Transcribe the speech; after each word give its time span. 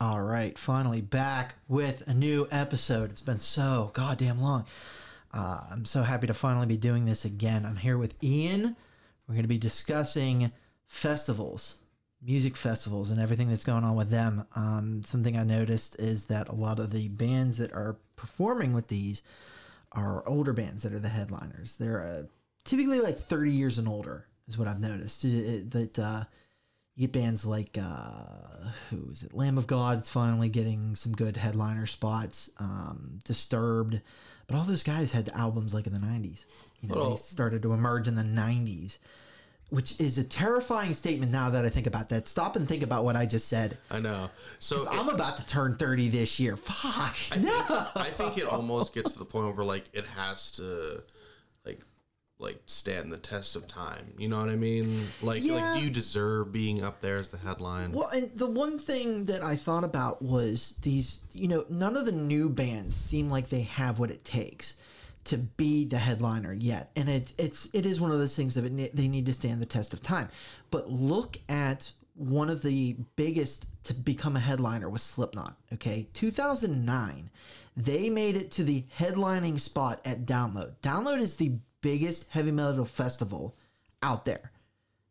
All 0.00 0.22
right, 0.22 0.56
finally 0.56 1.00
back 1.00 1.56
with 1.66 2.06
a 2.06 2.14
new 2.14 2.46
episode. 2.52 3.10
It's 3.10 3.20
been 3.20 3.38
so 3.38 3.90
goddamn 3.94 4.40
long. 4.40 4.64
Uh, 5.34 5.60
I'm 5.72 5.84
so 5.84 6.02
happy 6.02 6.28
to 6.28 6.34
finally 6.34 6.66
be 6.66 6.76
doing 6.76 7.04
this 7.04 7.24
again. 7.24 7.66
I'm 7.66 7.76
here 7.76 7.98
with 7.98 8.14
Ian. 8.22 8.76
We're 9.26 9.34
going 9.34 9.42
to 9.42 9.48
be 9.48 9.58
discussing 9.58 10.52
festivals, 10.86 11.76
music 12.22 12.56
festivals, 12.56 13.10
and 13.10 13.20
everything 13.20 13.50
that's 13.50 13.64
going 13.64 13.82
on 13.84 13.96
with 13.96 14.08
them. 14.08 14.46
Um, 14.54 15.02
something 15.04 15.36
I 15.36 15.42
noticed 15.42 16.00
is 16.00 16.26
that 16.26 16.48
a 16.48 16.54
lot 16.54 16.78
of 16.78 16.92
the 16.92 17.08
bands 17.08 17.58
that 17.58 17.72
are 17.72 17.96
performing 18.14 18.72
with 18.74 18.86
these 18.86 19.22
are 19.92 20.26
older 20.28 20.52
bands 20.52 20.84
that 20.84 20.92
are 20.92 20.98
the 21.00 21.08
headliners. 21.08 21.76
They're 21.76 22.06
uh, 22.06 22.22
typically 22.64 23.00
like 23.00 23.18
30 23.18 23.52
years 23.52 23.78
and 23.78 23.88
older, 23.88 24.26
is 24.46 24.56
what 24.56 24.68
I've 24.68 24.80
noticed. 24.80 25.24
It- 25.24 25.34
it- 25.34 25.70
that 25.72 25.98
uh, 25.98 26.24
you 26.98 27.06
get 27.06 27.12
bands 27.12 27.46
like 27.46 27.78
uh, 27.80 28.70
who 28.90 29.08
is 29.12 29.22
it? 29.22 29.32
Lamb 29.32 29.56
of 29.56 29.66
God 29.68 30.00
is 30.02 30.08
finally 30.08 30.48
getting 30.48 30.96
some 30.96 31.12
good 31.12 31.36
headliner 31.36 31.86
spots. 31.86 32.50
Um, 32.58 33.20
Disturbed, 33.24 34.00
but 34.48 34.56
all 34.56 34.64
those 34.64 34.82
guys 34.82 35.12
had 35.12 35.28
albums 35.30 35.72
like 35.72 35.86
in 35.86 35.92
the 35.92 36.00
'90s. 36.00 36.44
You 36.80 36.88
know, 36.88 36.96
Well- 36.96 37.10
they 37.10 37.16
started 37.16 37.62
to 37.62 37.72
emerge 37.72 38.08
in 38.08 38.16
the 38.16 38.22
'90s, 38.24 38.98
which 39.70 40.00
is 40.00 40.18
a 40.18 40.24
terrifying 40.24 40.92
statement. 40.92 41.30
Now 41.30 41.50
that 41.50 41.64
I 41.64 41.68
think 41.68 41.86
about 41.86 42.08
that, 42.08 42.26
stop 42.26 42.56
and 42.56 42.66
think 42.66 42.82
about 42.82 43.04
what 43.04 43.14
I 43.14 43.26
just 43.26 43.46
said. 43.48 43.78
I 43.92 44.00
know. 44.00 44.30
So 44.58 44.84
I'm 44.90 45.08
about 45.08 45.36
to 45.36 45.46
turn 45.46 45.76
30 45.76 46.08
this 46.08 46.40
year. 46.40 46.56
Fuck 46.56 47.38
no. 47.38 47.52
I 47.94 48.08
think 48.10 48.38
it 48.38 48.46
almost 48.46 48.92
gets 48.92 49.12
to 49.12 49.20
the 49.20 49.24
point 49.24 49.54
where 49.56 49.64
like 49.64 49.84
it 49.92 50.04
has 50.16 50.50
to 50.52 51.04
like 51.64 51.80
like 52.38 52.60
stand 52.66 53.10
the 53.12 53.16
test 53.18 53.56
of 53.56 53.66
time. 53.66 54.12
You 54.16 54.28
know 54.28 54.38
what 54.38 54.48
I 54.48 54.56
mean? 54.56 55.08
Like 55.22 55.42
Yeah. 55.42 55.54
like 55.54 55.78
do 55.78 55.84
you 55.84 55.90
deserve 55.90 56.52
being 56.52 56.84
up 56.84 57.00
there 57.00 57.18
as 57.18 57.30
the 57.30 57.38
headline? 57.38 57.92
Well, 57.92 58.08
and 58.14 58.30
the 58.36 58.46
one 58.46 58.78
thing 58.78 59.24
that 59.24 59.42
I 59.42 59.56
thought 59.56 59.84
about 59.84 60.22
was 60.22 60.76
these, 60.82 61.20
you 61.32 61.48
know, 61.48 61.64
none 61.68 61.96
of 61.96 62.06
the 62.06 62.12
new 62.12 62.48
bands 62.48 62.94
seem 62.96 63.28
like 63.28 63.48
they 63.48 63.62
have 63.62 63.98
what 63.98 64.10
it 64.10 64.24
takes 64.24 64.76
to 65.24 65.36
be 65.36 65.84
the 65.84 65.98
headliner 65.98 66.52
yet. 66.52 66.90
And 66.94 67.08
it's 67.08 67.34
it's 67.38 67.68
it 67.72 67.84
is 67.84 68.00
one 68.00 68.12
of 68.12 68.18
those 68.18 68.36
things 68.36 68.54
that 68.54 68.64
it, 68.64 68.94
they 68.94 69.08
need 69.08 69.26
to 69.26 69.34
stand 69.34 69.60
the 69.60 69.66
test 69.66 69.92
of 69.92 70.00
time. 70.00 70.28
But 70.70 70.90
look 70.90 71.38
at 71.48 71.92
one 72.14 72.50
of 72.50 72.62
the 72.62 72.96
biggest 73.16 73.66
to 73.84 73.94
become 73.94 74.36
a 74.36 74.40
headliner 74.40 74.88
was 74.88 75.02
Slipknot, 75.02 75.56
okay? 75.74 76.08
2009. 76.14 77.30
They 77.76 78.10
made 78.10 78.34
it 78.36 78.50
to 78.52 78.64
the 78.64 78.84
headlining 78.98 79.60
spot 79.60 80.00
at 80.04 80.26
Download. 80.26 80.74
Download 80.82 81.20
is 81.20 81.36
the 81.36 81.52
biggest 81.80 82.32
heavy 82.32 82.50
metal 82.50 82.84
festival 82.84 83.56
out 84.02 84.24
there 84.24 84.52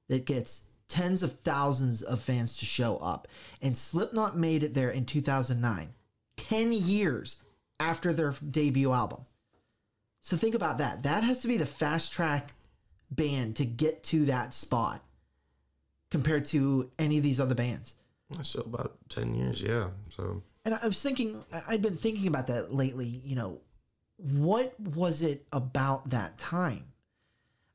that 0.08 0.26
gets 0.26 0.68
tens 0.88 1.24
of 1.24 1.40
thousands 1.40 2.02
of 2.02 2.22
fans 2.22 2.58
to 2.58 2.66
show 2.66 2.98
up. 2.98 3.28
And 3.62 3.76
Slipknot 3.76 4.38
made 4.38 4.64
it 4.64 4.74
there 4.74 4.90
in 4.90 5.06
2009, 5.06 5.90
10 6.38 6.72
years 6.72 7.44
after 7.80 8.14
their 8.14 8.34
debut 8.50 8.92
album. 8.92 9.26
So 10.22 10.36
think 10.36 10.56
about 10.56 10.80
that. 10.80 11.04
That 11.04 11.24
has 11.24 11.42
to 11.42 11.48
be 11.48 11.58
the 11.58 11.66
fast 11.66 12.12
track 12.12 12.54
band 13.12 13.56
to 13.58 13.66
get 13.66 14.04
to 14.04 14.26
that 14.26 14.54
spot 14.54 15.02
compared 16.10 16.46
to 16.46 16.90
any 17.00 17.18
of 17.18 17.24
these 17.24 17.40
other 17.40 17.56
bands. 17.56 17.96
so 18.42 18.62
about 18.62 18.98
ten 19.10 19.34
years, 19.36 19.62
yeah. 19.62 19.88
So 20.10 20.44
And 20.66 20.76
I 20.76 20.86
was 20.86 21.02
thinking, 21.02 21.44
I'd 21.68 21.82
been 21.82 21.98
thinking 21.98 22.28
about 22.28 22.48
that 22.48 22.74
lately. 22.74 23.22
You 23.24 23.36
know, 23.36 23.62
what 24.18 24.80
was 24.80 25.22
it 25.22 25.46
about 25.54 26.10
that 26.10 26.38
time? 26.38 26.86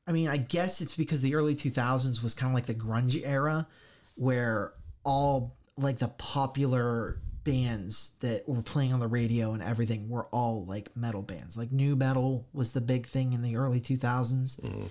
I 0.05 0.11
mean, 0.11 0.27
I 0.27 0.37
guess 0.37 0.81
it's 0.81 0.95
because 0.95 1.21
the 1.21 1.35
early 1.35 1.55
2000s 1.55 2.21
was 2.21 2.33
kind 2.33 2.51
of 2.51 2.55
like 2.55 2.65
the 2.65 2.75
grunge 2.75 3.21
era 3.25 3.67
where 4.15 4.73
all 5.03 5.55
like 5.77 5.97
the 5.97 6.09
popular 6.09 7.19
bands 7.43 8.11
that 8.19 8.47
were 8.47 8.61
playing 8.61 8.93
on 8.93 8.99
the 8.99 9.07
radio 9.07 9.53
and 9.53 9.61
everything 9.61 10.09
were 10.09 10.25
all 10.25 10.65
like 10.65 10.95
metal 10.95 11.21
bands. 11.21 11.57
Like 11.57 11.71
nu 11.71 11.95
metal 11.95 12.47
was 12.53 12.73
the 12.73 12.81
big 12.81 13.05
thing 13.05 13.33
in 13.33 13.41
the 13.41 13.55
early 13.55 13.79
2000s. 13.79 14.61
Mm-hmm. 14.61 14.85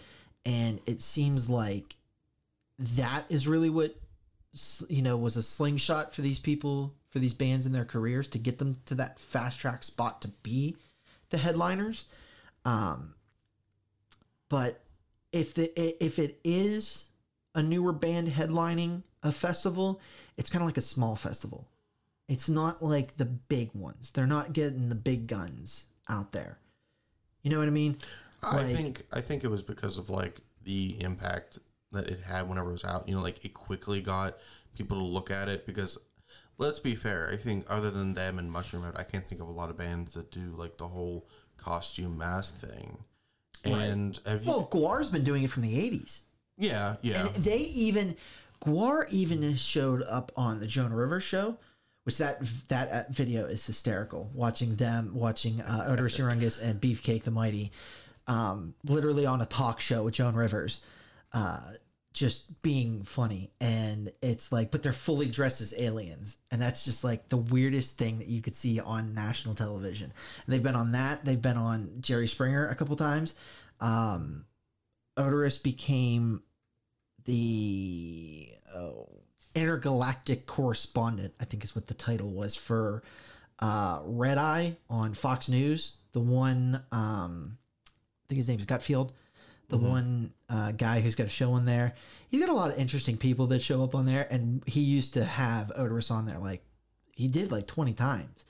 And 0.45 0.81
it 0.87 1.01
seems 1.01 1.49
like 1.49 1.97
that 2.79 3.25
is 3.31 3.47
really 3.47 3.71
what 3.71 3.95
you 4.89 5.01
know 5.01 5.17
was 5.17 5.37
a 5.37 5.43
slingshot 5.43 6.15
for 6.15 6.21
these 6.21 6.39
people 6.39 6.95
for 7.09 7.19
these 7.19 7.33
bands 7.33 7.65
in 7.65 7.73
their 7.73 7.87
careers 7.87 8.29
to 8.29 8.39
get 8.39 8.59
them 8.59 8.77
to 8.85 8.95
that 8.95 9.19
fast 9.19 9.59
track 9.59 9.83
spot 9.83 10.21
to 10.21 10.29
be 10.43 10.77
the 11.32 11.38
headliners. 11.38 12.04
Um 12.65 13.15
but 14.48 14.81
if 15.32 15.54
the 15.54 15.72
if 16.04 16.19
it 16.20 16.38
is 16.44 17.06
a 17.54 17.62
newer 17.62 17.93
band 17.93 18.28
headlining 18.28 19.03
a 19.22 19.32
festival 19.32 20.00
it's 20.37 20.48
kind 20.50 20.62
of 20.62 20.69
like 20.69 20.76
a 20.78 20.82
small 20.82 21.16
festival. 21.16 21.69
It's 22.28 22.48
not 22.48 22.82
like 22.82 23.16
the 23.16 23.25
big 23.26 23.70
ones. 23.75 24.10
They're 24.12 24.26
not 24.26 24.53
getting 24.53 24.88
the 24.88 24.94
big 24.94 25.26
guns 25.26 25.87
out 26.09 26.32
there. 26.32 26.59
You 27.43 27.50
know 27.50 27.59
what 27.59 27.69
i 27.69 27.72
mean? 27.72 27.99
I 28.43 28.56
Like- 28.62 28.76
think 28.76 29.06
I 29.12 29.20
think 29.20 29.44
it 29.44 29.49
was 29.49 29.62
because 29.62 29.99
of 29.99 30.09
like 30.10 30.41
the 30.64 31.00
impact 31.03 31.59
that 31.91 32.06
it 32.09 32.20
had 32.22 32.49
whenever 32.49 32.70
it 32.70 32.72
was 32.75 32.84
out. 32.84 33.06
You 33.09 33.14
know, 33.14 33.20
like 33.22 33.44
it 33.44 33.53
quickly 33.54 34.00
got 34.00 34.38
people 34.75 34.97
to 34.99 35.04
look 35.04 35.31
at 35.31 35.49
it 35.49 35.66
because 35.66 35.99
let's 36.62 36.81
be 36.81 36.95
fair. 36.95 37.28
I 37.33 37.37
think 37.37 37.65
other 37.69 37.91
than 37.91 38.15
them 38.15 38.39
and 38.39 38.50
Mushroomhead, 38.50 38.99
I 38.99 39.03
can't 39.03 39.28
think 39.28 39.41
of 39.41 39.49
a 39.49 39.53
lot 39.53 39.71
of 39.71 39.77
bands 39.77 40.15
that 40.15 40.31
do 40.31 40.55
like 40.56 40.78
the 40.78 40.87
whole 40.87 41.27
costume 41.56 42.19
mask 42.19 42.55
thing. 42.55 42.99
And 43.65 44.19
have 44.27 44.45
you? 44.45 44.50
well 44.50 44.67
GWAR's 44.73 45.11
been 45.11 45.23
doing 45.23 45.45
it 45.45 45.50
from 45.50 45.62
the 45.62 45.75
80s 45.75 46.23
yeah, 46.59 46.97
yeah. 47.03 47.27
And 47.27 47.45
they 47.45 47.59
even 47.59 48.17
GWAR 48.65 49.06
even 49.11 49.56
showed 49.56 50.03
up 50.03 50.33
on 50.37 50.61
the 50.61 50.67
Joan 50.67 50.93
Rivers 50.93 51.23
show, 51.23 51.56
which 52.05 52.19
that 52.19 52.41
that 52.69 52.91
uh, 52.91 53.03
video 53.11 53.47
is 53.47 53.67
hysterical. 53.67 54.31
Watching 54.34 54.77
them, 54.77 55.12
watching 55.15 55.61
uh, 55.61 55.87
Oderus 55.89 56.19
Urungus 56.21 56.62
and 56.62 56.81
Beefcake 56.81 57.25
the 57.25 57.31
Mighty, 57.31 57.73
um, 58.27 58.75
literally 58.84 59.27
on 59.27 59.41
a 59.41 59.47
talk 59.47 59.81
show 59.81 60.05
with 60.05 60.15
Joan 60.15 60.34
Rivers, 60.34 60.83
uh, 61.33 61.61
just 62.12 62.62
being 62.62 63.05
funny. 63.05 63.50
And 63.61 64.12
it's 64.23 64.53
like, 64.53 64.71
but 64.71 64.83
they're 64.83 64.93
fully 64.93 65.27
dressed 65.27 65.61
as 65.61 65.75
aliens, 65.78 66.37
and 66.50 66.61
that's 66.61 66.84
just 66.84 67.05
like 67.05 67.28
the 67.28 67.37
weirdest 67.37 67.99
thing 67.99 68.19
that 68.19 68.28
you 68.28 68.43
could 68.43 68.55
see 68.55 68.81
on 68.81 69.15
national 69.15 69.55
television. 69.55 70.12
And 70.47 70.53
they've 70.53 70.62
been 70.62 70.77
on 70.77 70.93
that. 70.93 71.25
They've 71.25 71.41
been 71.41 71.56
on 71.56 71.91
Jerry 72.00 72.28
Springer 72.28 72.69
a 72.69 72.75
couple 72.75 72.97
times. 72.97 73.34
Um, 73.81 74.45
Oderus 75.17 75.62
became 75.62 76.43
the 77.25 78.49
oh, 78.77 79.09
intergalactic 79.55 80.47
correspondent, 80.47 81.34
I 81.41 81.44
think 81.44 81.65
is 81.65 81.75
what 81.75 81.87
the 81.87 81.94
title 81.94 82.31
was 82.31 82.56
for 82.56 83.03
uh, 83.59 84.00
Red 84.05 84.39
Eye 84.39 84.77
on 84.89 85.15
Fox 85.15 85.49
News. 85.49 85.97
The 86.12 86.21
one, 86.21 86.83
um, 86.91 87.59
I 87.87 88.25
think 88.29 88.37
his 88.37 88.49
name 88.49 88.59
is 88.59 88.67
Gutfeld, 88.67 89.12
the 89.72 89.78
one 89.78 90.33
uh, 90.49 90.72
guy 90.72 91.00
who's 91.00 91.15
got 91.15 91.27
a 91.27 91.31
show 91.31 91.53
on 91.53 91.65
there. 91.65 91.94
He's 92.28 92.41
got 92.41 92.50
a 92.50 92.55
lot 92.55 92.71
of 92.71 92.78
interesting 92.78 93.16
people 93.16 93.49
that 93.49 93.62
show 93.62 93.83
up 93.83 93.94
on 93.94 94.06
there, 94.06 94.28
and 94.31 94.62
he 94.66 94.81
used 94.81 95.15
to 95.15 95.25
have 95.25 95.72
Oderus 95.78 96.10
on 96.10 96.27
there 96.27 96.38
like 96.38 96.62
he 97.15 97.28
did 97.28 97.50
like 97.50 97.66
20 97.66 97.94
times. 97.94 98.44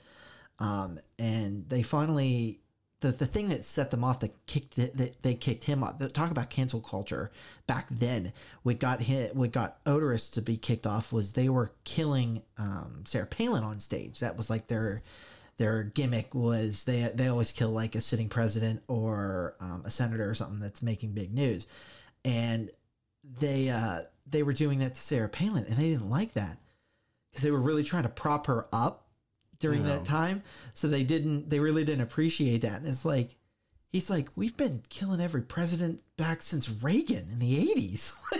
Um, 0.59 0.99
and 1.17 1.67
they 1.67 1.81
finally 1.81 2.59
the, 3.03 3.11
the 3.11 3.25
thing 3.25 3.49
that 3.49 3.65
set 3.65 3.91
them 3.91 4.03
off 4.03 4.21
that 4.21 4.33
kicked 4.47 4.79
it, 4.79 4.95
that 4.95 5.21
they 5.23 5.35
kicked 5.35 5.65
him 5.65 5.83
off. 5.83 5.99
The, 5.99 6.07
talk 6.07 6.31
about 6.31 6.49
cancel 6.49 6.79
culture 6.79 7.31
back 7.67 7.87
then. 7.91 8.31
What 8.63 8.79
got 8.79 9.01
hit, 9.01 9.35
what 9.35 9.51
got 9.51 9.83
Oderus 9.83 10.31
to 10.33 10.41
be 10.41 10.55
kicked 10.55 10.87
off 10.87 11.11
was 11.11 11.33
they 11.33 11.49
were 11.49 11.73
killing 11.83 12.43
um, 12.57 13.03
Sarah 13.05 13.27
Palin 13.27 13.63
on 13.63 13.81
stage. 13.81 14.21
That 14.21 14.37
was 14.37 14.49
like 14.49 14.67
their 14.67 15.03
their 15.57 15.83
gimmick 15.83 16.33
was 16.33 16.83
they 16.83 17.09
they 17.13 17.27
always 17.27 17.51
kill 17.51 17.69
like 17.69 17.95
a 17.95 18.01
sitting 18.01 18.29
president 18.29 18.83
or 18.87 19.55
um, 19.59 19.83
a 19.85 19.89
senator 19.89 20.29
or 20.29 20.35
something 20.35 20.59
that's 20.59 20.81
making 20.81 21.13
big 21.13 21.33
news, 21.33 21.67
and 22.25 22.69
they 23.39 23.69
uh, 23.69 23.99
they 24.25 24.43
were 24.43 24.53
doing 24.53 24.79
that 24.79 24.95
to 24.95 25.01
Sarah 25.01 25.29
Palin 25.29 25.65
and 25.65 25.77
they 25.77 25.89
didn't 25.89 26.09
like 26.09 26.33
that 26.33 26.57
because 27.29 27.43
they 27.43 27.51
were 27.51 27.61
really 27.61 27.83
trying 27.83 28.03
to 28.03 28.09
prop 28.09 28.47
her 28.47 28.67
up 28.71 29.07
during 29.59 29.85
that 29.85 30.03
time. 30.05 30.43
So 30.73 30.87
they 30.87 31.03
didn't, 31.03 31.49
they 31.49 31.59
really 31.59 31.85
didn't 31.85 32.01
appreciate 32.01 32.61
that. 32.61 32.79
And 32.79 32.87
it's 32.87 33.05
like, 33.05 33.35
he's 33.89 34.09
like, 34.09 34.27
we've 34.35 34.57
been 34.57 34.83
killing 34.89 35.21
every 35.21 35.41
president 35.41 36.01
back 36.17 36.41
since 36.41 36.69
Reagan 36.69 37.29
in 37.31 37.39
the 37.39 37.73
80s. 37.73 38.15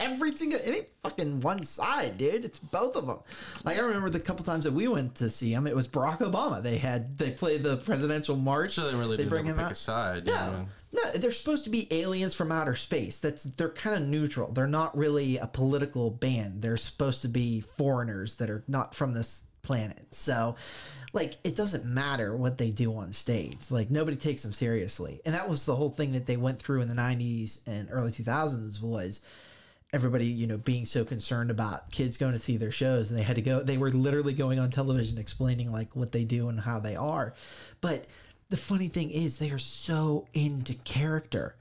every 0.00 0.32
single, 0.32 0.58
it 0.58 0.68
ain't 0.74 0.88
fucking 1.02 1.40
one 1.40 1.62
side, 1.64 2.18
dude. 2.18 2.44
It's 2.44 2.58
both 2.58 2.96
of 2.96 3.06
them. 3.06 3.18
Like, 3.64 3.76
I 3.78 3.80
remember 3.82 4.10
the 4.10 4.18
couple 4.20 4.44
times 4.44 4.64
that 4.64 4.72
we 4.72 4.88
went 4.88 5.14
to 5.16 5.30
see 5.30 5.52
him, 5.52 5.66
it 5.66 5.76
was 5.76 5.86
Barack 5.86 6.18
Obama. 6.18 6.62
They 6.62 6.78
had, 6.78 7.16
they 7.18 7.30
played 7.30 7.62
the 7.62 7.76
presidential 7.76 8.36
march. 8.36 8.72
so 8.72 8.90
they 8.90 8.96
really 8.96 9.16
they 9.16 9.26
bring 9.26 9.44
him 9.44 9.56
pick 9.56 9.66
out. 9.66 9.72
a 9.72 9.76
side. 9.76 10.26
you 10.26 10.32
No, 10.32 10.50
know? 10.52 10.68
no, 10.92 11.10
they're 11.12 11.30
supposed 11.32 11.64
to 11.64 11.70
be 11.70 11.86
aliens 11.92 12.34
from 12.34 12.50
outer 12.50 12.74
space. 12.74 13.18
That's 13.18 13.44
they're 13.44 13.68
kind 13.68 14.02
of 14.02 14.08
neutral. 14.08 14.50
They're 14.50 14.66
not 14.66 14.96
really 14.96 15.36
a 15.36 15.46
political 15.46 16.10
band. 16.10 16.62
They're 16.62 16.76
supposed 16.76 17.22
to 17.22 17.28
be 17.28 17.60
foreigners 17.60 18.36
that 18.36 18.50
are 18.50 18.64
not 18.66 18.94
from 18.94 19.12
this 19.12 19.44
planet. 19.62 20.06
So, 20.12 20.56
like, 21.12 21.34
it 21.44 21.54
doesn't 21.56 21.84
matter 21.84 22.34
what 22.36 22.56
they 22.56 22.70
do 22.70 22.96
on 22.96 23.12
stage. 23.12 23.70
Like, 23.70 23.90
nobody 23.90 24.16
takes 24.16 24.42
them 24.42 24.52
seriously. 24.52 25.20
And 25.26 25.34
that 25.34 25.48
was 25.48 25.66
the 25.66 25.74
whole 25.76 25.90
thing 25.90 26.12
that 26.12 26.24
they 26.26 26.36
went 26.36 26.58
through 26.60 26.80
in 26.82 26.88
the 26.88 26.94
'90s 26.94 27.60
and 27.66 27.88
early 27.90 28.10
2000s 28.12 28.80
was 28.80 29.20
everybody 29.92 30.26
you 30.26 30.46
know 30.46 30.56
being 30.56 30.84
so 30.84 31.04
concerned 31.04 31.50
about 31.50 31.90
kids 31.90 32.16
going 32.16 32.32
to 32.32 32.38
see 32.38 32.56
their 32.56 32.70
shows 32.70 33.10
and 33.10 33.18
they 33.18 33.24
had 33.24 33.36
to 33.36 33.42
go 33.42 33.60
they 33.60 33.76
were 33.76 33.90
literally 33.90 34.32
going 34.32 34.58
on 34.58 34.70
television 34.70 35.18
explaining 35.18 35.72
like 35.72 35.94
what 35.96 36.12
they 36.12 36.24
do 36.24 36.48
and 36.48 36.60
how 36.60 36.78
they 36.78 36.96
are. 36.96 37.34
But 37.80 38.06
the 38.50 38.56
funny 38.56 38.88
thing 38.88 39.10
is 39.10 39.38
they 39.38 39.50
are 39.50 39.58
so 39.58 40.26
into 40.32 40.74
character. 40.74 41.56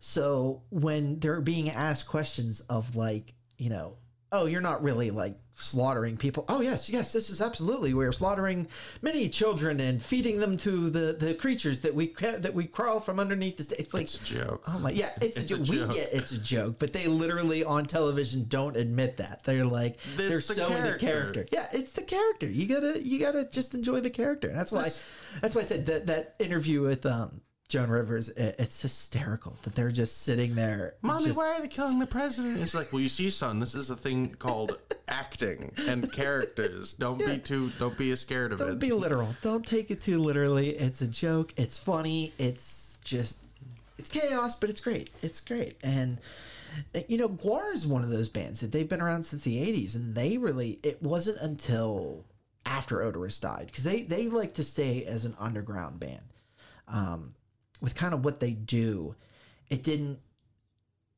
So 0.00 0.62
when 0.70 1.20
they're 1.20 1.40
being 1.40 1.70
asked 1.70 2.08
questions 2.08 2.60
of 2.60 2.96
like 2.96 3.34
you 3.56 3.70
know 3.70 3.94
oh 4.32 4.46
you're 4.46 4.60
not 4.60 4.82
really 4.82 5.10
like 5.10 5.36
slaughtering 5.52 6.16
people 6.16 6.44
oh 6.48 6.60
yes 6.60 6.88
yes 6.88 7.12
this 7.12 7.28
is 7.28 7.42
absolutely 7.42 7.92
we're 7.92 8.12
slaughtering 8.12 8.66
many 9.02 9.28
children 9.28 9.80
and 9.80 10.00
feeding 10.02 10.38
them 10.38 10.56
to 10.56 10.88
the 10.88 11.12
the 11.12 11.34
creatures 11.34 11.80
that 11.82 11.94
we 11.94 12.14
that 12.20 12.54
we 12.54 12.66
crawl 12.66 13.00
from 13.00 13.18
underneath 13.20 13.56
the 13.56 13.64
sta-" 13.64 13.76
it's 13.78 13.92
like 13.92 14.04
It's 14.04 14.30
a 14.30 14.34
joke. 14.34 14.62
Oh 14.68 14.78
my, 14.78 14.90
yeah, 14.90 15.10
it's, 15.20 15.36
It's 15.36 15.50
a 15.50 15.54
a 15.56 15.58
joke. 15.58 15.88
We 15.88 15.94
get 15.94 16.12
it's 16.12 16.32
a 16.32 16.38
joke, 16.38 16.76
but 16.78 16.92
they 16.92 17.06
literally 17.06 17.64
on 17.64 17.84
television 17.84 18.46
don't 18.48 18.76
admit 18.76 19.16
that. 19.18 19.42
They're 19.44 19.64
like 19.64 19.98
they're 20.16 20.36
the 20.36 20.40
so 20.40 20.68
into 20.68 20.80
character. 20.82 21.06
character. 21.06 21.46
Yeah, 21.52 21.66
it's 21.72 21.92
the 21.92 22.02
character. 22.02 22.46
You 22.46 22.66
gotta 22.66 23.04
you 23.04 23.18
gotta 23.18 23.44
just 23.50 23.74
enjoy 23.74 24.00
the 24.00 24.10
character. 24.10 24.48
That's 24.48 24.72
why 24.72 24.88
that's 25.40 25.54
why 25.54 25.60
I 25.60 25.64
said 25.64 25.86
that 25.86 26.06
that 26.06 26.36
interview 26.38 26.82
with 26.82 27.04
um 27.04 27.40
Joan 27.70 27.88
Rivers, 27.88 28.30
i- 28.36 28.54
it's 28.58 28.82
hysterical 28.82 29.56
that 29.62 29.74
they're 29.76 29.92
just 29.92 30.22
sitting 30.22 30.56
there. 30.56 30.94
Mommy, 31.02 31.26
just- 31.26 31.38
why 31.38 31.54
are 31.54 31.60
they 31.62 31.68
killing 31.68 32.00
the 32.00 32.06
president? 32.06 32.60
It's 32.60 32.74
like, 32.74 32.92
well, 32.92 33.00
you 33.00 33.08
see, 33.08 33.30
son, 33.30 33.60
this 33.60 33.74
is 33.76 33.90
a 33.90 33.96
thing 33.96 34.34
called 34.34 34.76
acting 35.08 35.72
and 35.88 36.12
characters. 36.12 36.92
Don't 36.94 37.18
be 37.24 37.38
too, 37.38 37.70
don't 37.78 37.96
be 37.96 38.14
scared 38.16 38.52
of 38.52 38.60
it. 38.60 38.64
Don't 38.64 38.78
be 38.80 38.90
literal. 38.92 39.36
Don't 39.40 39.64
take 39.64 39.90
it 39.92 40.00
too 40.00 40.18
literally. 40.18 40.70
It's 40.70 41.00
a 41.00 41.06
joke. 41.08 41.54
It's 41.56 41.78
funny. 41.78 42.32
It's 42.38 42.98
just 43.04 43.38
it's 43.98 44.08
chaos, 44.10 44.56
but 44.56 44.68
it's 44.68 44.80
great. 44.80 45.10
It's 45.22 45.40
great. 45.40 45.76
And 45.84 46.18
you 47.08 47.18
know, 47.18 47.28
GWAR 47.28 47.72
is 47.72 47.86
one 47.86 48.02
of 48.02 48.10
those 48.10 48.28
bands 48.28 48.60
that 48.60 48.72
they've 48.72 48.88
been 48.88 49.00
around 49.00 49.24
since 49.24 49.44
the 49.44 49.58
'80s, 49.58 49.94
and 49.94 50.14
they 50.16 50.38
really 50.38 50.80
it 50.82 51.00
wasn't 51.02 51.38
until 51.38 52.24
after 52.66 52.98
Oderus 52.98 53.40
died 53.40 53.66
because 53.66 53.84
they 53.84 54.02
they 54.02 54.28
like 54.28 54.54
to 54.54 54.64
stay 54.64 55.04
as 55.04 55.24
an 55.24 55.36
underground 55.38 56.00
band. 56.00 56.22
Um, 56.88 57.34
with 57.80 57.94
kind 57.94 58.14
of 58.14 58.24
what 58.24 58.40
they 58.40 58.52
do, 58.52 59.14
it 59.68 59.82
didn't 59.82 60.20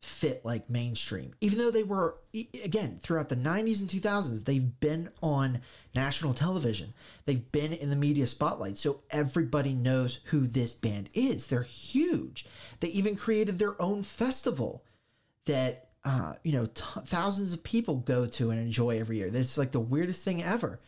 fit 0.02 0.44
like 0.44 0.68
mainstream. 0.68 1.32
Even 1.40 1.58
though 1.58 1.70
they 1.70 1.84
were 1.84 2.16
again 2.64 2.98
throughout 3.00 3.28
the 3.28 3.36
90s 3.36 3.80
and 3.80 3.88
2000s, 3.88 4.44
they've 4.44 4.80
been 4.80 5.08
on 5.22 5.60
national 5.94 6.34
television. 6.34 6.92
They've 7.24 7.52
been 7.52 7.72
in 7.72 7.88
the 7.88 7.96
media 7.96 8.26
spotlight, 8.26 8.78
so 8.78 9.00
everybody 9.10 9.72
knows 9.72 10.18
who 10.24 10.46
this 10.46 10.72
band 10.72 11.08
is. 11.14 11.46
They're 11.46 11.62
huge. 11.62 12.46
They 12.80 12.88
even 12.88 13.14
created 13.14 13.58
their 13.58 13.80
own 13.80 14.02
festival 14.02 14.84
that 15.44 15.88
uh, 16.04 16.34
you 16.42 16.52
know 16.52 16.66
t- 16.66 16.82
thousands 17.04 17.52
of 17.52 17.62
people 17.62 17.96
go 17.96 18.26
to 18.26 18.50
and 18.50 18.60
enjoy 18.60 18.98
every 18.98 19.18
year. 19.18 19.30
That's 19.30 19.56
like 19.56 19.70
the 19.70 19.80
weirdest 19.80 20.24
thing 20.24 20.42
ever. 20.42 20.80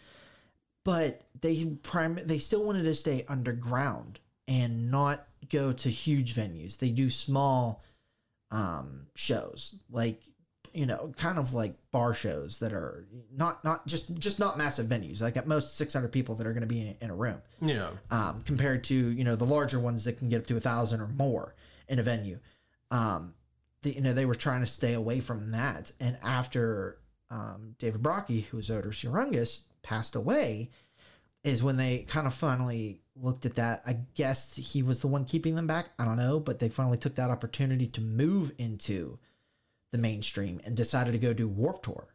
But 0.82 1.22
they 1.40 1.64
prime 1.64 2.18
they 2.24 2.38
still 2.38 2.64
wanted 2.64 2.82
to 2.82 2.94
stay 2.96 3.24
underground 3.28 4.18
and 4.48 4.90
not 4.90 5.26
go 5.50 5.72
to 5.72 5.88
huge 5.90 6.34
venues. 6.34 6.78
They 6.78 6.90
do 6.90 7.10
small 7.10 7.82
um 8.50 9.06
shows 9.16 9.74
like 9.90 10.22
you 10.72 10.86
know 10.86 11.12
kind 11.16 11.38
of 11.38 11.54
like 11.54 11.74
bar 11.90 12.12
shows 12.14 12.58
that 12.58 12.72
are 12.72 13.06
not 13.34 13.64
not 13.64 13.86
just 13.86 14.14
just 14.18 14.38
not 14.38 14.58
massive 14.58 14.86
venues 14.86 15.22
like 15.22 15.36
at 15.36 15.46
most 15.46 15.76
600 15.76 16.12
people 16.12 16.34
that 16.34 16.46
are 16.46 16.52
going 16.52 16.60
to 16.60 16.68
be 16.68 16.80
in, 16.80 16.96
in 17.00 17.10
a 17.10 17.14
room 17.14 17.40
yeah, 17.60 17.88
um, 18.10 18.42
compared 18.44 18.84
to 18.84 18.94
you 18.94 19.24
know 19.24 19.34
the 19.34 19.46
larger 19.46 19.80
ones 19.80 20.04
that 20.04 20.18
can 20.18 20.28
get 20.28 20.40
up 20.40 20.46
to 20.46 20.56
a 20.56 20.60
thousand 20.60 21.00
or 21.00 21.08
more 21.08 21.54
in 21.88 21.98
a 21.98 22.02
venue. 22.02 22.38
Um, 22.90 23.34
the, 23.82 23.94
you 23.94 24.00
know 24.00 24.12
they 24.12 24.26
were 24.26 24.34
trying 24.34 24.60
to 24.60 24.66
stay 24.66 24.94
away 24.94 25.20
from 25.20 25.52
that, 25.52 25.92
and 26.00 26.16
after 26.22 26.98
um, 27.30 27.74
David 27.78 28.02
Brockie, 28.02 28.44
who 28.44 28.56
was 28.56 28.70
Otis 28.70 29.02
Urungus, 29.04 29.60
passed 29.82 30.14
away, 30.14 30.70
is 31.42 31.62
when 31.62 31.76
they 31.76 31.98
kind 31.98 32.26
of 32.26 32.34
finally 32.34 33.00
looked 33.20 33.46
at 33.46 33.54
that. 33.56 33.82
I 33.86 33.98
guess 34.14 34.54
he 34.56 34.82
was 34.82 35.00
the 35.00 35.06
one 35.06 35.24
keeping 35.24 35.54
them 35.54 35.66
back. 35.66 35.90
I 35.98 36.04
don't 36.04 36.16
know, 36.16 36.40
but 36.40 36.58
they 36.58 36.68
finally 36.68 36.98
took 36.98 37.14
that 37.16 37.30
opportunity 37.30 37.86
to 37.88 38.00
move 38.00 38.52
into 38.58 39.18
the 39.92 39.98
mainstream 39.98 40.60
and 40.64 40.76
decided 40.76 41.12
to 41.12 41.18
go 41.18 41.32
do 41.32 41.46
Warp 41.46 41.82
Tour, 41.82 42.08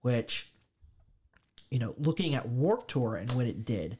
which 0.00 0.50
you 1.70 1.78
know, 1.78 1.94
looking 1.98 2.34
at 2.34 2.48
Warp 2.48 2.88
Tour 2.88 3.16
and 3.16 3.30
what 3.32 3.46
it 3.46 3.64
did, 3.64 3.98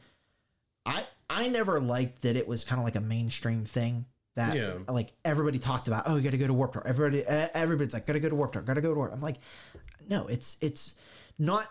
I 0.87 1.05
I 1.29 1.49
never 1.49 1.81
liked 1.81 2.23
that 2.23 2.37
it 2.37 2.49
was 2.49 2.65
kind 2.65 2.79
of 2.81 2.85
like 2.85 2.97
a 2.97 3.01
mainstream 3.01 3.67
thing 3.67 4.07
that 4.37 4.57
Yeah. 4.57 4.73
like 4.89 5.13
everybody 5.25 5.59
talked 5.59 5.87
about. 5.89 6.05
Oh, 6.07 6.17
you 6.17 6.23
got 6.23 6.31
to 6.31 6.39
go 6.39 6.47
to 6.47 6.55
Warp 6.55 6.73
Tour. 6.73 6.83
Everybody 6.87 7.25
everybody's 7.27 7.93
like, 7.93 8.07
got 8.07 8.15
to 8.15 8.21
go 8.21 8.31
to 8.31 8.35
Warp 8.35 8.53
Tour. 8.53 8.63
Got 8.63 8.75
to 8.75 8.81
go 8.81 8.89
to 8.91 8.95
Warp. 8.95 9.13
I'm 9.13 9.21
like, 9.21 9.37
no, 10.09 10.27
it's 10.29 10.57
it's 10.63 10.95
not. 11.39 11.67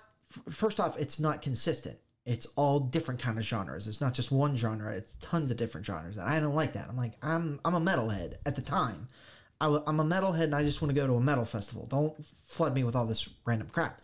First 0.52 0.80
off, 0.80 1.00
it's 1.00 1.20
not 1.20 1.42
consistent. 1.42 1.98
It's 2.28 2.46
all 2.58 2.82
different 2.82 3.22
kind 3.22 3.38
of 3.38 3.46
genres. 3.46 3.88
It's 3.88 4.02
not 4.02 4.14
just 4.14 4.32
one 4.32 4.58
genre. 4.58 4.94
It's 4.94 5.16
tons 5.22 5.50
of 5.50 5.58
different 5.58 5.88
genres, 5.88 6.18
and 6.18 6.30
I 6.30 6.40
don't 6.42 6.54
like 6.54 6.74
that. 6.74 6.90
I'm 6.90 6.98
like, 6.98 7.14
I'm 7.22 7.60
I'm 7.64 7.74
a 7.74 7.82
metalhead 7.82 8.36
at 8.46 8.56
the 8.56 8.62
time. 8.62 9.08
I 9.62 9.66
w- 9.66 9.84
I'm 9.88 10.00
a 10.00 10.04
metalhead, 10.04 10.44
and 10.44 10.56
I 10.56 10.64
just 10.64 10.82
want 10.82 10.90
to 10.90 11.02
go 11.02 11.08
to 11.08 11.16
a 11.16 11.22
metal 11.22 11.46
festival. 11.46 11.86
Don't 11.86 12.14
flood 12.46 12.76
me 12.76 12.84
with 12.84 12.96
all 12.96 13.06
this 13.06 13.30
random 13.46 13.70
crap. 13.72 14.02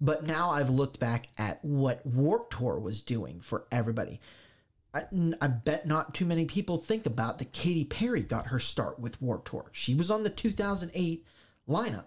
But 0.00 0.24
now 0.24 0.50
I've 0.50 0.70
looked 0.70 1.00
back 1.00 1.28
at 1.38 1.64
what 1.64 2.04
Warp 2.06 2.50
Tour 2.50 2.78
was 2.78 3.00
doing 3.00 3.40
for 3.40 3.66
everybody. 3.72 4.20
I, 4.94 5.04
I 5.40 5.48
bet 5.48 5.86
not 5.86 6.14
too 6.14 6.24
many 6.24 6.44
people 6.44 6.78
think 6.78 7.06
about 7.06 7.38
that 7.38 7.52
Katy 7.52 7.84
Perry 7.84 8.22
got 8.22 8.48
her 8.48 8.58
start 8.58 8.98
with 8.98 9.20
Warp 9.20 9.48
Tour. 9.48 9.70
She 9.72 9.94
was 9.94 10.10
on 10.10 10.22
the 10.22 10.30
2008 10.30 11.26
lineup, 11.68 12.04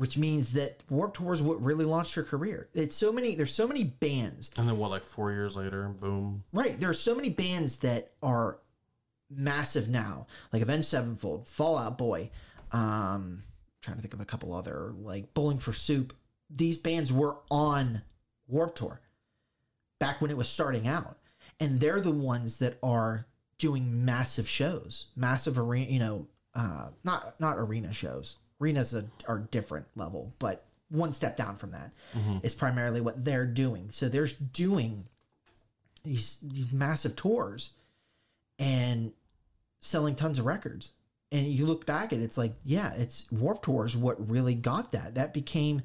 which 0.00 0.16
means 0.16 0.54
that 0.54 0.82
Warp 0.88 1.12
Tour 1.12 1.34
is 1.34 1.42
what 1.42 1.62
really 1.62 1.84
launched 1.84 2.14
her 2.14 2.22
career. 2.22 2.70
It's 2.72 2.96
so 2.96 3.12
many, 3.12 3.34
there's 3.34 3.52
so 3.52 3.68
many 3.68 3.84
bands 3.84 4.50
and 4.56 4.66
then 4.66 4.78
what? 4.78 4.90
Like 4.90 5.02
four 5.02 5.30
years 5.30 5.54
later, 5.54 5.88
boom. 5.88 6.42
Right. 6.54 6.80
There 6.80 6.88
are 6.88 6.94
so 6.94 7.14
many 7.14 7.28
bands 7.28 7.80
that 7.80 8.12
are 8.22 8.56
massive 9.28 9.90
now, 9.90 10.26
like 10.54 10.62
Avenged 10.62 10.86
Sevenfold, 10.86 11.46
Fall 11.46 11.76
Out 11.76 11.98
Boy. 11.98 12.30
Um, 12.72 13.42
trying 13.82 13.96
to 13.96 14.00
think 14.00 14.14
of 14.14 14.22
a 14.22 14.24
couple 14.24 14.54
other 14.54 14.94
like 14.96 15.34
Bowling 15.34 15.58
for 15.58 15.74
Soup. 15.74 16.14
These 16.48 16.78
bands 16.78 17.12
were 17.12 17.36
on 17.50 18.00
Warp 18.48 18.76
Tour 18.76 19.02
back 19.98 20.22
when 20.22 20.30
it 20.30 20.36
was 20.38 20.48
starting 20.48 20.88
out, 20.88 21.18
and 21.60 21.78
they're 21.78 22.00
the 22.00 22.10
ones 22.10 22.58
that 22.60 22.78
are 22.82 23.26
doing 23.58 24.06
massive 24.06 24.48
shows, 24.48 25.08
massive 25.14 25.58
arena. 25.58 25.90
You 25.92 25.98
know, 25.98 26.26
uh, 26.54 26.88
not 27.04 27.38
not 27.38 27.58
arena 27.58 27.92
shows. 27.92 28.36
Arenas 28.60 28.94
are, 28.94 29.04
are 29.26 29.38
different 29.38 29.86
level, 29.96 30.32
but 30.38 30.64
one 30.90 31.12
step 31.12 31.36
down 31.36 31.56
from 31.56 31.70
that 31.70 31.92
is 32.42 32.54
primarily 32.54 33.00
what 33.00 33.24
they're 33.24 33.46
doing. 33.46 33.88
So 33.90 34.08
they're 34.08 34.26
doing 34.52 35.04
these 36.02 36.38
these 36.42 36.72
massive 36.72 37.16
tours 37.16 37.70
and 38.58 39.12
selling 39.80 40.14
tons 40.14 40.38
of 40.38 40.46
records. 40.46 40.92
And 41.32 41.46
you 41.46 41.64
look 41.64 41.86
back 41.86 42.12
at 42.12 42.18
it, 42.18 42.22
it's 42.22 42.36
like, 42.36 42.54
yeah, 42.64 42.92
it's 42.96 43.30
Warp 43.30 43.62
Tour 43.62 43.86
is 43.86 43.96
what 43.96 44.30
really 44.30 44.54
got 44.54 44.92
that. 44.92 45.14
That 45.14 45.32
became 45.32 45.82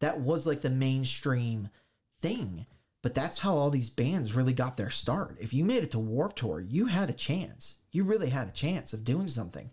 that 0.00 0.20
was 0.20 0.46
like 0.46 0.60
the 0.60 0.70
mainstream 0.70 1.68
thing. 2.20 2.66
But 3.02 3.14
that's 3.14 3.40
how 3.40 3.54
all 3.54 3.70
these 3.70 3.90
bands 3.90 4.34
really 4.34 4.54
got 4.54 4.76
their 4.78 4.88
start. 4.88 5.36
If 5.38 5.52
you 5.52 5.64
made 5.64 5.82
it 5.82 5.90
to 5.90 5.98
Warp 5.98 6.36
Tour, 6.36 6.60
you 6.60 6.86
had 6.86 7.10
a 7.10 7.14
chance. 7.14 7.76
You 7.90 8.04
really 8.04 8.30
had 8.30 8.48
a 8.48 8.52
chance 8.52 8.94
of 8.94 9.04
doing 9.04 9.28
something. 9.28 9.68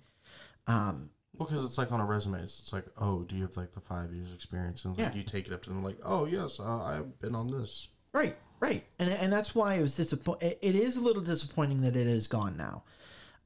Um, 0.67 1.11
Well, 1.41 1.47
because 1.49 1.65
it's 1.65 1.77
like 1.79 1.91
on 1.91 1.99
a 1.99 2.05
resume. 2.05 2.39
It's, 2.43 2.59
it's 2.59 2.71
like, 2.71 2.85
oh, 2.99 3.23
do 3.23 3.35
you 3.35 3.41
have 3.41 3.57
like 3.57 3.71
the 3.71 3.79
five 3.81 4.13
years 4.13 4.31
experience? 4.31 4.85
And 4.85 4.95
like, 4.95 5.07
Yeah. 5.07 5.15
you 5.17 5.23
take 5.23 5.47
it 5.47 5.53
up 5.53 5.63
to 5.63 5.69
them, 5.69 5.83
like, 5.83 5.97
oh 6.05 6.25
yes, 6.25 6.59
uh, 6.59 6.83
I've 6.83 7.19
been 7.19 7.33
on 7.33 7.47
this. 7.47 7.87
Right, 8.13 8.37
right, 8.59 8.83
and 8.99 9.09
and 9.09 9.33
that's 9.33 9.55
why 9.55 9.73
it 9.75 9.81
was 9.81 9.95
disappointing. 9.97 10.53
It 10.61 10.75
is 10.75 10.97
a 10.97 11.01
little 11.01 11.23
disappointing 11.23 11.81
that 11.81 11.95
it 11.95 12.05
is 12.05 12.27
gone 12.27 12.57
now, 12.57 12.83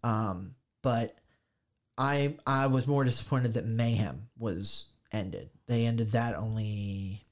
um, 0.04 0.56
but 0.82 1.16
I 1.98 2.36
I 2.46 2.68
was 2.68 2.86
more 2.86 3.04
disappointed 3.06 3.54
that 3.54 3.66
Mayhem 3.66 4.28
was 4.38 4.88
ended. 5.14 5.52
They 5.68 5.86
ended 5.86 6.12
that 6.14 6.36
only 6.36 7.24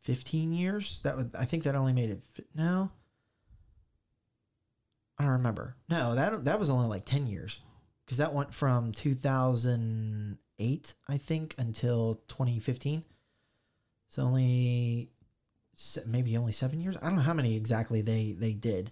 fifteen 0.00 0.52
years. 0.52 1.00
That 1.02 1.16
was 1.16 1.26
I 1.38 1.44
think 1.44 1.62
that 1.64 1.74
only 1.76 1.92
made 1.92 2.10
it 2.10 2.22
fi- 2.32 2.44
no. 2.54 2.90
I 5.18 5.22
don't 5.22 5.32
remember. 5.34 5.76
No, 5.88 6.14
that 6.16 6.46
that 6.46 6.58
was 6.58 6.68
only 6.70 6.88
like 6.88 7.04
ten 7.04 7.26
years, 7.28 7.60
because 8.04 8.18
that 8.18 8.34
went 8.34 8.54
from 8.54 8.92
two 8.92 9.14
thousand 9.14 10.38
eight, 10.58 10.94
I 11.08 11.16
think, 11.16 11.54
until 11.58 12.20
twenty 12.28 12.58
fifteen. 12.58 13.04
It's 14.08 14.18
only 14.18 15.10
maybe 16.06 16.36
only 16.36 16.52
seven 16.52 16.80
years. 16.80 16.96
I 16.96 17.06
don't 17.06 17.16
know 17.16 17.22
how 17.22 17.34
many 17.34 17.56
exactly 17.56 18.00
they 18.00 18.32
they 18.38 18.52
did. 18.52 18.90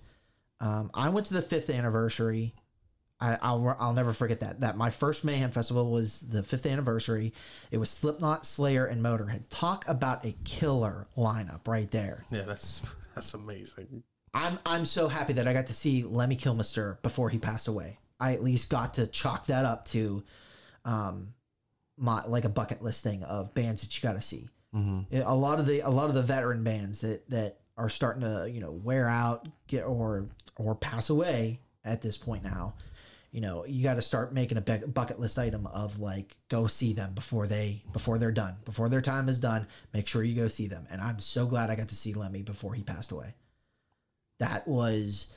Um, 0.60 0.90
I 0.94 1.08
went 1.10 1.26
to 1.26 1.34
the 1.34 1.42
fifth 1.42 1.70
anniversary. 1.70 2.54
I, 3.20 3.38
I'll 3.40 3.76
I'll 3.78 3.92
never 3.92 4.12
forget 4.12 4.40
that. 4.40 4.60
That 4.60 4.76
my 4.76 4.90
first 4.90 5.22
Mayhem 5.22 5.52
festival 5.52 5.92
was 5.92 6.20
the 6.20 6.42
fifth 6.42 6.66
anniversary. 6.66 7.32
It 7.70 7.78
was 7.78 7.88
Slipknot, 7.90 8.44
Slayer, 8.44 8.84
and 8.84 9.00
Motorhead. 9.00 9.44
Talk 9.48 9.86
about 9.88 10.24
a 10.24 10.34
killer 10.44 11.06
lineup 11.16 11.68
right 11.68 11.88
there. 11.90 12.24
Yeah, 12.32 12.42
that's 12.42 12.84
that's 13.14 13.32
amazing. 13.34 14.02
I'm 14.34 14.58
I'm 14.66 14.84
so 14.84 15.06
happy 15.06 15.34
that 15.34 15.46
I 15.46 15.52
got 15.52 15.68
to 15.68 15.72
see 15.72 16.02
Lemmy 16.02 16.36
Kilmister 16.36 17.00
before 17.02 17.30
he 17.30 17.38
passed 17.38 17.68
away. 17.68 17.98
I 18.22 18.34
at 18.34 18.42
least 18.42 18.70
got 18.70 18.94
to 18.94 19.08
chalk 19.08 19.46
that 19.46 19.64
up 19.64 19.84
to 19.86 20.22
um, 20.84 21.34
my 21.96 22.24
like 22.26 22.44
a 22.44 22.48
bucket 22.48 22.80
list 22.80 23.02
thing 23.02 23.24
of 23.24 23.52
bands 23.52 23.82
that 23.82 23.96
you 23.96 24.08
got 24.08 24.14
to 24.14 24.22
see. 24.22 24.48
Mm-hmm. 24.72 25.22
A 25.24 25.34
lot 25.34 25.58
of 25.58 25.66
the 25.66 25.80
a 25.80 25.90
lot 25.90 26.08
of 26.08 26.14
the 26.14 26.22
veteran 26.22 26.62
bands 26.62 27.00
that 27.00 27.28
that 27.30 27.58
are 27.76 27.88
starting 27.88 28.22
to 28.22 28.48
you 28.48 28.60
know 28.60 28.70
wear 28.70 29.08
out, 29.08 29.48
get 29.66 29.82
or 29.82 30.28
or 30.54 30.76
pass 30.76 31.10
away 31.10 31.58
at 31.84 32.00
this 32.00 32.16
point 32.16 32.44
now. 32.44 32.74
You 33.32 33.40
know, 33.40 33.64
you 33.64 33.82
got 33.82 33.94
to 33.94 34.02
start 34.02 34.32
making 34.32 34.58
a 34.58 34.60
bu- 34.60 34.86
bucket 34.86 35.18
list 35.18 35.38
item 35.38 35.66
of 35.66 35.98
like 35.98 36.36
go 36.48 36.68
see 36.68 36.92
them 36.92 37.14
before 37.14 37.48
they 37.48 37.82
before 37.92 38.18
they're 38.18 38.30
done, 38.30 38.54
before 38.64 38.88
their 38.88 39.00
time 39.00 39.28
is 39.28 39.40
done. 39.40 39.66
Make 39.92 40.06
sure 40.06 40.22
you 40.22 40.36
go 40.36 40.46
see 40.46 40.68
them. 40.68 40.86
And 40.90 41.00
I'm 41.00 41.18
so 41.18 41.46
glad 41.46 41.70
I 41.70 41.76
got 41.76 41.88
to 41.88 41.96
see 41.96 42.14
Lemmy 42.14 42.42
before 42.42 42.74
he 42.74 42.82
passed 42.82 43.10
away. 43.10 43.34
That 44.38 44.68
was, 44.68 45.32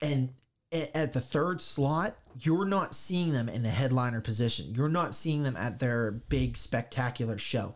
and 0.00 0.30
at 0.72 1.12
the 1.12 1.20
third 1.20 1.60
slot, 1.60 2.16
you're 2.40 2.64
not 2.64 2.94
seeing 2.94 3.32
them 3.32 3.48
in 3.48 3.62
the 3.62 3.70
headliner 3.70 4.20
position. 4.20 4.74
You're 4.74 4.88
not 4.88 5.14
seeing 5.14 5.42
them 5.42 5.56
at 5.56 5.78
their 5.78 6.10
big 6.10 6.56
spectacular 6.56 7.38
show. 7.38 7.74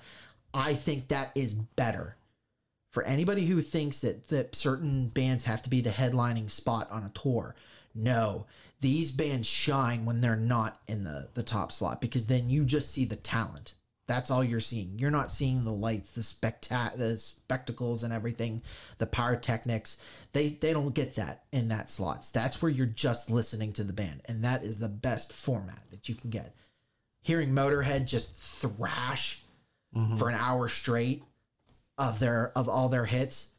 I 0.52 0.74
think 0.74 1.08
that 1.08 1.32
is 1.34 1.54
better 1.54 2.16
for 2.92 3.02
anybody 3.02 3.46
who 3.46 3.60
thinks 3.60 4.00
that, 4.02 4.28
that 4.28 4.54
certain 4.54 5.08
bands 5.08 5.44
have 5.44 5.62
to 5.62 5.70
be 5.70 5.80
the 5.80 5.90
headlining 5.90 6.48
spot 6.48 6.88
on 6.92 7.02
a 7.02 7.08
tour. 7.08 7.56
No, 7.92 8.46
these 8.80 9.10
bands 9.10 9.48
shine 9.48 10.04
when 10.04 10.20
they're 10.20 10.36
not 10.36 10.80
in 10.86 11.02
the, 11.02 11.28
the 11.34 11.42
top 11.42 11.72
slot 11.72 12.00
because 12.00 12.28
then 12.28 12.48
you 12.50 12.64
just 12.64 12.92
see 12.92 13.04
the 13.04 13.16
talent. 13.16 13.74
That's 14.06 14.30
all 14.30 14.44
you're 14.44 14.60
seeing. 14.60 14.98
You're 14.98 15.10
not 15.10 15.32
seeing 15.32 15.64
the 15.64 15.72
lights, 15.72 16.12
the 16.12 16.20
spectac- 16.20 16.96
the 16.96 17.16
spectacles 17.16 18.02
and 18.02 18.12
everything, 18.12 18.62
the 18.98 19.06
pyrotechnics. 19.06 19.96
They 20.32 20.48
they 20.48 20.74
don't 20.74 20.94
get 20.94 21.16
that 21.16 21.44
in 21.52 21.68
that 21.68 21.90
slots. 21.90 22.30
That's 22.30 22.60
where 22.60 22.70
you're 22.70 22.86
just 22.86 23.30
listening 23.30 23.72
to 23.74 23.84
the 23.84 23.94
band, 23.94 24.20
and 24.26 24.44
that 24.44 24.62
is 24.62 24.78
the 24.78 24.88
best 24.88 25.32
format 25.32 25.90
that 25.90 26.08
you 26.08 26.14
can 26.14 26.28
get. 26.28 26.54
Hearing 27.22 27.52
Motorhead 27.52 28.04
just 28.04 28.36
thrash 28.36 29.42
mm-hmm. 29.96 30.16
for 30.16 30.28
an 30.28 30.34
hour 30.34 30.68
straight 30.68 31.24
of 31.96 32.20
their 32.20 32.52
of 32.56 32.68
all 32.68 32.90
their 32.90 33.06
hits. 33.06 33.52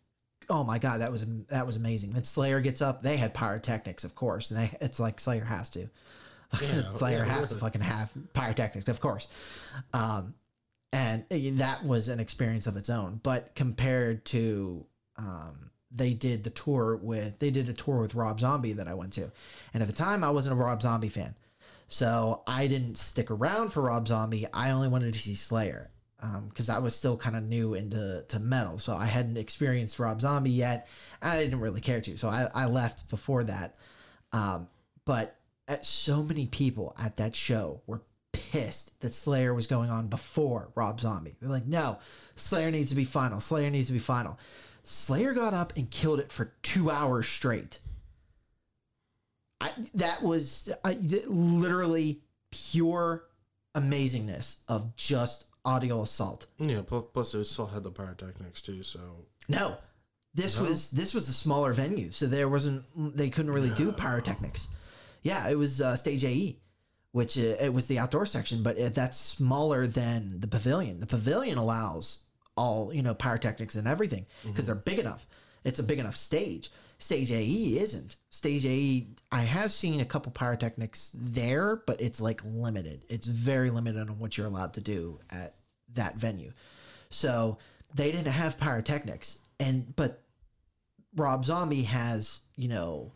Oh 0.47 0.63
my 0.63 0.77
god, 0.77 1.01
that 1.01 1.11
was 1.11 1.25
that 1.47 1.65
was 1.65 1.75
amazing. 1.75 2.13
Then 2.13 2.23
Slayer 2.23 2.59
gets 2.59 2.83
up. 2.83 3.01
They 3.01 3.17
had 3.17 3.33
pyrotechnics, 3.33 4.03
of 4.03 4.13
course, 4.13 4.51
and 4.51 4.59
they, 4.59 4.77
it's 4.79 4.99
like 4.99 5.19
Slayer 5.19 5.45
has 5.45 5.69
to. 5.69 5.89
Slayer 6.53 7.17
yeah, 7.19 7.25
has 7.39 7.49
to 7.49 7.55
fucking 7.55 7.81
have 7.81 8.11
pyrotechnics, 8.33 8.87
of 8.87 8.99
course. 8.99 9.27
Um, 9.93 10.35
and 10.93 11.25
that 11.59 11.83
was 11.83 12.07
an 12.07 12.19
experience 12.19 12.67
of 12.67 12.77
its 12.77 12.89
own. 12.89 13.19
But 13.21 13.53
compared 13.55 14.25
to, 14.25 14.85
um, 15.17 15.71
they 15.91 16.13
did 16.13 16.43
the 16.43 16.49
tour 16.49 16.95
with 16.95 17.39
they 17.39 17.51
did 17.51 17.69
a 17.69 17.73
tour 17.73 17.99
with 17.99 18.15
Rob 18.15 18.39
Zombie 18.39 18.73
that 18.73 18.87
I 18.87 18.93
went 18.93 19.13
to, 19.13 19.31
and 19.73 19.81
at 19.81 19.87
the 19.87 19.95
time 19.95 20.23
I 20.23 20.29
wasn't 20.29 20.53
a 20.53 20.55
Rob 20.55 20.81
Zombie 20.81 21.09
fan, 21.09 21.35
so 21.87 22.43
I 22.47 22.67
didn't 22.67 22.97
stick 22.97 23.31
around 23.31 23.69
for 23.69 23.83
Rob 23.83 24.07
Zombie. 24.07 24.45
I 24.53 24.71
only 24.71 24.87
wanted 24.87 25.13
to 25.13 25.19
see 25.19 25.35
Slayer 25.35 25.91
because 26.49 26.69
I 26.69 26.79
was 26.79 26.95
still 26.95 27.17
kind 27.17 27.35
of 27.35 27.43
new 27.43 27.73
into 27.73 28.23
to 28.27 28.39
metal, 28.39 28.79
so 28.79 28.95
I 28.95 29.05
hadn't 29.05 29.37
experienced 29.37 29.99
Rob 29.99 30.21
Zombie 30.21 30.51
yet. 30.51 30.87
And 31.21 31.31
I 31.31 31.43
didn't 31.43 31.59
really 31.59 31.81
care 31.81 32.01
to, 32.01 32.17
so 32.17 32.27
I, 32.27 32.47
I 32.53 32.65
left 32.65 33.09
before 33.09 33.43
that. 33.43 33.77
Um, 34.31 34.67
but 35.05 35.37
at 35.67 35.85
so 35.85 36.21
many 36.23 36.45
people 36.47 36.95
at 36.99 37.17
that 37.17 37.35
show 37.35 37.81
were 37.87 38.01
pissed 38.31 38.99
that 39.01 39.13
Slayer 39.13 39.53
was 39.53 39.67
going 39.67 39.89
on 39.89 40.07
before 40.07 40.71
Rob 40.75 40.99
Zombie. 40.99 41.35
They're 41.39 41.49
like, 41.49 41.65
no, 41.65 41.99
Slayer 42.35 42.71
needs 42.71 42.89
to 42.89 42.95
be 42.95 43.03
final. 43.05 43.39
Slayer 43.39 43.69
needs 43.69 43.87
to 43.87 43.93
be 43.93 43.99
final. 43.99 44.37
Slayer 44.83 45.33
got 45.33 45.53
up 45.53 45.73
and 45.75 45.89
killed 45.89 46.19
it 46.19 46.31
for 46.31 46.53
two 46.61 46.91
hours 46.91 47.27
straight. 47.27 47.79
I, 49.61 49.71
that 49.95 50.21
was 50.21 50.69
I, 50.83 50.93
literally 51.27 52.21
pure 52.51 53.23
amazingness 53.75 54.57
of 54.67 54.95
just 54.95 55.45
audio 55.63 56.03
assault. 56.03 56.45
Yeah, 56.57 56.81
plus 56.87 57.33
it 57.33 57.45
still 57.45 57.67
had 57.67 57.83
the 57.83 57.91
pyrotechnics 57.91 58.61
too, 58.61 58.83
so 58.83 58.99
No, 59.49 59.75
this 60.33 60.59
No? 60.59 60.65
was 60.67 60.91
this 60.91 61.13
was 61.13 61.27
a 61.29 61.33
smaller 61.33 61.73
venue, 61.73 62.11
so 62.11 62.27
there 62.27 62.47
wasn't 62.49 62.83
they 63.17 63.29
couldn't 63.29 63.51
really 63.51 63.71
do 63.71 63.91
pyrotechnics. 63.91 64.67
Yeah, 65.25 65.49
it 65.49 65.57
was 65.57 65.81
uh, 65.81 65.95
stage 65.95 66.23
AE, 66.23 66.59
which 67.11 67.35
uh, 67.35 67.55
it 67.59 67.73
was 67.73 67.87
the 67.87 67.97
outdoor 67.97 68.27
section, 68.27 68.61
but 68.61 68.77
it, 68.77 68.93
that's 68.93 69.17
smaller 69.17 69.87
than 69.87 70.39
the 70.39 70.47
pavilion. 70.47 70.99
The 70.99 71.07
pavilion 71.07 71.57
allows 71.57 72.25
all 72.55 72.93
you 72.93 73.01
know 73.01 73.15
pyrotechnics 73.15 73.73
and 73.75 73.87
everything 73.87 74.27
because 74.45 74.67
they're 74.67 74.75
big 74.75 74.99
enough. 74.99 75.25
It's 75.63 75.79
a 75.79 75.83
big 75.83 75.97
enough 75.97 76.15
stage. 76.15 76.71
Stage 76.99 77.31
AE 77.31 77.79
isn't. 77.79 78.17
Stage 78.29 78.67
AE, 78.67 79.07
I 79.31 79.41
have 79.41 79.71
seen 79.71 79.99
a 79.99 80.05
couple 80.05 80.31
pyrotechnics 80.31 81.11
there, 81.15 81.75
but 81.75 81.99
it's 81.99 82.21
like 82.21 82.41
limited. 82.45 83.03
It's 83.09 83.25
very 83.25 83.71
limited 83.71 84.01
on 84.01 84.19
what 84.19 84.37
you're 84.37 84.45
allowed 84.45 84.75
to 84.75 84.81
do 84.81 85.19
at 85.31 85.55
that 85.95 86.17
venue. 86.17 86.53
So 87.09 87.57
they 87.95 88.11
didn't 88.11 88.31
have 88.31 88.59
pyrotechnics, 88.59 89.39
and 89.59 89.95
but 89.95 90.21
Rob 91.15 91.45
Zombie 91.45 91.83
has 91.83 92.41
you 92.55 92.67
know 92.67 93.11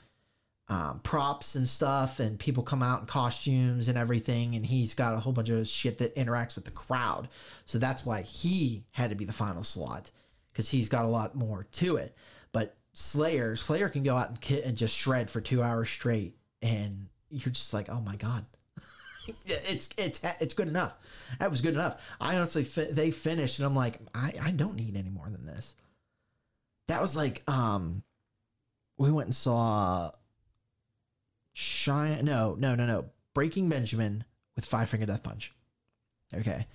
um, 0.69 0.99
props 0.99 1.55
and 1.55 1.67
stuff, 1.67 2.19
and 2.19 2.37
people 2.37 2.63
come 2.63 2.83
out 2.83 3.01
in 3.01 3.05
costumes 3.07 3.87
and 3.87 3.97
everything, 3.97 4.55
and 4.55 4.65
he's 4.65 4.93
got 4.93 5.15
a 5.15 5.19
whole 5.19 5.33
bunch 5.33 5.49
of 5.49 5.67
shit 5.67 5.97
that 5.97 6.15
interacts 6.15 6.55
with 6.55 6.65
the 6.65 6.71
crowd. 6.71 7.27
So 7.65 7.79
that's 7.79 8.05
why 8.05 8.21
he 8.21 8.83
had 8.91 9.09
to 9.09 9.15
be 9.15 9.25
the 9.25 9.33
final 9.33 9.63
slot 9.63 10.11
because 10.51 10.69
he's 10.69 10.89
got 10.89 11.05
a 11.05 11.09
lot 11.09 11.35
more 11.35 11.65
to 11.71 11.97
it. 11.97 12.15
But 12.51 12.75
Slayer, 12.93 13.55
Slayer 13.55 13.89
can 13.89 14.03
go 14.03 14.15
out 14.15 14.29
and, 14.29 14.59
and 14.59 14.77
just 14.77 14.95
shred 14.95 15.29
for 15.31 15.41
two 15.41 15.63
hours 15.63 15.89
straight, 15.89 16.35
and 16.61 17.07
you're 17.29 17.51
just 17.51 17.73
like, 17.73 17.89
oh 17.89 18.01
my 18.01 18.15
god, 18.15 18.45
it's 19.45 19.89
it's 19.97 20.21
it's 20.39 20.53
good 20.53 20.67
enough. 20.67 20.95
That 21.39 21.49
was 21.49 21.61
good 21.61 21.73
enough. 21.73 21.99
I 22.21 22.35
honestly 22.35 22.63
fi- 22.63 22.91
they 22.91 23.09
finished, 23.09 23.57
and 23.57 23.65
I'm 23.65 23.75
like, 23.75 23.99
I 24.13 24.33
I 24.41 24.51
don't 24.51 24.75
need 24.75 24.95
any 24.95 25.09
more 25.09 25.29
than 25.29 25.45
this. 25.47 25.73
That 26.89 27.01
was 27.01 27.15
like 27.15 27.41
um, 27.49 28.03
we 28.99 29.11
went 29.11 29.27
and 29.27 29.35
saw 29.35 30.11
Shine. 31.53 32.23
No, 32.25 32.55
no, 32.57 32.75
no, 32.75 32.85
no. 32.85 33.05
Breaking 33.33 33.69
Benjamin 33.69 34.23
with 34.55 34.65
Five 34.65 34.89
Finger 34.89 35.05
Death 35.05 35.23
Punch. 35.23 35.53
Okay, 36.33 36.67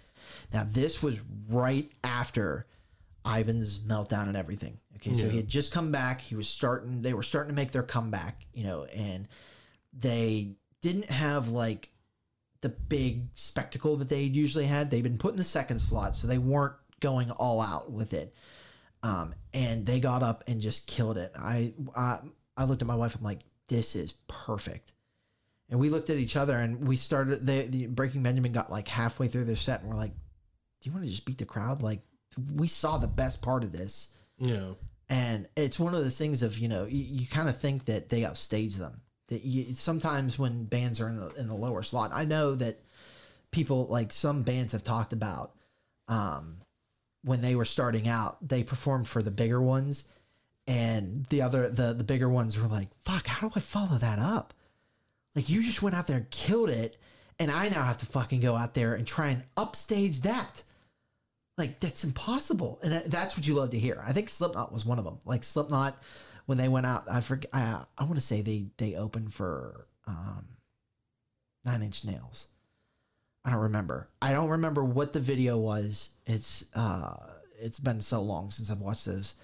now 0.52 0.66
this 0.68 1.02
was 1.02 1.18
right 1.48 1.90
after 2.02 2.66
Ivan's 3.26 3.78
meltdown 3.78 4.28
and 4.28 4.36
everything. 4.36 4.78
Okay, 4.96 5.12
so 5.12 5.28
he 5.28 5.36
had 5.36 5.48
just 5.48 5.72
come 5.72 5.92
back. 5.92 6.20
He 6.20 6.34
was 6.34 6.48
starting. 6.48 7.02
They 7.02 7.14
were 7.14 7.22
starting 7.22 7.50
to 7.50 7.54
make 7.54 7.72
their 7.72 7.82
comeback. 7.82 8.46
You 8.52 8.64
know, 8.64 8.84
and 8.84 9.28
they 9.92 10.56
didn't 10.80 11.10
have 11.10 11.48
like 11.48 11.90
the 12.60 12.68
big 12.68 13.28
spectacle 13.34 13.96
that 13.96 14.08
they 14.08 14.22
usually 14.22 14.66
had. 14.66 14.90
They've 14.90 15.02
been 15.02 15.18
put 15.18 15.32
in 15.32 15.36
the 15.36 15.44
second 15.44 15.78
slot, 15.78 16.16
so 16.16 16.26
they 16.26 16.38
weren't 16.38 16.74
going 17.00 17.30
all 17.30 17.60
out 17.60 17.92
with 17.92 18.14
it. 18.14 18.34
Um, 19.02 19.34
and 19.52 19.84
they 19.84 20.00
got 20.00 20.22
up 20.22 20.44
and 20.46 20.62
just 20.62 20.86
killed 20.86 21.18
it. 21.18 21.32
I, 21.38 21.74
I 21.94 22.20
I 22.56 22.64
looked 22.64 22.80
at 22.80 22.88
my 22.88 22.94
wife. 22.94 23.14
I'm 23.16 23.22
like, 23.22 23.40
this 23.68 23.96
is 23.96 24.12
perfect. 24.28 24.92
And 25.70 25.80
we 25.80 25.88
looked 25.88 26.10
at 26.10 26.16
each 26.18 26.36
other 26.36 26.56
and 26.56 26.86
we 26.86 26.96
started. 26.96 27.46
The, 27.46 27.62
the 27.62 27.86
Breaking 27.86 28.22
Benjamin 28.22 28.52
got 28.52 28.70
like 28.70 28.86
halfway 28.88 29.28
through 29.28 29.44
their 29.44 29.56
set, 29.56 29.80
and 29.80 29.90
we're 29.90 29.96
like, 29.96 30.12
do 30.12 30.90
you 30.90 30.92
want 30.92 31.04
to 31.04 31.10
just 31.10 31.24
beat 31.24 31.38
the 31.38 31.46
crowd? 31.46 31.82
Like, 31.82 32.02
we 32.52 32.68
saw 32.68 32.98
the 32.98 33.06
best 33.08 33.42
part 33.42 33.64
of 33.64 33.72
this. 33.72 34.14
yeah. 34.38 34.72
And 35.08 35.48
it's 35.54 35.78
one 35.78 35.94
of 35.94 36.02
those 36.02 36.16
things 36.16 36.42
of 36.42 36.58
you 36.58 36.68
know 36.68 36.86
you, 36.86 37.04
you 37.20 37.26
kind 37.26 37.48
of 37.48 37.58
think 37.60 37.84
that 37.86 38.08
they 38.08 38.24
upstage 38.24 38.76
them. 38.76 39.02
That 39.28 39.44
you 39.44 39.72
sometimes 39.74 40.38
when 40.38 40.64
bands 40.64 41.00
are 41.00 41.08
in 41.08 41.18
the 41.18 41.28
in 41.34 41.48
the 41.48 41.54
lower 41.54 41.82
slot, 41.82 42.10
I 42.14 42.24
know 42.24 42.54
that 42.54 42.80
people 43.50 43.86
like 43.86 44.12
some 44.12 44.42
bands 44.42 44.72
have 44.72 44.82
talked 44.82 45.12
about 45.12 45.52
um, 46.08 46.58
when 47.22 47.40
they 47.40 47.54
were 47.54 47.64
starting 47.64 48.08
out, 48.08 48.46
they 48.46 48.62
performed 48.62 49.08
for 49.08 49.22
the 49.22 49.30
bigger 49.30 49.60
ones, 49.60 50.04
and 50.66 51.26
the 51.26 51.42
other 51.42 51.68
the 51.68 51.92
the 51.92 52.04
bigger 52.04 52.28
ones 52.28 52.58
were 52.58 52.68
like, 52.68 52.88
"Fuck, 53.02 53.26
how 53.26 53.48
do 53.48 53.52
I 53.56 53.60
follow 53.60 53.98
that 53.98 54.18
up?" 54.18 54.54
Like 55.34 55.48
you 55.48 55.62
just 55.62 55.82
went 55.82 55.96
out 55.96 56.06
there 56.06 56.16
and 56.16 56.30
killed 56.30 56.70
it, 56.70 56.96
and 57.38 57.50
I 57.50 57.68
now 57.68 57.84
have 57.84 57.98
to 57.98 58.06
fucking 58.06 58.40
go 58.40 58.56
out 58.56 58.74
there 58.74 58.94
and 58.94 59.06
try 59.06 59.28
and 59.28 59.42
upstage 59.56 60.20
that. 60.22 60.62
Like 61.56 61.80
that's 61.80 62.04
impossible, 62.04 62.80
and 62.82 62.92
that's 63.06 63.36
what 63.36 63.46
you 63.46 63.54
love 63.54 63.70
to 63.70 63.78
hear. 63.78 64.02
I 64.04 64.12
think 64.12 64.28
Slipknot 64.28 64.72
was 64.72 64.84
one 64.84 64.98
of 64.98 65.04
them. 65.04 65.18
Like 65.24 65.44
Slipknot, 65.44 65.96
when 66.46 66.58
they 66.58 66.68
went 66.68 66.86
out, 66.86 67.04
I 67.10 67.20
forget. 67.20 67.50
I, 67.52 67.84
I 67.96 68.04
want 68.04 68.16
to 68.16 68.20
say 68.20 68.42
they 68.42 68.66
they 68.76 68.94
opened 68.96 69.32
for 69.32 69.86
um, 70.06 70.46
Nine 71.64 71.82
Inch 71.82 72.04
Nails. 72.04 72.48
I 73.44 73.50
don't 73.50 73.60
remember. 73.60 74.08
I 74.22 74.32
don't 74.32 74.48
remember 74.48 74.82
what 74.82 75.12
the 75.12 75.20
video 75.20 75.58
was. 75.58 76.10
It's 76.26 76.64
uh, 76.74 77.14
it's 77.60 77.78
been 77.78 78.00
so 78.00 78.22
long 78.22 78.50
since 78.50 78.70
I've 78.70 78.80
watched 78.80 79.06
those, 79.06 79.34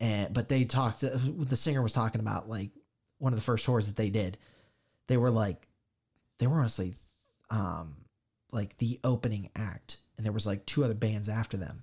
and 0.00 0.32
but 0.32 0.48
they 0.48 0.64
talked. 0.64 1.00
The 1.00 1.56
singer 1.56 1.82
was 1.82 1.92
talking 1.92 2.20
about 2.20 2.48
like 2.48 2.70
one 3.18 3.32
of 3.32 3.38
the 3.38 3.44
first 3.44 3.64
tours 3.64 3.86
that 3.86 3.96
they 3.96 4.10
did. 4.10 4.38
They 5.08 5.16
were 5.16 5.30
like, 5.30 5.66
they 6.38 6.46
were 6.46 6.58
honestly, 6.58 6.94
um, 7.50 7.96
like 8.52 8.76
the 8.78 8.98
opening 9.02 9.50
act, 9.56 9.98
and 10.16 10.24
there 10.24 10.32
was 10.32 10.46
like 10.46 10.66
two 10.66 10.84
other 10.84 10.94
bands 10.94 11.28
after 11.28 11.56
them, 11.56 11.82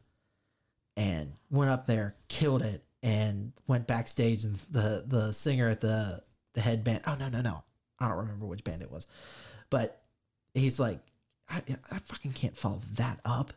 and 0.96 1.34
went 1.50 1.72
up 1.72 1.86
there, 1.86 2.16
killed 2.28 2.62
it, 2.62 2.84
and 3.04 3.52
went 3.68 3.88
backstage, 3.88 4.44
and 4.44 4.56
the 4.72 5.04
the 5.06 5.32
singer 5.34 5.70
at 5.70 5.82
the 5.82 6.22
the 6.54 6.62
head 6.62 6.84
band. 6.84 7.02
Oh 7.06 7.16
no 7.16 7.30
no 7.30 7.42
no, 7.42 7.64
I 8.00 8.08
don't 8.08 8.18
remember 8.18 8.46
which 8.46 8.64
band 8.64 8.82
it 8.82 8.92
was, 8.92 9.08
but 9.70 10.02
he's 10.54 10.80
like, 10.80 11.00
I, 11.50 11.62
I 11.92 12.00
fucking 12.00 12.34
can't 12.34 12.56
follow 12.56 12.82
that 12.94 13.20
up. 13.26 13.54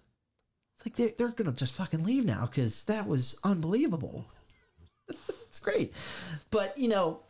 It's 0.74 0.86
like 0.86 0.96
they're, 0.96 1.12
they're 1.16 1.34
gonna 1.34 1.52
just 1.52 1.74
fucking 1.74 2.04
leave 2.04 2.24
now 2.24 2.46
because 2.46 2.84
that 2.84 3.06
was 3.06 3.38
unbelievable. 3.44 4.26
it's 5.28 5.60
great, 5.60 5.92
but 6.50 6.76
you 6.78 6.88
know, 6.88 7.20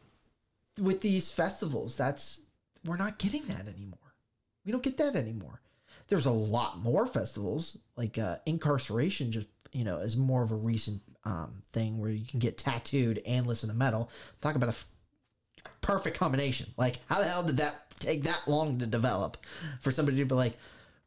with 0.80 1.00
these 1.00 1.30
festivals, 1.30 1.96
that's 1.96 2.40
we're 2.84 2.96
not 2.96 3.18
getting 3.18 3.44
that 3.46 3.66
anymore. 3.66 3.98
We 4.64 4.72
don't 4.72 4.82
get 4.82 4.96
that 4.98 5.16
anymore. 5.16 5.60
There's 6.08 6.26
a 6.26 6.30
lot 6.30 6.78
more 6.78 7.06
festivals 7.06 7.78
like 7.96 8.18
uh, 8.18 8.36
Inkcarceration. 8.46 9.30
Just 9.30 9.48
you 9.72 9.84
know, 9.84 9.98
is 9.98 10.16
more 10.16 10.42
of 10.42 10.50
a 10.50 10.56
recent 10.56 11.02
um, 11.24 11.62
thing 11.72 11.98
where 11.98 12.10
you 12.10 12.24
can 12.24 12.38
get 12.38 12.56
tattooed 12.56 13.20
and 13.26 13.46
listen 13.46 13.68
to 13.68 13.74
metal. 13.74 14.10
Talk 14.40 14.54
about 14.54 14.68
a 14.68 14.70
f- 14.70 14.86
perfect 15.80 16.18
combination. 16.18 16.70
Like, 16.76 16.96
how 17.08 17.18
the 17.18 17.28
hell 17.28 17.42
did 17.42 17.58
that 17.58 17.74
take 17.98 18.22
that 18.22 18.42
long 18.46 18.78
to 18.78 18.86
develop 18.86 19.36
for 19.80 19.90
somebody 19.90 20.16
to 20.18 20.24
be 20.24 20.34
like, 20.34 20.56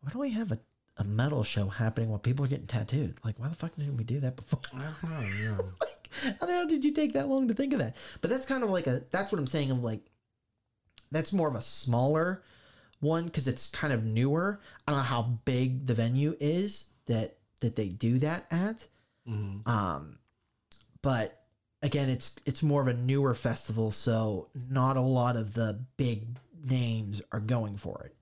why 0.02 0.12
don't 0.12 0.22
we 0.22 0.32
have 0.32 0.52
a, 0.52 0.60
a 0.98 1.04
metal 1.04 1.44
show 1.44 1.68
happening 1.68 2.10
while 2.10 2.20
people 2.20 2.46
are 2.46 2.48
getting 2.48 2.68
tattooed? 2.68 3.16
Like, 3.24 3.40
why 3.40 3.48
the 3.48 3.56
fuck 3.56 3.76
didn't 3.76 3.98
we 3.98 4.04
do 4.04 4.20
that 4.22 4.36
before? 4.36 4.60
I 4.76 4.90
don't 5.02 5.12
know. 5.12 5.20
Yeah. 5.44 5.58
like, 5.80 6.38
how 6.40 6.46
the 6.46 6.54
hell 6.54 6.68
did 6.68 6.84
you 6.84 6.92
take 6.92 7.14
that 7.14 7.30
long 7.30 7.48
to 7.48 7.54
think 7.54 7.74
of 7.74 7.80
that? 7.80 7.96
But 8.22 8.30
that's 8.30 8.46
kind 8.46 8.64
of 8.64 8.70
like 8.70 8.88
a, 8.88 9.04
that's 9.12 9.32
what 9.32 9.40
I'm 9.40 9.48
saying 9.48 9.72
of 9.72 9.82
like, 9.84 10.02
that's 11.12 11.34
more 11.34 11.48
of 11.48 11.56
a 11.56 11.62
smaller 11.62 12.44
one 13.00 13.26
because 13.26 13.48
it's 13.48 13.70
kind 13.70 13.94
of 13.94 14.04
newer. 14.04 14.60
I 14.88 14.92
don't 14.92 15.00
know 15.00 15.04
how 15.06 15.22
big 15.46 15.88
the 15.88 15.94
venue 15.94 16.36
is 16.40 16.88
that, 17.08 17.38
that 17.62 17.76
they 17.76 17.88
do 17.90 18.20
that 18.20 18.46
at. 18.52 18.88
Mhm. 19.28 19.68
Um, 19.68 20.20
but 21.02 21.44
again, 21.82 22.10
it's 22.10 22.36
it's 22.46 22.62
more 22.64 22.82
of 22.82 22.88
a 22.88 22.94
newer 22.94 23.34
festival, 23.34 23.92
so 23.92 24.50
not 24.70 24.98
a 24.98 25.02
lot 25.02 25.36
of 25.36 25.54
the 25.54 25.80
big 25.98 26.38
names 26.64 27.22
are 27.32 27.40
going 27.40 27.78
for 27.78 28.04
it. 28.06 28.16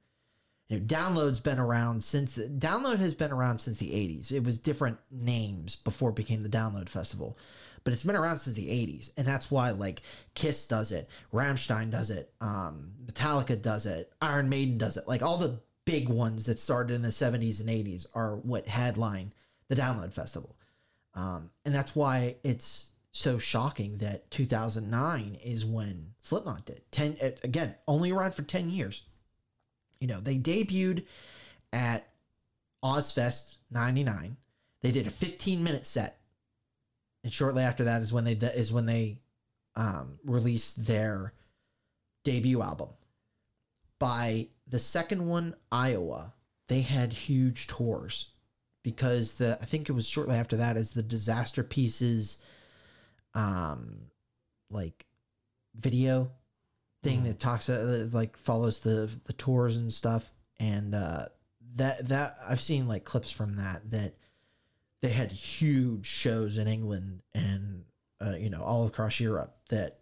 You 0.70 0.80
know, 0.80 0.86
Download's 0.86 1.40
been 1.40 1.60
around 1.60 2.04
since 2.04 2.36
the, 2.36 2.44
Download 2.44 3.00
has 3.00 3.16
been 3.16 3.32
around 3.32 3.60
since 3.60 3.78
the 3.78 3.90
'80s. 3.90 4.32
It 4.32 4.44
was 4.44 4.58
different 4.60 5.00
names 5.12 5.76
before 5.76 6.12
it 6.12 6.16
became 6.16 6.42
the 6.42 6.50
Download 6.50 6.88
Festival, 6.88 7.38
but 7.84 7.92
it's 7.92 8.04
been 8.04 8.16
around 8.16 8.38
since 8.38 8.56
the 8.56 8.70
'80s, 8.70 9.12
and 9.18 9.28
that's 9.28 9.50
why 9.50 9.72
like 9.72 10.04
Kiss 10.36 10.68
does 10.68 10.92
it, 10.92 11.10
Rammstein 11.34 11.90
does 11.90 12.12
it, 12.12 12.32
um, 12.40 12.92
Metallica 13.06 13.60
does 13.60 13.88
it, 13.88 14.14
Iron 14.22 14.48
Maiden 14.48 14.78
does 14.78 14.96
it. 14.96 15.08
Like 15.08 15.24
all 15.24 15.38
the 15.38 15.60
big 15.86 16.08
ones 16.08 16.46
that 16.46 16.60
started 16.60 16.94
in 16.94 17.02
the 17.02 17.10
'70s 17.10 17.60
and 17.60 17.70
'80s 17.70 18.06
are 18.14 18.36
what 18.36 18.68
headline 18.68 19.34
the 19.70 19.76
Download 19.76 20.14
Festival. 20.14 20.56
Um, 21.16 21.50
and 21.66 21.74
that's 21.74 21.96
why 21.96 22.36
it's 22.44 22.90
so 23.12 23.38
shocking 23.38 23.98
that 23.98 24.30
2009 24.32 25.38
is 25.44 25.66
when 25.66 26.14
Slipknot 26.22 26.66
did. 26.66 26.84
10 26.92 27.18
again, 27.44 27.76
only 27.88 28.12
around 28.12 28.36
for 28.36 28.44
10 28.44 28.70
years. 28.70 29.04
You 30.00 30.08
know, 30.08 30.20
they 30.20 30.38
debuted 30.38 31.06
at 31.74 32.08
Ozzfest 32.84 33.58
99. 33.72 34.38
They 34.82 34.91
did 34.91 35.08
a 35.08 35.12
15 35.12 35.63
minute 35.63 35.86
set. 35.86 36.20
And 37.24 37.34
shortly 37.34 37.63
after 37.63 37.84
that 37.84 38.01
is 38.01 38.13
when 38.13 38.24
they 38.24 38.34
is 38.34 38.72
when 38.72 38.86
they 38.86 39.20
um, 39.75 40.20
released 40.24 40.86
their 40.86 41.34
debut 42.24 42.62
album. 42.62 42.89
By 43.98 44.48
the 44.68 44.79
second 44.79 45.27
one, 45.27 45.56
Iowa, 45.72 46.34
they 46.68 46.82
had 46.82 47.12
huge 47.12 47.68
tours 47.68 48.29
because 48.84 49.36
the 49.36 49.58
I 49.62 49.65
think 49.65 49.89
it 49.89 49.94
was 49.94 50.08
shortly 50.08 50.36
after 50.36 50.56
that 50.58 50.77
is 50.77 50.91
the 50.91 51.03
Disasterpieces 51.03 52.41
um 53.36 54.10
like 54.72 55.06
video 55.75 56.32
thing 57.01 57.24
that 57.24 57.39
talks 57.39 57.70
uh, 57.70 58.10
like 58.12 58.36
follows 58.38 58.79
the 58.79 59.10
the 59.25 59.34
tours 59.34 59.77
and 59.77 59.94
stuff 59.94 60.32
and 60.60 60.94
uh 60.94 61.25
that 61.75 62.08
that 62.08 62.36
I've 62.48 62.60
seen 62.60 62.88
like 62.88 63.03
clips 63.03 63.32
from 63.32 63.56
that 63.56 63.89
that 63.91 64.15
they 65.01 65.10
had 65.10 65.32
huge 65.32 66.06
shows 66.06 66.58
in 66.58 66.68
England 66.68 67.22
and 67.34 67.86
uh, 68.22 68.36
you 68.36 68.50
know 68.50 68.62
all 68.62 68.86
across 68.86 69.20
Europe 69.20 69.56
that 69.70 70.00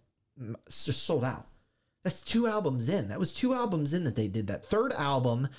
just 0.67 1.03
sold 1.03 1.23
out. 1.23 1.47
That's 2.03 2.21
two 2.21 2.47
albums 2.47 2.89
in. 2.89 3.09
That 3.09 3.19
was 3.19 3.33
two 3.33 3.53
albums 3.53 3.93
in 3.93 4.03
that 4.05 4.15
they 4.15 4.27
did 4.27 4.47
that. 4.47 4.65
Third 4.65 4.93
album, 4.93 5.49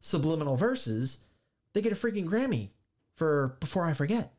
Subliminal 0.00 0.56
Verses, 0.56 1.18
they 1.72 1.82
get 1.82 1.92
a 1.92 1.96
freaking 1.96 2.26
Grammy 2.26 2.70
for 3.16 3.56
Before 3.60 3.84
I 3.84 3.92
Forget. 3.92 4.32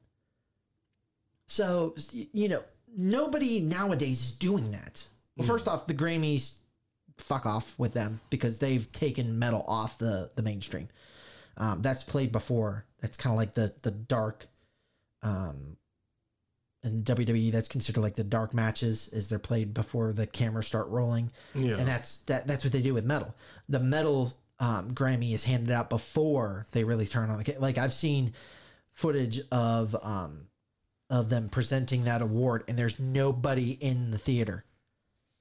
So, 1.45 1.95
you 2.12 2.49
know, 2.49 2.63
nobody 2.95 3.60
nowadays 3.60 4.21
is 4.21 4.36
doing 4.36 4.71
that. 4.71 5.06
Well, 5.38 5.48
first 5.48 5.67
off, 5.67 5.88
the 5.88 5.94
Grammys, 5.94 6.56
fuck 7.17 7.46
off 7.46 7.78
with 7.78 7.94
them 7.94 8.20
because 8.30 8.60
they've 8.60 8.91
taken 8.91 9.38
metal 9.39 9.63
off 9.67 9.98
the, 9.98 10.32
the 10.36 10.41
mainstream. 10.44 10.89
Um, 11.58 11.82
that's 11.82 12.04
played 12.04 12.32
before. 12.32 12.86
That's 13.02 13.17
kind 13.17 13.34
of 13.34 13.38
like 13.38 13.54
the, 13.54 13.74
the 13.82 13.91
dark, 13.91 14.48
um, 15.24 15.78
in 16.84 17.04
WWE, 17.04 17.52
that's 17.52 17.67
considered 17.67 18.02
like 18.02 18.15
the 18.15 18.24
dark 18.24 18.54
matches, 18.56 19.08
is 19.10 19.30
they're 19.30 19.38
played 19.39 19.74
before 19.74 20.13
the 20.13 20.26
cameras 20.26 20.65
start 20.67 20.88
rolling 20.88 21.30
Yeah. 21.54 21.78
and 21.78 21.88
that's 21.88 22.17
that 22.24 22.48
that's 22.48 22.63
what 22.63 22.74
they 22.74 22.82
do 22.82 22.96
with 22.96 23.06
metal. 23.06 23.36
The 23.70 23.80
metal 23.80 24.34
um, 24.60 24.94
Grammy 24.96 25.34
is 25.34 25.44
handed 25.44 25.70
out 25.72 25.89
before 25.91 26.65
they 26.72 26.84
really 26.84 27.06
turn 27.06 27.30
on 27.30 27.44
the 27.44 27.56
like 27.60 27.78
I've 27.78 27.94
seen 27.94 28.34
footage 28.94 29.41
of 29.52 29.96
um 30.02 30.48
of 31.12 31.30
them 31.30 31.50
presenting 31.50 32.06
that 32.06 32.22
award 32.24 32.63
and 32.67 32.80
there's 32.80 33.00
nobody 33.00 33.72
in 33.74 34.10
the 34.12 34.17
theater 34.17 34.63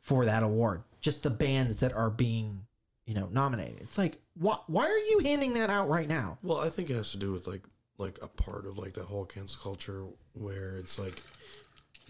for 0.00 0.24
that 0.26 0.42
award. 0.42 0.82
Just 1.00 1.22
the 1.22 1.30
bands 1.30 1.80
that 1.80 1.92
are 1.92 2.10
being, 2.10 2.66
you 3.06 3.14
know, 3.14 3.28
nominated. 3.30 3.80
It's 3.80 3.98
like 3.98 4.20
why 4.38 4.56
why 4.66 4.84
are 4.86 4.98
you 4.98 5.20
handing 5.24 5.54
that 5.54 5.70
out 5.70 5.88
right 5.88 6.08
now? 6.08 6.38
Well, 6.42 6.58
I 6.58 6.68
think 6.68 6.90
it 6.90 6.94
has 6.96 7.12
to 7.12 7.18
do 7.18 7.32
with 7.32 7.46
like 7.46 7.62
like 7.98 8.18
a 8.22 8.28
part 8.28 8.66
of 8.66 8.78
like 8.78 8.94
that 8.94 9.04
whole 9.04 9.24
cancel 9.26 9.60
culture 9.62 10.06
where 10.34 10.76
it's 10.78 10.98
like, 10.98 11.22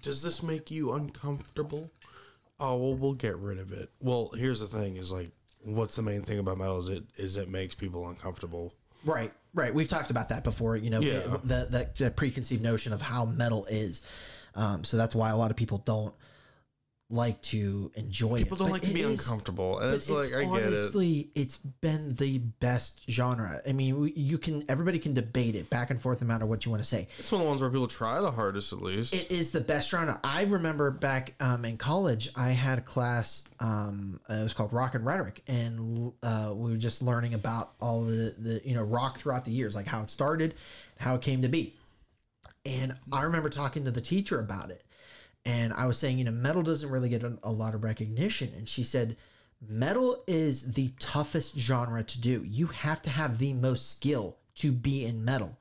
does 0.03 0.23
this 0.23 0.43
make 0.43 0.71
you 0.71 0.93
uncomfortable? 0.93 1.91
Oh 2.59 2.77
well, 2.77 2.95
we'll 2.95 3.15
get 3.15 3.37
rid 3.39 3.59
of 3.59 3.73
it. 3.73 3.91
Well, 4.01 4.31
here's 4.37 4.61
the 4.61 4.67
thing: 4.67 4.97
is 4.97 5.11
like, 5.13 5.31
what's 5.65 5.97
the 5.97 6.03
main 6.03 6.23
thing 6.23 6.39
about 6.39 6.59
metal? 6.59 6.79
Is 6.79 6.89
it 6.89 7.05
is 7.17 7.37
it 7.37 7.49
makes 7.49 7.75
people 7.75 8.09
uncomfortable? 8.09 8.75
Right, 9.05 9.33
right. 9.55 9.73
We've 9.73 9.89
talked 9.89 10.11
about 10.11 10.29
that 10.29 10.45
before. 10.45 10.77
You 10.77 10.91
know, 10.91 11.01
Yeah. 11.01 11.21
the, 11.43 11.67
the 11.71 11.89
the 11.97 12.11
preconceived 12.11 12.63
notion 12.63 12.93
of 12.93 13.01
how 13.01 13.25
metal 13.25 13.65
is. 13.67 14.03
Um, 14.55 14.85
so 14.85 14.97
that's 14.97 15.15
why 15.15 15.31
a 15.31 15.37
lot 15.37 15.51
of 15.51 15.57
people 15.57 15.79
don't 15.79 16.13
like 17.13 17.43
to 17.43 17.91
enjoy 17.97 18.39
People 18.39 18.57
it. 18.57 18.61
don't 18.61 18.71
like 18.71 18.83
to 18.83 18.95
be 18.95 19.01
is- 19.01 19.11
uncomfortable, 19.21 19.79
and 19.81 19.91
but 19.91 19.97
it's 19.97 20.09
like 20.09 20.29
I 20.33 20.43
get 20.45 20.63
it. 20.63 20.67
honestly, 20.69 21.31
it's 21.35 21.57
been 21.57 22.15
the 22.15 22.39
best 22.39 23.01
genre. 23.11 23.61
I 23.67 23.73
mean, 23.73 24.13
you 24.15 24.39
can 24.39 24.65
everybody 24.69 24.99
can 24.99 25.13
debate 25.13 25.55
it 25.57 25.69
back 25.71 25.91
and 25.91 26.01
forth 26.01 26.21
no 26.23 26.29
matter 26.29 26.47
what 26.47 26.65
you 26.65 26.71
want 26.71 26.83
to 26.83 26.89
say. 26.89 27.09
It's 27.19 27.31
one 27.33 27.41
of 27.41 27.45
the 27.47 27.49
ones 27.51 27.61
where 27.61 27.71
people 27.71 27.89
try 27.89 28.21
the 28.21 28.31
hardest, 28.31 28.73
at 28.73 28.81
least. 28.81 29.13
It 29.13 29.31
is 29.31 29.51
the 29.51 29.61
best 29.61 29.91
genre. 29.91 30.21
I 30.23 30.45
remember 30.45 30.91
back 30.91 31.35
um, 31.41 31.65
in 31.65 31.77
college, 31.77 32.31
I 32.37 32.51
had 32.51 32.79
a 32.79 32.83
class. 32.83 33.45
Um, 33.59 34.21
it 34.29 34.43
was 34.43 34.53
called 34.55 34.73
Rock 34.73 34.95
and 34.95 35.05
Rhetoric, 35.05 35.43
and 35.49 36.13
uh, 36.23 36.53
we 36.55 36.71
were 36.71 36.77
just 36.79 37.03
learning 37.03 37.35
about 37.35 37.73
all 37.81 38.03
the 38.05 38.35
the 38.39 38.61
you 38.65 38.75
know 38.75 38.85
rock 38.85 39.19
throughout 39.19 39.45
the 39.45 39.53
years, 39.53 39.75
like 39.75 39.87
how 39.87 40.03
it 40.03 40.11
started, 40.11 40.55
how 40.99 41.17
it 41.17 41.23
came 41.23 41.43
to 41.43 41.49
be. 41.49 41.75
And 42.67 42.95
I 43.13 43.23
remember 43.23 43.49
talking 43.49 43.85
to 43.87 43.91
the 43.91 44.01
teacher 44.03 44.39
about 44.39 44.71
it, 44.71 44.85
and 45.45 45.73
I 45.73 45.87
was 45.87 45.99
saying, 45.99 46.19
you 46.19 46.25
know, 46.25 46.31
metal 46.31 46.63
doesn't 46.63 46.91
really 46.91 47.09
get 47.09 47.23
a, 47.23 47.51
lot 47.51 47.75
of 47.75 47.85
recognition, 47.85 48.53
and 48.57 48.69
she 48.69 48.83
said. 48.83 49.17
Metal 49.63 50.25
is 50.27 50.73
the 50.73 50.89
toughest 50.99 51.59
genre 51.59 52.03
to 52.03 52.19
do. 52.19 52.43
You 52.49 52.69
have 52.69 53.03
to 53.03 53.11
have 53.11 53.37
the 53.37 53.53
most 53.53 53.91
skill 53.91 54.39
to 54.55 54.73
be 54.73 55.05
in 55.05 55.23
metal. 55.23 55.59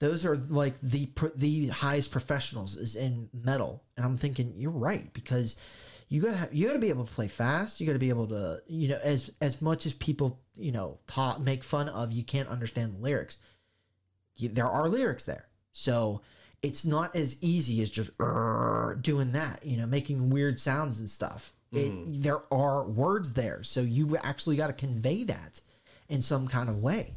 Those 0.00 0.24
are 0.24 0.36
like 0.36 0.80
the 0.80 1.10
the 1.34 1.68
highest 1.68 2.12
professionals 2.12 2.76
is 2.76 2.96
in 2.96 3.28
metal. 3.32 3.82
And 3.96 4.06
i'm 4.06 4.16
thinking 4.16 4.54
you're 4.56 4.70
right 4.70 5.12
because 5.12 5.56
you 6.08 6.22
gotta 6.22 6.36
have, 6.36 6.54
you 6.54 6.66
gotta 6.66 6.78
be 6.78 6.88
able 6.88 7.04
to 7.04 7.12
play 7.12 7.28
fast. 7.28 7.80
You 7.80 7.86
gotta 7.86 7.98
be 7.98 8.08
able 8.08 8.28
to 8.28 8.62
you 8.66 8.88
know 8.88 8.98
as 9.02 9.30
as 9.40 9.60
much 9.60 9.86
as 9.86 9.92
people 9.92 10.40
you 10.56 10.72
know 10.72 10.98
talk 11.06 11.40
make 11.40 11.64
fun 11.64 11.88
of 11.88 12.12
you 12.12 12.22
can't 12.22 12.48
understand 12.48 12.94
the 12.94 13.02
lyrics. 13.02 13.38
You, 14.36 14.48
there 14.48 14.68
are 14.68 14.88
lyrics 14.88 15.24
there. 15.24 15.48
So 15.72 16.22
it's 16.62 16.84
not 16.84 17.14
as 17.14 17.42
easy 17.42 17.82
as 17.82 17.90
just 17.90 18.10
doing 19.02 19.32
that 19.32 19.60
you 19.64 19.76
know 19.76 19.86
making 19.86 20.30
weird 20.30 20.58
sounds 20.58 21.00
and 21.00 21.08
stuff. 21.08 21.52
It, 21.70 22.22
there 22.22 22.40
are 22.50 22.84
words 22.84 23.34
there 23.34 23.62
so 23.62 23.82
you 23.82 24.16
actually 24.16 24.56
got 24.56 24.68
to 24.68 24.72
convey 24.72 25.24
that 25.24 25.60
in 26.08 26.22
some 26.22 26.48
kind 26.48 26.70
of 26.70 26.78
way. 26.78 27.14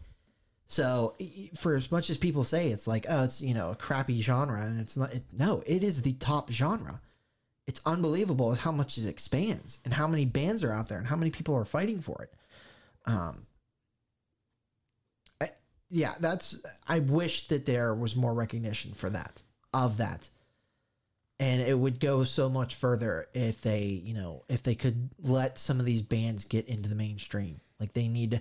So 0.67 1.15
for 1.55 1.75
as 1.75 1.89
much 1.89 2.09
as 2.09 2.17
people 2.17 2.43
say 2.43 2.67
it's 2.67 2.87
like 2.87 3.05
oh 3.09 3.23
it's 3.23 3.41
you 3.41 3.53
know 3.53 3.71
a 3.71 3.75
crappy 3.75 4.21
genre 4.21 4.61
and 4.61 4.79
it's 4.79 4.97
not 4.97 5.13
it, 5.13 5.23
no 5.31 5.63
it 5.65 5.83
is 5.83 6.01
the 6.01 6.13
top 6.13 6.51
genre. 6.51 7.01
It's 7.67 7.81
unbelievable 7.85 8.53
how 8.55 8.71
much 8.71 8.97
it 8.97 9.07
expands 9.07 9.79
and 9.85 9.93
how 9.93 10.07
many 10.07 10.25
bands 10.25 10.63
are 10.63 10.73
out 10.73 10.89
there 10.89 10.97
and 10.97 11.07
how 11.07 11.15
many 11.15 11.31
people 11.31 11.55
are 11.55 11.65
fighting 11.65 12.01
for 12.01 12.23
it. 12.23 12.33
Um 13.05 13.45
yeah 15.91 16.15
that's 16.19 16.59
i 16.87 16.99
wish 16.99 17.47
that 17.47 17.65
there 17.65 17.93
was 17.93 18.15
more 18.15 18.33
recognition 18.33 18.93
for 18.93 19.09
that 19.09 19.41
of 19.73 19.97
that 19.97 20.29
and 21.39 21.61
it 21.61 21.77
would 21.77 21.99
go 21.99 22.23
so 22.23 22.49
much 22.49 22.75
further 22.75 23.27
if 23.33 23.61
they 23.61 23.83
you 23.83 24.13
know 24.13 24.43
if 24.49 24.63
they 24.63 24.75
could 24.75 25.09
let 25.21 25.59
some 25.59 25.79
of 25.79 25.85
these 25.85 26.01
bands 26.01 26.45
get 26.45 26.67
into 26.67 26.89
the 26.89 26.95
mainstream 26.95 27.61
like 27.79 27.93
they 27.93 28.07
need 28.07 28.31
to 28.31 28.39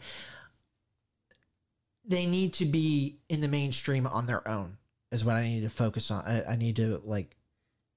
they 2.10 2.26
need 2.26 2.54
to 2.54 2.64
be 2.64 3.20
in 3.28 3.40
the 3.40 3.48
mainstream 3.48 4.06
on 4.06 4.26
their 4.26 4.46
own. 4.46 4.76
Is 5.12 5.24
what 5.24 5.36
I 5.36 5.42
need 5.42 5.62
to 5.62 5.68
focus 5.68 6.10
on. 6.10 6.24
I, 6.24 6.52
I 6.52 6.56
need 6.56 6.76
to 6.76 7.00
like 7.04 7.36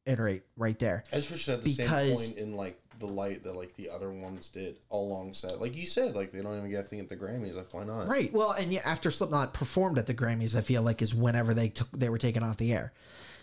iterate 0.05 0.43
right 0.57 0.77
there. 0.79 1.03
I 1.11 1.15
just 1.17 1.31
wish 1.31 1.47
it 1.47 1.51
had 1.51 1.63
the 1.63 1.75
Because- 1.75 2.07
same 2.07 2.15
point 2.15 2.37
in 2.37 2.55
like 2.55 2.79
the 2.99 3.05
light 3.07 3.43
that 3.43 3.55
like 3.55 3.75
the 3.75 3.89
other 3.89 4.11
ones 4.11 4.49
did 4.49 4.79
alongside. 4.91 5.53
Like 5.53 5.75
you 5.75 5.87
said, 5.87 6.15
like 6.15 6.31
they 6.31 6.41
don't 6.41 6.57
even 6.57 6.69
get 6.69 6.81
a 6.81 6.87
thing 6.87 6.99
at 6.99 7.09
the 7.09 7.15
Grammys. 7.17 7.55
Like 7.55 7.73
why 7.73 7.83
not? 7.83 8.07
Right. 8.07 8.31
Well, 8.31 8.51
and 8.51 8.71
yeah, 8.71 8.81
after 8.85 9.09
Slipknot 9.11 9.53
performed 9.53 9.97
at 9.97 10.05
the 10.07 10.13
Grammys, 10.13 10.55
I 10.55 10.61
feel 10.61 10.83
like 10.83 11.01
is 11.01 11.13
whenever 11.13 11.53
they 11.53 11.69
took 11.69 11.89
they 11.91 12.09
were 12.09 12.17
taken 12.19 12.43
off 12.43 12.57
the 12.57 12.71
air, 12.73 12.93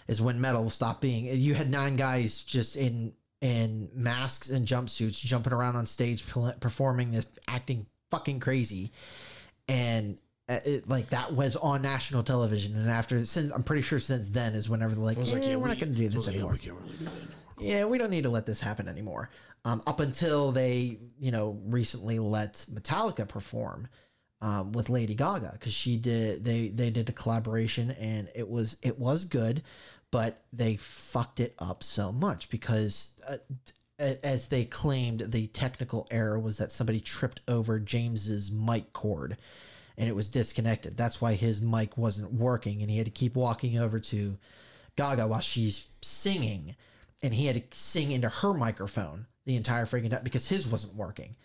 is 0.07 0.21
when 0.23 0.41
metal 0.41 0.71
stopped 0.71 1.01
being. 1.01 1.27
You 1.27 1.55
had 1.55 1.69
nine 1.71 1.97
guys 1.97 2.43
just 2.43 2.77
in 2.77 3.13
in 3.41 3.89
masks 3.95 4.51
and 4.51 4.67
jumpsuits 4.67 5.19
jumping 5.19 5.53
around 5.53 5.75
on 5.75 5.87
stage 5.87 6.25
performing 6.61 7.11
this, 7.11 7.27
acting 7.49 7.87
fucking 8.11 8.39
crazy, 8.39 8.93
and 9.69 10.21
it, 10.51 10.89
like 10.89 11.11
that 11.11 11.33
was 11.33 11.57
on 11.57 11.83
national 11.83 12.23
television. 12.23 12.77
And 12.77 12.91
after 12.91 13.25
since 13.25 13.53
I'm 13.53 13.63
pretty 13.63 13.83
sure 13.83 14.01
since 14.01 14.29
then 14.29 14.55
is 14.55 14.69
whenever 14.69 14.95
they're 14.95 15.05
like, 15.05 15.17
like, 15.19 15.29
"Eh, 15.29 15.51
yeah, 15.51 15.57
we're 15.57 15.63
we- 15.63 15.69
not 15.69 15.81
going 15.81 15.93
to 15.93 15.99
do 15.99 16.09
this 16.09 16.17
was 16.17 16.27
like, 16.27 16.37
yeah, 16.37 16.41
anymore. 16.43 16.53
we 16.53 16.59
can't 16.59 16.77
really 16.77 16.93
do 16.99 17.05
that 17.05 17.11
anymore. 17.13 17.29
yeah, 17.61 17.85
we 17.85 17.99
don't 17.99 18.11
need 18.11 18.25
to 18.25 18.31
let 18.31 18.47
this 18.47 18.61
happen 18.61 18.89
anymore. 18.89 19.31
Um, 19.65 19.83
up 19.87 20.01
until 20.01 20.53
they, 20.53 20.99
you 21.19 21.31
know, 21.31 21.61
recently 21.67 22.19
let 22.19 22.65
Metallica 22.73 23.29
perform 23.29 23.89
um, 24.41 24.73
with 24.73 24.89
Lady 24.89 25.15
Gaga 25.15 25.51
because 25.53 25.75
she 25.75 25.97
did 25.99 26.45
they 26.45 26.69
they 26.69 26.91
did 26.91 27.09
a 27.09 27.13
collaboration 27.13 27.91
and 27.93 28.29
it 28.35 28.49
was 28.49 28.77
it 28.83 28.99
was 28.99 29.27
good, 29.27 29.63
but 30.11 30.41
they 30.53 30.77
fucked 30.77 31.41
it 31.41 31.55
up 31.59 31.83
so 31.83 32.13
much 32.13 32.51
because. 32.51 33.13
Uh, 33.29 33.37
as 33.99 34.47
they 34.47 34.65
claimed, 34.65 35.21
the 35.29 35.47
technical 35.49 36.09
error 36.11 36.39
was 36.39 36.57
that 36.57 36.73
somebody 36.73 37.01
tripped 37.01 37.43
over 37.47 37.79
James's 37.79 38.51
mic 38.51 38.95
cord 38.95 39.37
and 39.99 40.09
it 40.09 40.17
was 40.17 40.31
disconnected. 40.31 40.97
That's 40.97 41.21
why 41.21 41.35
his 41.35 41.61
mic 41.61 41.97
wasn't 41.97 42.33
working 42.33 42.83
and 42.83 42.91
he 42.91 42.97
had 42.99 43.07
to 43.07 43.11
keep 43.13 43.35
walking 43.37 43.79
over 43.79 43.99
to 44.01 44.39
Gaga 44.97 45.27
while 45.29 45.41
she's 45.41 45.89
singing 46.03 46.77
and 47.23 47.35
he 47.35 47.47
had 47.47 47.57
to 47.71 47.77
sing 47.77 48.13
into 48.13 48.29
her 48.29 48.53
microphone 48.55 49.27
the 49.45 49.57
entire 49.57 49.87
freaking 49.87 50.11
time 50.11 50.23
because 50.25 50.49
his 50.49 50.67
wasn't 50.67 50.95
working. 50.95 51.37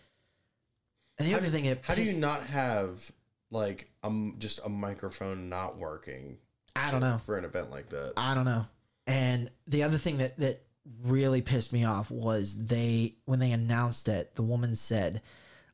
And 1.17 1.27
the 1.27 1.31
How 1.31 1.37
other 1.37 1.47
do- 1.47 1.51
thing, 1.51 1.65
it 1.65 1.79
How 1.83 1.95
do 1.95 2.03
you 2.03 2.17
not 2.17 2.43
have 2.47 3.11
like 3.51 3.89
um 4.03 4.35
just 4.39 4.65
a 4.65 4.69
microphone 4.69 5.49
not 5.49 5.77
working? 5.77 6.37
I 6.75 6.91
don't 6.91 6.99
know. 7.01 7.19
for 7.25 7.37
an 7.37 7.45
event 7.45 7.71
like 7.71 7.89
that. 7.91 8.13
I 8.17 8.35
don't 8.35 8.43
know. 8.45 8.65
And 9.07 9.49
the 9.67 9.83
other 9.83 9.97
thing 9.97 10.17
that 10.17 10.37
that 10.39 10.61
really 11.03 11.41
pissed 11.41 11.71
me 11.73 11.85
off 11.85 12.11
was 12.11 12.65
they 12.67 13.15
when 13.25 13.39
they 13.39 13.51
announced 13.51 14.07
it, 14.09 14.35
the 14.35 14.43
woman 14.43 14.75
said, 14.75 15.21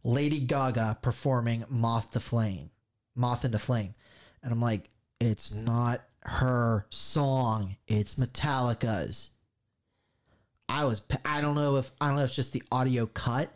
"Lady 0.03 0.39
Gaga 0.39 0.99
performing 1.01 1.65
Moth 1.69 2.11
to 2.11 2.19
Flame, 2.19 2.71
Moth 3.15 3.45
into 3.45 3.59
Flame," 3.59 3.93
and 4.43 4.51
I'm 4.51 4.61
like, 4.61 4.89
it's 5.19 5.53
not 5.53 6.01
her 6.23 6.85
song, 6.89 7.75
it's 7.87 8.15
Metallica's. 8.15 9.29
I 10.69 10.85
was, 10.85 11.01
I 11.25 11.41
don't 11.41 11.55
know 11.55 11.77
if 11.77 11.91
I 11.99 12.07
don't 12.07 12.15
know 12.15 12.23
if 12.23 12.29
it's 12.29 12.35
just 12.35 12.53
the 12.53 12.63
audio 12.71 13.05
cut 13.05 13.51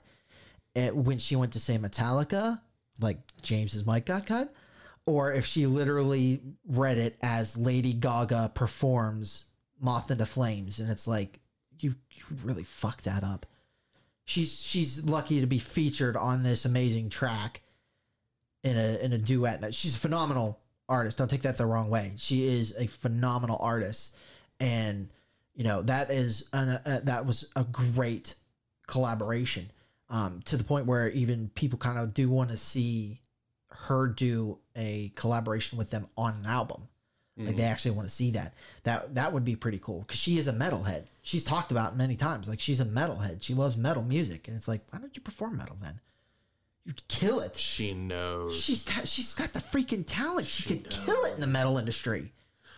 at, 0.76 0.96
when 0.96 1.18
she 1.18 1.36
went 1.36 1.54
to 1.54 1.60
say 1.60 1.78
Metallica, 1.78 2.60
like 3.00 3.20
James's 3.42 3.88
mic 3.88 4.06
got 4.06 4.26
cut, 4.26 4.54
or 5.06 5.34
if 5.34 5.46
she 5.46 5.66
literally 5.66 6.42
read 6.68 6.98
it 6.98 7.18
as 7.22 7.58
Lady 7.58 7.94
Gaga 7.94 8.52
performs 8.54 9.46
Moth 9.80 10.12
into 10.12 10.26
Flames, 10.26 10.80
and 10.80 10.90
it's 10.92 11.08
like 11.08 11.40
you 11.80 11.96
you 12.12 12.24
really 12.44 12.64
fucked 12.64 13.06
that 13.06 13.24
up. 13.24 13.46
She's 14.26 14.60
she's 14.60 15.06
lucky 15.06 15.42
to 15.42 15.48
be 15.48 15.60
featured 15.60 16.18
on 16.18 16.44
this 16.44 16.66
amazing 16.66 17.10
track 17.10 17.62
in 18.64 18.78
a 18.78 18.98
in 18.98 19.14
a 19.14 19.18
duet. 19.18 19.74
She's 19.74 19.96
a 19.96 20.00
phenomenal 20.00 20.60
artist. 20.90 21.18
Don't 21.18 21.30
take 21.30 21.44
that 21.44 21.58
the 21.58 21.66
wrong 21.66 21.90
way. 21.90 22.14
She 22.18 22.48
is 22.48 22.76
a 22.78 22.88
phenomenal 22.88 23.58
artist, 23.62 24.18
and 24.60 25.10
you 25.54 25.64
know 25.64 25.84
that 25.84 26.10
is 26.10 26.50
an, 26.54 26.70
uh, 26.70 27.02
that 27.04 27.26
was 27.26 27.52
a 27.56 27.64
great 27.64 28.36
collaboration. 28.88 29.70
Um, 30.10 30.42
to 30.46 30.58
the 30.58 30.64
point 30.64 30.86
where 30.86 31.10
even 31.10 31.50
people 31.56 31.80
kind 31.80 31.98
of 31.98 32.14
do 32.14 32.30
want 32.30 32.52
to 32.52 32.58
see 32.58 33.22
her 33.70 34.08
do 34.08 34.60
a 34.76 35.12
collaboration 35.16 35.78
with 35.78 35.90
them 35.90 36.08
on 36.18 36.36
an 36.36 36.46
album. 36.46 36.88
Like 37.38 37.58
they 37.58 37.64
actually 37.64 37.92
want 37.92 38.08
to 38.08 38.14
see 38.14 38.32
that. 38.32 38.54
That 38.84 39.16
that 39.16 39.34
would 39.34 39.44
be 39.44 39.56
pretty 39.56 39.80
cool 39.80 40.02
because 40.02 40.20
she 40.20 40.38
is 40.38 40.48
a 40.48 40.54
metalhead. 40.54 41.04
She's 41.26 41.44
talked 41.44 41.72
about 41.72 41.98
many 41.98 42.16
times. 42.16 42.48
Like 42.48 42.60
she's 42.60 42.80
a 42.80 42.86
metalhead. 42.86 43.42
She 43.42 43.56
loves 43.56 43.76
metal 43.76 44.04
music, 44.04 44.48
and 44.48 44.56
it's 44.56 44.68
like, 44.68 44.82
why 44.92 45.00
don't 45.00 45.16
you 45.16 45.24
perform 45.24 45.58
metal 45.58 45.76
then? 45.82 46.00
You'd 46.86 47.08
kill 47.08 47.40
it. 47.40 47.56
She 47.56 47.96
knows. 47.96 48.62
She's 48.62 48.86
got 48.86 49.08
she's 49.08 49.34
got 49.34 49.52
the 49.52 49.60
freaking 49.60 50.04
talent. 50.06 50.46
She, 50.46 50.70
could 50.70 50.88
kill 50.88 51.26
it 51.26 51.34
in 51.34 51.42
the 51.42 51.48
metal 51.48 51.80
industry. 51.80 52.32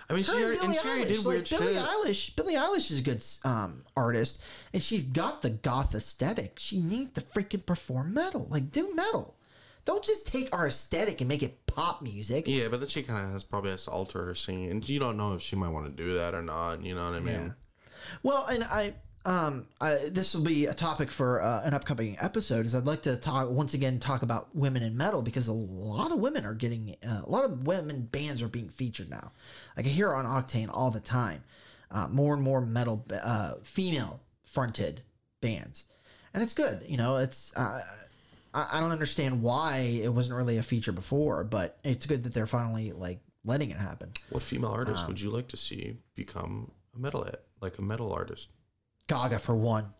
I 0.10 0.14
mean, 0.14 0.24
she 0.24 0.32
Her 0.32 0.38
already, 0.38 0.60
and 0.60 0.68
and 0.68 0.76
she 0.76 0.88
already 0.88 1.06
did 1.10 1.18
like 1.18 1.26
weird 1.26 1.50
Billie 1.50 1.74
shit. 1.74 1.84
Eilish. 1.84 2.36
Billie 2.38 2.54
Eilish 2.54 2.90
is 2.90 3.00
a 3.00 3.02
good 3.02 3.22
um, 3.44 3.84
artist, 3.98 4.42
and 4.72 4.82
she's 4.82 5.04
got 5.04 5.42
the 5.42 5.50
goth 5.50 5.94
aesthetic. 5.94 6.58
She 6.58 6.80
needs 6.80 7.12
to 7.12 7.22
freaking 7.22 7.66
perform 7.66 8.14
metal. 8.14 8.48
Like 8.50 8.72
do 8.72 8.96
metal. 8.96 9.36
Don't 9.84 10.06
just 10.06 10.26
take 10.26 10.56
our 10.56 10.68
aesthetic 10.68 11.20
and 11.20 11.28
make 11.28 11.44
it 11.44 11.66
pop 11.66 12.02
music. 12.02 12.46
Yeah, 12.48 12.70
but 12.72 12.80
then 12.80 12.88
she 12.88 13.04
kind 13.04 13.26
of 13.26 13.34
has 13.34 13.44
probably 13.44 13.72
has 13.72 13.84
to 13.86 13.92
alter 13.92 14.24
her 14.24 14.36
singing, 14.36 14.72
and 14.72 14.88
you 14.88 15.00
don't 15.00 15.18
know 15.18 15.34
if 15.34 15.42
she 15.42 15.58
might 15.58 15.68
want 15.68 15.86
to 15.86 15.92
do 16.02 16.14
that 16.14 16.34
or 16.34 16.42
not. 16.42 16.82
You 16.82 16.96
know 16.96 17.04
what 17.04 17.16
I 17.16 17.20
mean? 17.20 17.36
Yeah. 17.36 17.50
Well, 18.24 18.46
and 18.48 18.64
I, 18.64 18.94
um, 19.26 19.66
I, 19.82 20.10
this 20.10 20.34
will 20.34 20.44
be 20.44 20.66
a 20.66 20.74
topic 20.74 21.12
for 21.12 21.42
uh, 21.42 21.62
an 21.64 21.74
upcoming 21.74 22.18
episode. 22.20 22.66
Is 22.66 22.74
I'd 22.76 22.86
like 22.86 23.02
to 23.04 23.16
talk 23.18 23.50
once 23.50 23.74
again 23.74 24.00
talk 24.00 24.22
about 24.22 24.56
women 24.56 24.84
in 24.84 24.96
metal 24.96 25.22
because 25.22 25.48
a 25.48 25.54
lot 25.54 26.12
of 26.12 26.20
women 26.20 26.46
are 26.46 26.54
getting 26.54 26.96
uh, 27.06 27.22
a 27.26 27.30
lot 27.30 27.46
of 27.46 27.68
women 27.68 28.02
bands 28.12 28.42
are 28.42 28.48
being 28.48 28.70
featured 28.70 29.10
now. 29.10 29.32
Like 29.76 29.86
I 29.86 29.90
hear 29.90 30.14
on 30.14 30.26
Octane 30.26 30.70
all 30.72 30.92
the 30.92 31.00
time, 31.00 31.44
uh, 31.92 32.08
more 32.08 32.34
and 32.34 32.44
more 32.44 32.62
metal 32.62 33.06
uh, 33.12 33.56
female 33.64 34.22
fronted 34.46 35.02
bands, 35.42 35.86
and 36.34 36.42
it's 36.42 36.54
good. 36.54 36.84
You 36.88 36.98
know, 36.98 37.18
it's. 37.18 37.56
Uh, 37.56 37.82
I 38.54 38.68
I 38.78 38.80
don't 38.80 38.92
understand 38.92 39.42
why 39.42 40.00
it 40.02 40.12
wasn't 40.14 40.38
really 40.38 40.58
a 40.58 40.64
feature 40.64 40.94
before, 40.94 41.44
but 41.44 41.78
it's 41.84 42.06
good 42.06 42.24
that 42.24 42.34
they're 42.34 42.48
finally 42.48 42.94
like 42.94 43.20
letting 43.44 43.70
it 43.72 43.78
happen. 43.78 44.12
What 44.30 44.42
female 44.42 44.72
artist 44.72 45.02
Um, 45.04 45.08
would 45.10 45.22
you 45.22 45.32
like 45.32 45.50
to 45.50 45.58
see 45.58 45.98
become 46.16 46.72
a 46.96 47.00
metalhead, 47.00 47.36
like 47.62 47.78
a 47.78 47.82
metal 47.82 48.12
artist? 48.14 48.50
Gaga 49.08 49.40
for 49.40 49.56
one. 49.56 49.94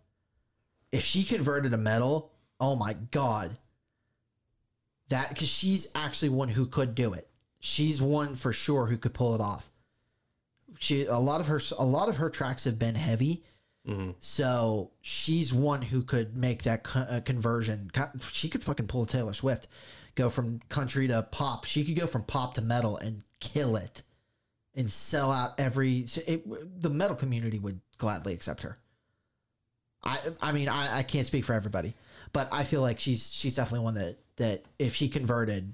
If 0.92 1.04
she 1.04 1.24
converted 1.24 1.74
a 1.74 1.78
metal, 1.78 2.32
oh 2.60 2.76
my 2.76 2.94
god. 3.12 3.58
That 5.10 5.30
because 5.30 5.48
she's 5.50 5.92
actually 5.96 6.30
one 6.30 6.50
who 6.50 6.66
could 6.66 6.94
do 6.96 7.14
it. 7.14 7.30
She's 7.60 8.02
one 8.02 8.36
for 8.36 8.52
sure 8.54 8.88
who 8.88 8.98
could 8.98 9.14
pull 9.14 9.36
it 9.36 9.42
off. 9.42 9.70
She 10.80 11.06
a 11.06 11.18
lot 11.18 11.40
of 11.42 11.48
her 11.48 11.62
a 11.78 11.86
lot 11.86 12.10
of 12.10 12.18
her 12.18 12.30
tracks 12.30 12.66
have 12.66 12.78
been 12.78 12.96
heavy, 12.96 13.44
so 14.20 14.92
she's 15.02 15.54
one 15.54 15.82
who 15.82 16.04
could 16.04 16.36
make 16.36 16.64
that 16.64 16.84
co- 16.84 17.00
uh, 17.00 17.22
conversion. 17.22 17.90
Co- 17.94 18.12
She 18.34 18.50
could 18.50 18.62
fucking 18.62 18.88
pull 18.88 19.04
a 19.04 19.08
Taylor 19.08 19.34
Swift, 19.34 19.68
go 20.16 20.30
from 20.30 20.60
country 20.68 21.08
to 21.08 21.26
pop. 21.32 21.64
She 21.64 21.86
could 21.86 21.96
go 21.96 22.06
from 22.06 22.24
pop 22.24 22.54
to 22.56 22.62
metal 22.62 22.98
and 22.98 23.24
kill 23.40 23.78
it, 23.78 24.04
and 24.78 24.90
sell 24.90 25.32
out 25.32 25.60
every. 25.60 26.06
It, 26.26 26.82
the 26.82 26.90
metal 26.90 27.16
community 27.18 27.60
would 27.60 27.82
gladly 27.98 28.34
accept 28.34 28.62
her. 28.62 28.78
I 30.04 30.20
I 30.42 30.52
mean 30.52 30.70
I, 30.70 31.00
I 31.00 31.04
can't 31.04 31.26
speak 31.28 31.44
for 31.44 31.54
everybody, 31.54 31.94
but 32.32 32.48
I 32.52 32.64
feel 32.64 32.82
like 32.82 33.00
she's 33.00 33.32
she's 33.32 33.56
definitely 33.56 33.84
one 33.84 33.96
that 33.96 34.18
that 34.38 34.64
if 34.80 34.96
she 34.96 35.10
converted, 35.10 35.74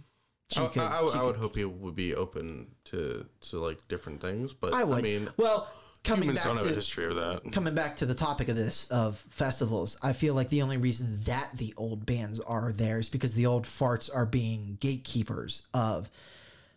she 0.50 0.62
I, 0.62 0.68
could. 0.68 0.82
I, 0.82 1.00
I 1.00 1.02
would- 1.04 1.13
I 1.16 1.24
would 1.24 1.36
could- 1.36 1.42
hope 1.42 1.56
he 1.58 1.66
would 1.66 1.96
be 1.96 2.16
open 2.16 2.72
to 2.86 3.26
to 3.50 3.60
like 3.60 3.86
different 3.88 4.22
things, 4.22 4.54
but 4.54 4.74
I 4.74 4.82
I, 4.82 4.84
would. 4.86 5.04
mean, 5.04 5.28
well, 5.38 5.68
coming 6.06 6.24
humans 6.30 6.39
back 6.39 6.46
don't 6.48 6.58
have 6.58 6.66
a 6.66 6.70
to 6.70 6.76
history 6.76 7.06
of 7.06 7.16
that. 7.16 7.52
coming 7.52 7.76
back 7.76 7.98
to 7.98 8.06
the 8.06 8.16
topic 8.16 8.48
of 8.48 8.56
this 8.56 8.89
of 8.89 9.18
festivals, 9.30 10.00
I 10.02 10.13
feel 10.13 10.34
like 10.36 10.48
the 10.50 10.62
only 10.62 10.78
reason 10.78 11.18
that 11.26 11.50
the 11.56 11.74
old 11.76 12.06
bands 12.06 12.39
are 12.39 12.72
there 12.72 13.00
is 13.00 13.10
because 13.10 13.34
the 13.34 13.46
old 13.46 13.66
farts 13.66 14.10
are 14.13 14.26
being 14.26 14.78
gatekeepers 14.80 15.68
of 15.74 16.10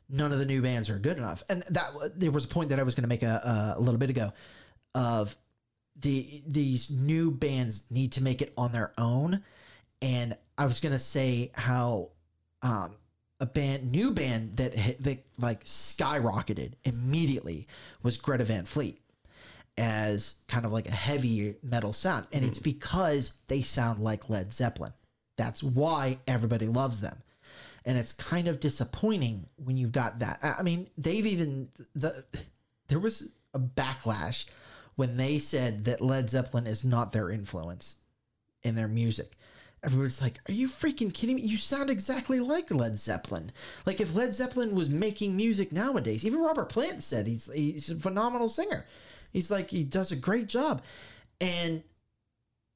none 0.08 0.32
of 0.32 0.38
the 0.38 0.44
new 0.44 0.62
bands 0.62 0.88
are 0.90 0.98
good 0.98 1.16
enough. 1.16 1.42
And 1.48 1.62
that 1.70 1.90
there 2.14 2.30
was 2.30 2.44
a 2.44 2.48
point 2.48 2.70
that 2.70 2.80
I 2.80 2.82
was 2.82 2.94
going 2.94 3.02
to 3.02 3.08
make 3.08 3.22
a, 3.22 3.74
a 3.76 3.80
little 3.80 3.98
bit 3.98 4.10
ago 4.10 4.32
of 4.94 5.36
the 5.98 6.42
these 6.46 6.90
new 6.90 7.30
bands 7.30 7.84
need 7.90 8.12
to 8.12 8.22
make 8.22 8.42
it 8.42 8.52
on 8.56 8.72
their 8.72 8.92
own. 8.98 9.42
And 10.02 10.36
I 10.58 10.66
was 10.66 10.80
going 10.80 10.92
to 10.92 10.98
say 10.98 11.50
how 11.54 12.10
um, 12.62 12.96
a 13.40 13.46
band, 13.46 13.90
new 13.90 14.12
band 14.12 14.56
that 14.56 14.74
hit, 14.74 15.02
that 15.02 15.24
like 15.38 15.64
skyrocketed 15.64 16.72
immediately 16.84 17.66
was 18.02 18.16
Greta 18.18 18.44
Van 18.44 18.64
Fleet 18.64 19.00
as 19.78 20.36
kind 20.48 20.64
of 20.64 20.72
like 20.72 20.88
a 20.88 20.92
heavy 20.92 21.54
metal 21.62 21.92
sound, 21.92 22.26
and 22.32 22.44
it's 22.44 22.58
because 22.58 23.34
they 23.48 23.60
sound 23.60 24.00
like 24.00 24.30
Led 24.30 24.52
Zeppelin. 24.52 24.92
That's 25.36 25.62
why 25.62 26.18
everybody 26.26 26.66
loves 26.66 27.00
them, 27.00 27.18
and 27.86 27.96
it's 27.96 28.12
kind 28.12 28.48
of 28.48 28.58
disappointing 28.58 29.46
when 29.56 29.76
you've 29.76 29.92
got 29.92 30.18
that. 30.18 30.40
I 30.42 30.62
mean, 30.62 30.90
they've 30.98 31.26
even 31.26 31.68
the 31.94 32.24
there 32.88 32.98
was 32.98 33.30
a 33.54 33.60
backlash 33.60 34.44
when 34.96 35.14
they 35.14 35.38
said 35.38 35.84
that 35.84 36.00
Led 36.00 36.28
Zeppelin 36.28 36.66
is 36.66 36.84
not 36.84 37.12
their 37.12 37.30
influence 37.30 37.96
in 38.62 38.74
their 38.74 38.88
music. 38.88 39.36
Everybody's 39.84 40.20
like, 40.20 40.40
"Are 40.48 40.52
you 40.52 40.66
freaking 40.66 41.14
kidding 41.14 41.36
me? 41.36 41.42
You 41.42 41.56
sound 41.56 41.88
exactly 41.88 42.40
like 42.40 42.72
Led 42.72 42.98
Zeppelin." 42.98 43.52
Like 43.86 44.00
if 44.00 44.14
Led 44.14 44.34
Zeppelin 44.34 44.74
was 44.74 44.90
making 44.90 45.36
music 45.36 45.70
nowadays, 45.70 46.26
even 46.26 46.40
Robert 46.40 46.68
Plant 46.68 47.04
said 47.04 47.28
he's 47.28 47.50
he's 47.52 47.88
a 47.88 47.94
phenomenal 47.94 48.48
singer. 48.48 48.84
He's 49.32 49.50
like 49.50 49.70
he 49.70 49.84
does 49.84 50.10
a 50.10 50.16
great 50.16 50.48
job, 50.48 50.82
and 51.40 51.84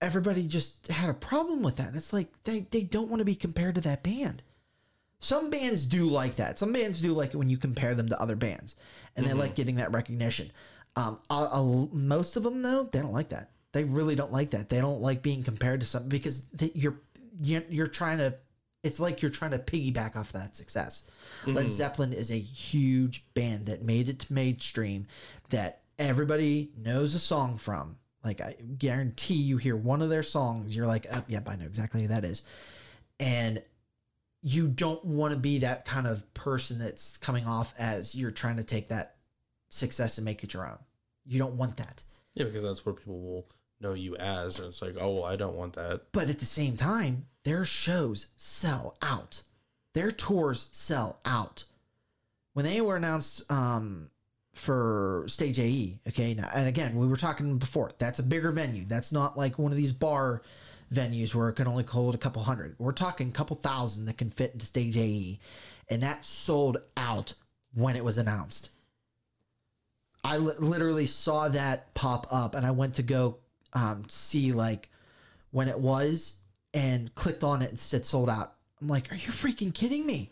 everybody 0.01 0.46
just 0.46 0.87
had 0.87 1.11
a 1.11 1.14
problem 1.14 1.62
with 1.62 1.79
that. 1.79 1.88
And 1.88 1.96
it's 1.96 2.12
like 2.12 2.29
they 2.44 2.61
they 2.61 2.83
don't 2.83 3.09
want 3.09 3.20
to 3.20 3.25
be 3.25 3.35
compared 3.35 3.75
to 3.75 3.81
that 3.81 4.05
band. 4.05 4.42
Some 5.21 5.51
bands 5.51 5.87
do 5.87 6.09
like 6.09 6.37
that. 6.37 6.59
Some 6.59 6.73
bands 6.73 7.01
do 7.01 7.13
like 7.13 7.35
it 7.35 7.37
when 7.37 7.49
you 7.51 7.59
compare 7.59 7.95
them 7.95 8.09
to 8.09 8.21
other 8.21 8.37
bands, 8.37 8.77
and 9.17 9.27
they 9.27 9.35
like 9.35 9.55
getting 9.55 9.77
that 9.77 9.93
recognition. 9.93 10.51
Um, 10.97 11.19
most 11.93 12.37
of 12.37 12.43
them 12.43 12.63
though, 12.63 12.85
they 12.85 13.01
don't 13.01 13.13
like 13.13 13.29
that. 13.29 13.51
They 13.73 13.85
really 13.85 14.17
don't 14.17 14.33
like 14.33 14.51
that. 14.51 14.69
They 14.69 14.81
don't 14.81 15.01
like 15.01 15.23
being 15.23 15.43
compared 15.43 15.81
to 15.81 15.87
something 15.87 16.09
because 16.09 16.47
they, 16.49 16.73
you're, 16.75 17.01
you're 17.41 17.65
you're 17.69 17.87
trying 17.87 18.19
to. 18.19 18.35
It's 18.83 18.99
like 18.99 19.21
you're 19.21 19.31
trying 19.31 19.51
to 19.51 19.59
piggyback 19.59 20.17
off 20.17 20.33
that 20.33 20.57
success. 20.57 21.05
Led 21.47 21.71
Zeppelin 21.71 22.15
is 22.15 22.31
a 22.31 22.39
huge 22.39 23.27
band 23.35 23.67
that 23.67 23.83
made 23.83 24.09
it 24.09 24.21
to 24.21 24.33
mainstream, 24.33 25.07
that 25.51 25.83
everybody 25.99 26.71
knows 26.79 27.15
a 27.15 27.19
song 27.19 27.59
from. 27.59 27.97
Like 28.25 28.41
I 28.41 28.57
guarantee 28.79 29.35
you 29.35 29.59
hear 29.59 29.77
one 29.77 30.01
of 30.01 30.09
their 30.09 30.23
songs, 30.23 30.75
you're 30.75 30.87
like, 30.87 31.07
oh, 31.13 31.23
yep, 31.29 31.49
I 31.49 31.57
know 31.57 31.67
exactly 31.67 32.03
who 32.03 32.09
that 32.09 32.25
is. 32.25 32.43
And 33.19 33.63
you 34.42 34.68
don't 34.68 35.05
want 35.05 35.33
to 35.35 35.38
be 35.38 35.59
that 35.59 35.85
kind 35.85 36.07
of 36.07 36.33
person 36.35 36.79
that's 36.79 37.16
coming 37.18 37.46
off 37.46 37.74
as 37.79 38.14
you're 38.14 38.31
trying 38.31 38.57
to 38.57 38.64
take 38.64 38.88
that 38.88 39.16
success 39.68 40.18
and 40.18 40.24
make 40.24 40.42
it 40.42 40.55
your 40.55 40.66
own. 40.66 40.79
You 41.26 41.38
don't 41.38 41.57
want 41.57 41.76
that. 41.76 42.03
Yeah, 42.35 42.44
because 42.44 42.62
that's 42.62 42.87
what 42.87 42.96
people 42.96 43.20
will 43.20 43.46
know 43.81 43.94
you 43.94 44.16
as. 44.16 44.59
And 44.59 44.68
it's 44.68 44.83
like, 44.83 44.96
oh, 44.98 45.16
well, 45.16 45.24
I 45.24 45.37
don't 45.37 45.57
want 45.57 45.74
that. 45.74 46.12
But 46.12 46.29
at 46.31 46.38
the 46.38 46.46
same 46.46 46.76
time, 46.76 47.26
their 47.44 47.64
shows 47.64 48.29
sell 48.37 48.96
out. 49.03 49.42
Their 49.94 50.11
tours 50.11 50.68
sell 50.72 51.20
out. 51.24 51.64
When 52.53 52.64
they 52.64 52.81
were 52.81 52.96
announced 52.96 53.50
um, 53.50 54.11
for 54.53 55.24
Stage 55.26 55.59
AE, 55.59 56.00
okay, 56.09 56.35
now, 56.35 56.48
and 56.55 56.66
again, 56.66 56.96
we 56.96 57.07
were 57.07 57.16
talking 57.16 57.59
before, 57.59 57.92
that's 57.98 58.18
a 58.18 58.24
bigger 58.24 58.53
venue. 58.53 58.85
That's 58.85 59.12
not 59.12 59.37
like 59.37 59.59
one 59.59 59.72
of 59.72 59.79
these 59.79 59.92
bar 59.92 60.42
venues 60.92 61.35
where 61.35 61.48
it 61.48 61.55
can 61.55 61.66
only 61.68 61.85
hold 61.85 62.14
a 62.14 62.18
couple 62.18 62.42
hundred. 62.42 62.74
We're 62.79 62.92
talking 62.92 63.29
a 63.29 63.33
couple 63.33 63.57
thousand 63.57 64.07
that 64.07 64.18
can 64.18 64.31
fit 64.31 64.53
into 64.53 64.66
Stage 64.66 64.96
AE. 64.96 65.38
And 65.88 66.03
that 66.03 66.24
sold 66.24 66.79
out 66.96 67.35
when 67.74 67.96
it 67.96 68.05
was 68.05 68.18
announced. 68.18 68.70
I 70.22 70.37
li- 70.37 70.55
literally 70.59 71.07
saw 71.07 71.48
that 71.48 71.92
pop 71.94 72.26
up 72.31 72.55
and 72.55 72.66
I 72.66 72.70
went 72.72 72.94
to 72.94 73.03
go 73.03 73.38
um, 73.72 74.05
see 74.09 74.53
like 74.53 74.88
when 75.50 75.68
it 75.68 75.79
was 75.79 76.38
and 76.74 77.12
clicked 77.14 77.42
on 77.42 77.62
it 77.62 77.70
and 77.70 77.79
said 77.79 78.05
sold 78.05 78.29
out. 78.31 78.55
I'm 78.81 78.88
like, 78.88 79.11
are 79.12 79.16
you 79.16 79.29
freaking 79.29 79.74
kidding 79.74 80.07
me? 80.07 80.31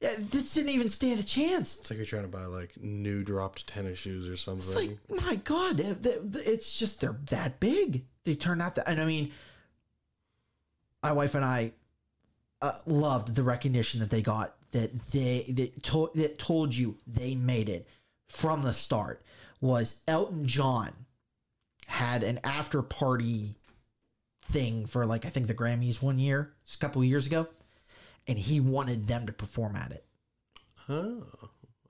Yeah, 0.00 0.14
this 0.18 0.54
didn't 0.54 0.70
even 0.70 0.88
stand 0.88 1.20
a 1.20 1.22
chance. 1.22 1.78
It's 1.78 1.90
like 1.90 1.98
you're 1.98 2.06
trying 2.06 2.22
to 2.22 2.28
buy 2.28 2.46
like 2.46 2.72
new 2.80 3.22
dropped 3.22 3.66
tennis 3.66 3.98
shoes 3.98 4.28
or 4.28 4.36
something. 4.36 4.62
It's 4.62 4.74
like, 5.10 5.26
my 5.26 5.36
God, 5.36 5.76
they- 5.76 5.92
they- 5.92 6.40
it's 6.44 6.78
just 6.78 7.00
they're 7.00 7.18
that 7.26 7.60
big. 7.60 8.04
They 8.24 8.34
turn 8.34 8.60
out 8.60 8.74
that, 8.76 8.88
and 8.88 9.00
I 9.00 9.04
mean, 9.04 9.32
my 11.02 11.12
wife 11.12 11.34
and 11.34 11.44
I 11.44 11.72
uh, 12.62 12.72
loved 12.86 13.34
the 13.34 13.42
recognition 13.42 14.00
that 14.00 14.10
they 14.10 14.22
got. 14.22 14.54
That 14.72 15.10
they 15.10 15.46
that 15.48 15.82
told 15.82 16.14
that 16.14 16.38
told 16.38 16.74
you 16.74 16.96
they 17.06 17.34
made 17.34 17.68
it 17.68 17.88
from 18.28 18.62
the 18.62 18.72
start. 18.72 19.22
Was 19.60 20.02
Elton 20.06 20.46
John 20.46 20.90
had 21.86 22.22
an 22.22 22.38
after 22.44 22.80
party 22.82 23.56
thing 24.42 24.86
for 24.86 25.04
like 25.06 25.26
I 25.26 25.28
think 25.28 25.48
the 25.48 25.54
Grammys 25.54 26.02
one 26.02 26.18
year, 26.18 26.52
a 26.72 26.78
couple 26.78 27.02
years 27.02 27.26
ago, 27.26 27.48
and 28.28 28.38
he 28.38 28.60
wanted 28.60 29.08
them 29.08 29.26
to 29.26 29.32
perform 29.32 29.74
at 29.74 29.90
it 29.90 30.04
oh, 30.90 31.22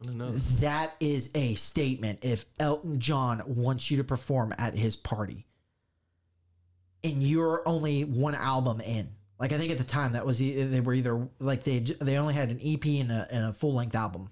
I 0.03 0.07
don't 0.07 0.17
know. 0.17 0.31
that 0.31 0.95
is 1.01 1.31
a 1.35 1.55
statement 1.55 2.21
if 2.23 2.45
Elton 2.59 3.01
John 3.01 3.43
wants 3.47 3.91
you 3.91 3.97
to 3.99 4.05
perform 4.05 4.55
at 4.59 4.75
his 4.75 4.97
party 4.97 5.47
and 7.03 7.23
you're 7.23 7.63
only 7.67 8.05
one 8.05 8.35
album 8.35 8.81
in. 8.81 9.09
Like 9.39 9.53
I 9.53 9.59
think 9.59 9.73
at 9.73 9.79
the 9.79 9.85
time 9.85 10.13
that 10.13 10.27
was 10.27 10.39
they 10.39 10.81
were 10.81 10.95
either 10.95 11.29
like 11.39 11.65
they 11.65 11.79
they 11.79 12.19
only 12.19 12.35
had 12.35 12.51
an 12.51 12.61
EP 12.63 12.85
and 12.85 13.11
a, 13.11 13.27
and 13.31 13.45
a 13.47 13.53
full 13.53 13.75
length 13.75 13.95
album. 13.95 14.31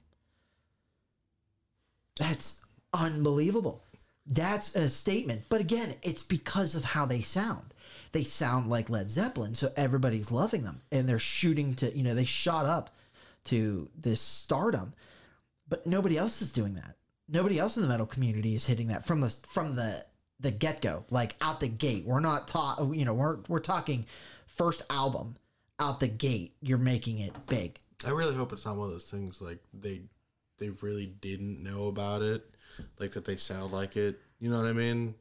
That's 2.18 2.64
unbelievable. 2.92 3.82
That's 4.26 4.76
a 4.76 4.90
statement. 4.90 5.44
But 5.48 5.60
again, 5.62 5.94
it's 6.02 6.22
because 6.22 6.74
of 6.74 6.84
how 6.84 7.06
they 7.06 7.22
sound. 7.22 7.72
They 8.12 8.24
sound 8.24 8.68
like 8.68 8.90
Led 8.90 9.10
Zeppelin, 9.10 9.54
so 9.54 9.70
everybody's 9.76 10.30
loving 10.30 10.62
them 10.62 10.82
and 10.90 11.08
they're 11.08 11.18
shooting 11.18 11.74
to, 11.76 11.96
you 11.96 12.02
know, 12.02 12.14
they 12.14 12.24
shot 12.24 12.66
up 12.66 12.90
to 13.44 13.88
this 13.96 14.20
stardom. 14.20 14.94
But 15.68 15.86
nobody 15.86 16.16
else 16.16 16.42
is 16.42 16.52
doing 16.52 16.74
that. 16.74 16.96
Nobody 17.28 17.58
else 17.58 17.76
in 17.76 17.82
the 17.82 17.88
metal 17.88 18.06
community 18.06 18.54
is 18.54 18.66
hitting 18.66 18.88
that 18.88 19.06
from 19.06 19.20
the 19.20 19.28
from 19.28 19.76
the 19.76 20.04
the 20.40 20.50
get 20.50 20.80
go, 20.80 21.04
like 21.10 21.34
out 21.40 21.60
the 21.60 21.68
gate. 21.68 22.04
We're 22.04 22.20
not 22.20 22.48
taught, 22.48 22.94
you 22.94 23.04
know, 23.04 23.14
we're 23.14 23.38
we're 23.48 23.58
talking 23.58 24.06
first 24.46 24.82
album 24.90 25.36
out 25.78 26.00
the 26.00 26.08
gate. 26.08 26.54
You're 26.60 26.78
making 26.78 27.18
it 27.18 27.32
big. 27.46 27.78
I 28.06 28.10
really 28.10 28.34
hope 28.34 28.52
it's 28.52 28.64
not 28.64 28.76
one 28.76 28.86
of 28.86 28.92
those 28.92 29.10
things 29.10 29.40
like 29.40 29.58
they 29.74 30.02
they 30.58 30.70
really 30.80 31.06
didn't 31.06 31.62
know 31.62 31.86
about 31.86 32.22
it, 32.22 32.48
like 32.98 33.12
that 33.12 33.24
they 33.24 33.36
sound 33.36 33.72
like 33.72 33.96
it. 33.96 34.20
You 34.38 34.50
know 34.50 34.58
what 34.58 34.68
I 34.68 34.72
mean? 34.72 35.14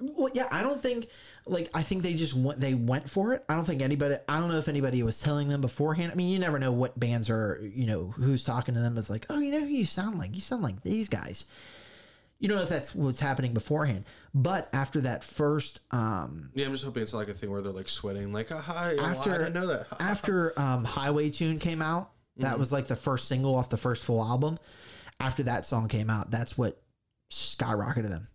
Well, 0.00 0.30
yeah, 0.32 0.48
I 0.50 0.62
don't 0.62 0.80
think 0.80 1.08
like 1.46 1.70
I 1.74 1.82
think 1.82 2.02
they 2.02 2.14
just 2.14 2.34
went 2.34 2.60
they 2.60 2.74
went 2.74 3.08
for 3.08 3.34
it. 3.34 3.44
I 3.48 3.54
don't 3.54 3.64
think 3.64 3.82
anybody. 3.82 4.16
I 4.28 4.38
don't 4.40 4.48
know 4.48 4.58
if 4.58 4.68
anybody 4.68 5.02
was 5.02 5.20
telling 5.20 5.48
them 5.48 5.60
beforehand. 5.60 6.10
I 6.10 6.14
mean, 6.14 6.28
you 6.28 6.38
never 6.38 6.58
know 6.58 6.72
what 6.72 6.98
bands 6.98 7.30
are. 7.30 7.60
You 7.62 7.86
know, 7.86 8.14
who's 8.16 8.42
talking 8.42 8.74
to 8.74 8.80
them 8.80 8.96
is 8.96 9.10
like, 9.10 9.26
oh, 9.30 9.38
you 9.38 9.52
know 9.52 9.60
who 9.60 9.66
you 9.66 9.86
sound 9.86 10.18
like. 10.18 10.34
You 10.34 10.40
sound 10.40 10.62
like 10.62 10.82
these 10.82 11.08
guys. 11.08 11.46
You 12.40 12.48
don't 12.48 12.56
know 12.56 12.62
if 12.62 12.68
that's 12.70 12.94
what's 12.94 13.20
happening 13.20 13.52
beforehand. 13.52 14.06
But 14.34 14.68
after 14.72 15.02
that 15.02 15.22
first, 15.22 15.80
um, 15.90 16.50
Yeah, 16.54 16.66
I'm 16.66 16.72
just 16.72 16.84
hoping 16.84 17.02
it's 17.02 17.12
not 17.12 17.20
like 17.20 17.28
a 17.28 17.34
thing 17.34 17.50
where 17.50 17.60
they're 17.60 17.72
like 17.72 17.88
sweating, 17.88 18.32
like, 18.32 18.50
ah, 18.50 18.60
hi, 18.60 18.94
well, 18.96 19.04
I 19.06 19.10
after 19.10 19.30
didn't 19.30 19.52
know 19.54 19.66
that. 19.66 19.86
after 20.00 20.58
um, 20.58 20.84
Highway 20.84 21.30
Tune 21.30 21.58
came 21.58 21.82
out, 21.82 22.10
that 22.36 22.58
was 22.58 22.72
like 22.72 22.86
the 22.86 22.96
first 22.96 23.28
single 23.28 23.54
off 23.54 23.68
the 23.68 23.76
first 23.76 24.02
full 24.02 24.24
album. 24.24 24.58
After 25.20 25.42
that 25.44 25.66
song 25.66 25.88
came 25.88 26.08
out, 26.08 26.30
that's 26.30 26.56
what 26.56 26.80
skyrocketed 27.30 28.08
them. 28.08 28.28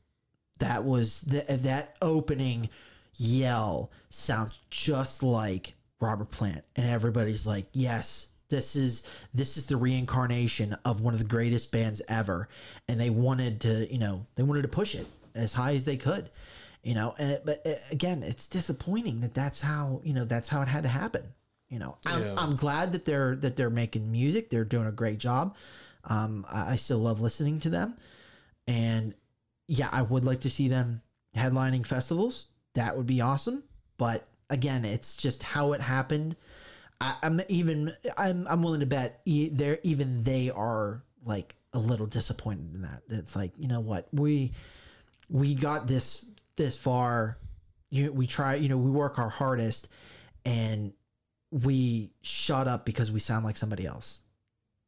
That 0.60 0.84
was 0.86 1.22
the, 1.22 1.42
that 1.64 1.96
opening 2.02 2.70
yell 3.16 3.92
sounds 4.12 4.60
just 4.70 5.24
like 5.24 5.74
Robert 6.00 6.30
Plant, 6.30 6.64
and 6.76 6.86
everybody's 6.86 7.48
like, 7.48 7.66
"Yes, 7.74 8.28
this 8.50 8.76
is 8.76 9.08
this 9.34 9.58
is 9.58 9.66
the 9.68 9.78
reincarnation 9.78 10.78
of 10.86 11.02
one 11.02 11.14
of 11.14 11.20
the 11.20 11.26
greatest 11.26 11.72
bands 11.72 12.02
ever." 12.08 12.48
And 12.88 13.00
they 13.00 13.10
wanted 13.10 13.62
to, 13.62 13.92
you 13.92 14.00
know, 14.00 14.26
they 14.36 14.44
wanted 14.44 14.64
to 14.64 14.68
push 14.68 14.96
it 14.96 15.08
as 15.34 15.54
high 15.54 15.76
as 15.76 15.86
they 15.86 15.98
could, 15.98 16.30
you 16.84 16.94
know. 16.94 17.16
And 17.18 17.32
it, 17.32 17.44
but 17.46 17.66
uh, 17.66 17.74
again, 17.92 18.24
it's 18.24 18.48
disappointing 18.48 19.22
that 19.22 19.34
that's 19.34 19.62
how 19.62 20.02
you 20.04 20.14
know 20.14 20.26
that's 20.26 20.50
how 20.50 20.62
it 20.62 20.68
had 20.68 20.84
to 20.84 20.90
happen. 20.90 21.24
You 21.70 21.80
know, 21.80 21.98
I'm, 22.06 22.22
Yeah. 22.22 22.36
I'm 22.38 22.56
glad 22.56 22.92
that 22.92 23.06
they're 23.06 23.36
that 23.38 23.56
they're 23.56 23.70
making 23.70 24.12
music. 24.12 24.50
They're 24.50 24.64
doing 24.66 24.88
a 24.88 24.92
great 24.92 25.18
job. 25.18 25.56
Um, 26.04 26.46
I, 26.52 26.74
I 26.74 26.76
still 26.76 27.00
love 27.00 27.20
listening 27.20 27.60
to 27.62 27.70
them, 27.70 27.96
and 28.68 29.16
yeah, 29.68 29.90
I 29.92 30.04
would 30.04 30.24
like 30.24 30.42
to 30.42 30.50
see 30.50 30.68
them 30.68 31.02
headlining 31.36 31.86
festivals. 31.86 32.48
That 32.76 32.96
would 32.96 33.08
be 33.08 33.20
awesome. 33.22 33.64
But 33.98 34.28
again, 34.50 34.86
it's 34.86 35.18
just 35.18 35.42
how 35.42 35.74
it 35.74 35.82
happened. 35.82 36.36
I, 37.06 37.16
I'm 37.22 37.42
even 37.50 37.94
I'm 38.18 38.48
I'm 38.50 38.64
willing 38.64 38.80
to 38.80 38.88
bet 38.88 39.22
they're 39.26 39.80
even 39.84 40.24
they 40.24 40.50
are 40.50 41.04
like 41.24 41.54
a 41.74 41.80
little 41.80 42.08
disappointed 42.08 42.74
in 42.74 42.82
that. 42.82 43.04
It's 43.10 43.36
like 43.36 43.52
you 43.58 43.68
know 43.68 43.80
what 43.80 44.08
we 44.12 44.54
we 45.30 45.54
got 45.54 45.86
this 45.86 46.26
this 46.56 46.78
far. 46.78 47.38
You 47.92 48.12
we 48.12 48.26
try 48.26 48.56
you 48.56 48.70
know 48.70 48.78
we 48.78 48.90
work 48.90 49.20
our 49.20 49.30
hardest, 49.30 49.88
and 50.46 50.94
we 51.52 52.10
shut 52.24 52.68
up 52.68 52.86
because 52.86 53.12
we 53.12 53.20
sound 53.20 53.46
like 53.46 53.58
somebody 53.58 53.86
else. 53.86 54.20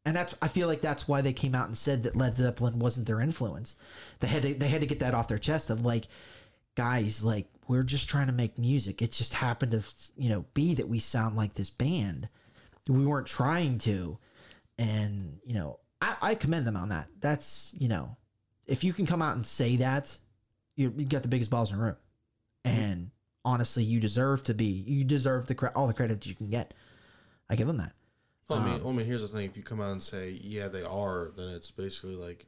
And 0.03 0.15
that's 0.15 0.35
I 0.41 0.47
feel 0.47 0.67
like 0.67 0.81
that's 0.81 1.07
why 1.07 1.21
they 1.21 1.33
came 1.33 1.53
out 1.53 1.67
and 1.67 1.77
said 1.77 2.03
that 2.03 2.15
Led 2.15 2.35
Zeppelin 2.37 2.79
wasn't 2.79 3.05
their 3.05 3.21
influence. 3.21 3.75
They 4.21 4.27
had 4.27 4.41
to 4.41 4.53
they 4.55 4.69
had 4.69 4.81
to 4.81 4.87
get 4.87 5.01
that 5.01 5.13
off 5.13 5.27
their 5.27 5.37
chest 5.37 5.69
of 5.69 5.85
like, 5.85 6.07
guys, 6.73 7.23
like 7.23 7.47
we're 7.67 7.83
just 7.83 8.09
trying 8.09 8.27
to 8.27 8.33
make 8.33 8.57
music. 8.57 9.01
It 9.01 9.11
just 9.11 9.33
happened 9.33 9.71
to 9.73 9.83
you 10.17 10.29
know 10.29 10.45
be 10.53 10.75
that 10.75 10.87
we 10.87 10.99
sound 10.99 11.35
like 11.35 11.53
this 11.53 11.69
band. 11.69 12.29
We 12.87 13.05
weren't 13.05 13.27
trying 13.27 13.79
to, 13.79 14.17
and 14.77 15.39
you 15.45 15.53
know 15.53 15.79
I, 16.01 16.15
I 16.21 16.35
commend 16.35 16.65
them 16.65 16.77
on 16.77 16.89
that. 16.89 17.07
That's 17.19 17.73
you 17.77 17.87
know, 17.87 18.15
if 18.65 18.83
you 18.83 18.93
can 18.93 19.05
come 19.05 19.21
out 19.21 19.35
and 19.35 19.45
say 19.45 19.77
that, 19.77 20.15
you 20.75 20.93
you 20.95 21.05
got 21.05 21.23
the 21.23 21.27
biggest 21.27 21.51
balls 21.51 21.71
in 21.71 21.77
the 21.77 21.83
room, 21.83 21.97
and 22.63 23.11
honestly, 23.43 23.83
you 23.83 23.99
deserve 23.99 24.43
to 24.43 24.53
be. 24.53 24.65
You 24.65 25.03
deserve 25.03 25.47
the 25.47 25.71
all 25.75 25.87
the 25.87 25.93
credit 25.93 26.25
you 26.25 26.35
can 26.35 26.49
get. 26.49 26.73
I 27.49 27.55
give 27.55 27.67
them 27.67 27.77
that. 27.77 27.93
Well, 28.49 28.59
I 28.59 28.65
mean, 28.65 28.75
um, 28.75 28.83
well, 28.83 28.93
I 28.93 28.95
mean, 28.97 29.05
here's 29.05 29.21
the 29.21 29.27
thing: 29.27 29.45
if 29.45 29.57
you 29.57 29.63
come 29.63 29.81
out 29.81 29.91
and 29.91 30.03
say, 30.03 30.39
"Yeah, 30.41 30.67
they 30.67 30.83
are," 30.83 31.31
then 31.35 31.49
it's 31.49 31.71
basically 31.71 32.15
like, 32.15 32.45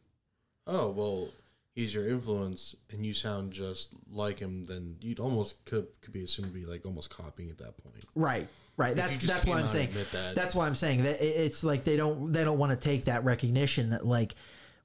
"Oh, 0.67 0.89
well, 0.89 1.29
he's 1.75 1.93
your 1.93 2.08
influence 2.08 2.75
and 2.91 3.05
you 3.05 3.13
sound 3.13 3.51
just 3.51 3.89
like 4.12 4.39
him, 4.39 4.65
then 4.65 4.97
you'd 5.01 5.19
almost 5.19 5.63
could 5.65 5.88
could 6.01 6.13
be 6.13 6.23
assumed 6.23 6.47
to 6.49 6.53
be 6.53 6.65
like 6.65 6.86
almost 6.86 7.10
copying 7.10 7.49
at 7.49 7.58
that 7.60 7.77
point. 7.77 8.03
Right, 8.15 8.47
right. 8.77 8.95
That's 8.95 9.13
just 9.13 9.27
that's 9.27 9.45
why 9.45 9.60
I'm 9.60 9.67
saying. 9.67 9.89
that. 10.12 10.36
That's 10.36 10.55
why 10.55 10.67
I'm 10.67 10.75
saying 10.75 11.03
that 11.03 11.17
it's 11.21 11.63
like 11.63 11.84
they 11.84 11.97
don't 11.97 12.32
they 12.32 12.43
don't 12.43 12.58
want 12.58 12.71
to 12.71 12.77
take 12.77 13.05
that 13.05 13.23
recognition 13.23 13.91
that 13.91 14.05
like 14.05 14.36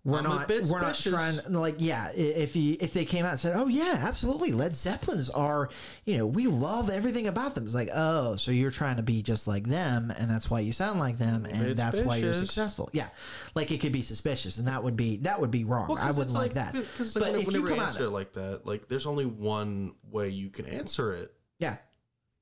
we're 0.04 0.18
I'm 0.18 0.26
a 0.26 0.28
not 0.28 0.48
bit 0.48 0.66
we're 0.66 0.80
not 0.80 0.96
trying 0.96 1.38
like 1.48 1.76
yeah 1.78 2.10
if 2.12 2.52
he 2.52 2.72
if 2.74 2.92
they 2.92 3.04
came 3.04 3.24
out 3.24 3.32
and 3.32 3.40
said 3.40 3.54
oh 3.56 3.68
yeah 3.68 4.00
absolutely 4.02 4.52
Led 4.52 4.76
Zeppelins 4.76 5.30
are 5.30 5.70
you 6.04 6.18
know 6.18 6.26
we 6.26 6.46
love 6.46 6.90
everything 6.90 7.26
about 7.26 7.54
them. 7.54 7.64
It's 7.64 7.74
like 7.74 7.88
oh 7.94 8.36
so 8.36 8.52
you're 8.52 8.70
trying 8.70 8.96
to 8.96 9.02
be 9.02 9.22
just 9.22 9.48
like 9.48 9.64
them 9.64 10.12
and 10.18 10.30
that's 10.30 10.50
why 10.50 10.60
you 10.60 10.72
sound 10.72 11.00
like 11.00 11.18
them 11.18 11.46
and 11.46 11.64
bit 11.64 11.76
that's 11.76 12.00
why 12.00 12.16
you're 12.16 12.34
successful. 12.34 12.90
Yeah 12.92 13.08
like 13.54 13.70
it 13.70 13.80
could 13.80 13.92
be 13.92 14.02
suspicious 14.02 14.58
and 14.58 14.68
that 14.68 14.82
would 14.82 14.96
be 14.96 15.16
that 15.18 15.40
would 15.40 15.50
be 15.50 15.64
wrong. 15.64 15.88
Well, 15.88 15.98
I 15.98 16.10
wouldn't 16.10 16.34
like, 16.34 16.54
that. 16.54 16.72
Because 16.72 17.14
but 17.14 17.32
like, 17.32 17.46
if 17.46 17.52
you 17.52 17.64
come 17.64 17.80
out 17.80 17.88
answer 17.88 18.04
it 18.04 18.10
like 18.10 18.32
that, 18.34 18.66
like 18.66 18.88
there's 18.88 19.06
only 19.06 19.26
one 19.26 19.92
way 20.10 20.28
you 20.28 20.50
can 20.50 20.66
answer 20.66 21.14
it. 21.14 21.32
Yeah. 21.58 21.76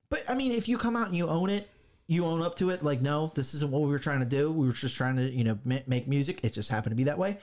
But 0.08 0.20
I 0.28 0.34
mean, 0.34 0.52
if 0.52 0.68
you 0.68 0.78
come 0.78 0.96
out 0.96 1.08
and 1.08 1.16
you 1.16 1.28
own 1.28 1.50
it, 1.50 1.68
you 2.06 2.24
own 2.26 2.42
up 2.42 2.56
to 2.56 2.70
it, 2.70 2.82
like, 2.82 3.00
no, 3.00 3.32
this 3.34 3.54
isn't 3.54 3.70
what 3.70 3.82
we 3.82 3.88
were 3.88 3.98
trying 3.98 4.20
to 4.20 4.26
do. 4.26 4.50
We 4.50 4.66
were 4.66 4.72
just 4.72 4.96
trying 4.96 5.16
to, 5.16 5.30
you 5.30 5.44
know, 5.44 5.58
ma- 5.64 5.78
make 5.86 6.06
music. 6.08 6.40
It 6.44 6.52
just 6.52 6.68
happened 6.70 6.92
to 6.92 6.96
be 6.96 7.04
that 7.04 7.18
way. 7.18 7.38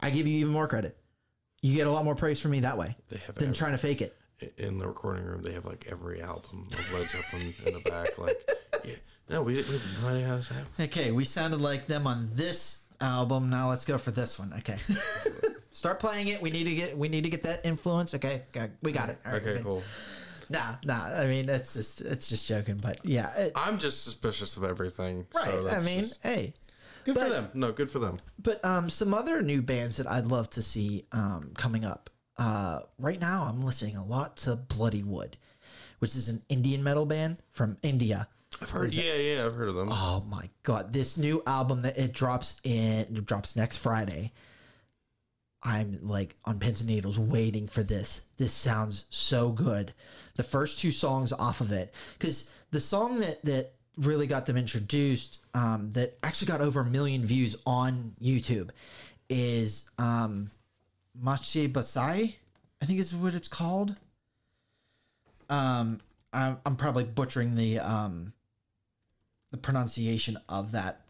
I 0.00 0.10
give 0.10 0.26
you 0.26 0.38
even 0.38 0.52
more 0.52 0.66
credit. 0.66 0.96
You 1.62 1.76
get 1.76 1.86
a 1.86 1.90
lot 1.90 2.04
more 2.04 2.14
praise 2.14 2.40
from 2.40 2.52
me 2.52 2.60
that 2.60 2.78
way 2.78 2.96
They 3.10 3.18
have 3.18 3.34
than 3.34 3.44
every- 3.48 3.56
trying 3.56 3.72
to 3.72 3.78
fake 3.78 4.00
it. 4.00 4.16
in 4.56 4.78
the 4.78 4.86
recording 4.88 5.24
room. 5.24 5.42
They 5.42 5.52
have 5.52 5.66
like 5.66 5.86
every 5.90 6.22
album 6.22 6.66
of 6.72 6.92
Led 6.94 7.10
Zeppelin 7.10 7.52
in 7.66 7.74
the 7.74 7.80
back. 7.80 8.16
Like, 8.16 8.36
yeah, 8.84 8.94
no, 9.28 9.42
we 9.42 9.54
didn't. 9.56 9.68
We 9.70 9.78
have 9.78 10.02
no 10.14 10.26
how 10.26 10.36
this 10.36 10.48
happened. 10.48 10.66
Okay, 10.80 11.10
we 11.12 11.24
sounded 11.26 11.60
like 11.60 11.86
them 11.86 12.06
on 12.06 12.30
this 12.32 12.86
album. 13.02 13.50
Now 13.50 13.68
let's 13.68 13.84
go 13.84 13.98
for 13.98 14.10
this 14.12 14.38
one. 14.38 14.54
Okay. 14.60 14.78
Start 15.72 16.00
playing 16.00 16.28
it. 16.28 16.40
We 16.40 16.48
need 16.50 16.64
to 16.64 16.74
get 16.74 16.96
we 16.96 17.08
need 17.08 17.24
to 17.24 17.30
get 17.30 17.42
that 17.42 17.64
influence. 17.66 18.14
Okay, 18.14 18.40
got- 18.52 18.70
we 18.82 18.92
got 18.92 19.10
it. 19.10 19.18
All 19.26 19.32
right, 19.32 19.42
Okay, 19.42 19.52
good. 19.56 19.62
cool. 19.64 19.82
Nah, 20.50 20.74
nah. 20.84 21.04
I 21.16 21.26
mean, 21.26 21.48
it's 21.48 21.74
just 21.74 22.00
it's 22.00 22.28
just 22.28 22.46
joking, 22.46 22.76
but 22.76 22.98
yeah, 23.04 23.32
it, 23.36 23.52
I'm 23.54 23.78
just 23.78 24.04
suspicious 24.04 24.56
of 24.56 24.64
everything. 24.64 25.26
right. 25.34 25.46
So 25.46 25.68
I 25.68 25.80
mean, 25.80 26.00
just- 26.00 26.22
hey, 26.22 26.54
good 27.04 27.14
but- 27.14 27.28
for 27.28 27.32
them. 27.32 27.48
No, 27.54 27.72
good 27.72 27.88
for 27.88 28.00
them. 28.00 28.18
But 28.42 28.62
um, 28.64 28.90
some 28.90 29.14
other 29.14 29.42
new 29.42 29.62
bands 29.62 29.96
that 29.98 30.10
I'd 30.10 30.26
love 30.26 30.50
to 30.50 30.62
see 30.62 31.06
um, 31.12 31.52
coming 31.56 31.84
up. 31.84 32.10
Uh, 32.36 32.80
right 32.98 33.20
now, 33.20 33.44
I'm 33.44 33.62
listening 33.62 33.96
a 33.96 34.04
lot 34.04 34.38
to 34.38 34.56
Bloodywood, 34.56 35.34
which 35.98 36.16
is 36.16 36.28
an 36.28 36.42
Indian 36.48 36.82
metal 36.82 37.04
band 37.06 37.36
from 37.52 37.76
India. 37.82 38.26
I've 38.60 38.70
heard. 38.70 38.92
Yeah, 38.92 39.14
yeah, 39.14 39.46
I've 39.46 39.54
heard 39.54 39.68
of 39.68 39.76
them. 39.76 39.88
Oh 39.92 40.24
my 40.28 40.48
god, 40.64 40.92
this 40.92 41.16
new 41.16 41.42
album 41.46 41.82
that 41.82 41.96
it 41.96 42.12
drops 42.12 42.60
in 42.64 43.00
it 43.00 43.26
drops 43.26 43.54
next 43.56 43.76
Friday. 43.76 44.32
I'm 45.62 45.98
like 46.02 46.36
on 46.44 46.58
pins 46.58 46.80
and 46.80 46.88
needles 46.88 47.18
waiting 47.18 47.68
for 47.68 47.82
this. 47.82 48.22
This 48.38 48.52
sounds 48.52 49.04
so 49.10 49.50
good. 49.50 49.92
The 50.36 50.42
first 50.42 50.80
two 50.80 50.92
songs 50.92 51.32
off 51.32 51.60
of 51.60 51.70
it, 51.72 51.94
because 52.18 52.50
the 52.70 52.80
song 52.80 53.20
that 53.20 53.44
that 53.44 53.74
really 53.98 54.26
got 54.26 54.46
them 54.46 54.56
introduced, 54.56 55.40
um, 55.52 55.90
that 55.92 56.16
actually 56.22 56.46
got 56.48 56.60
over 56.62 56.80
a 56.80 56.84
million 56.84 57.22
views 57.24 57.56
on 57.66 58.14
YouTube, 58.22 58.70
is 59.28 59.90
um, 59.98 60.50
Machi 61.14 61.68
Basai. 61.68 62.36
I 62.82 62.86
think 62.86 62.98
is 62.98 63.14
what 63.14 63.34
it's 63.34 63.48
called. 63.48 63.96
Um, 65.50 66.00
I'm, 66.32 66.58
I'm 66.64 66.76
probably 66.76 67.04
butchering 67.04 67.56
the 67.56 67.80
um 67.80 68.32
the 69.50 69.58
pronunciation 69.58 70.38
of 70.48 70.72
that 70.72 71.02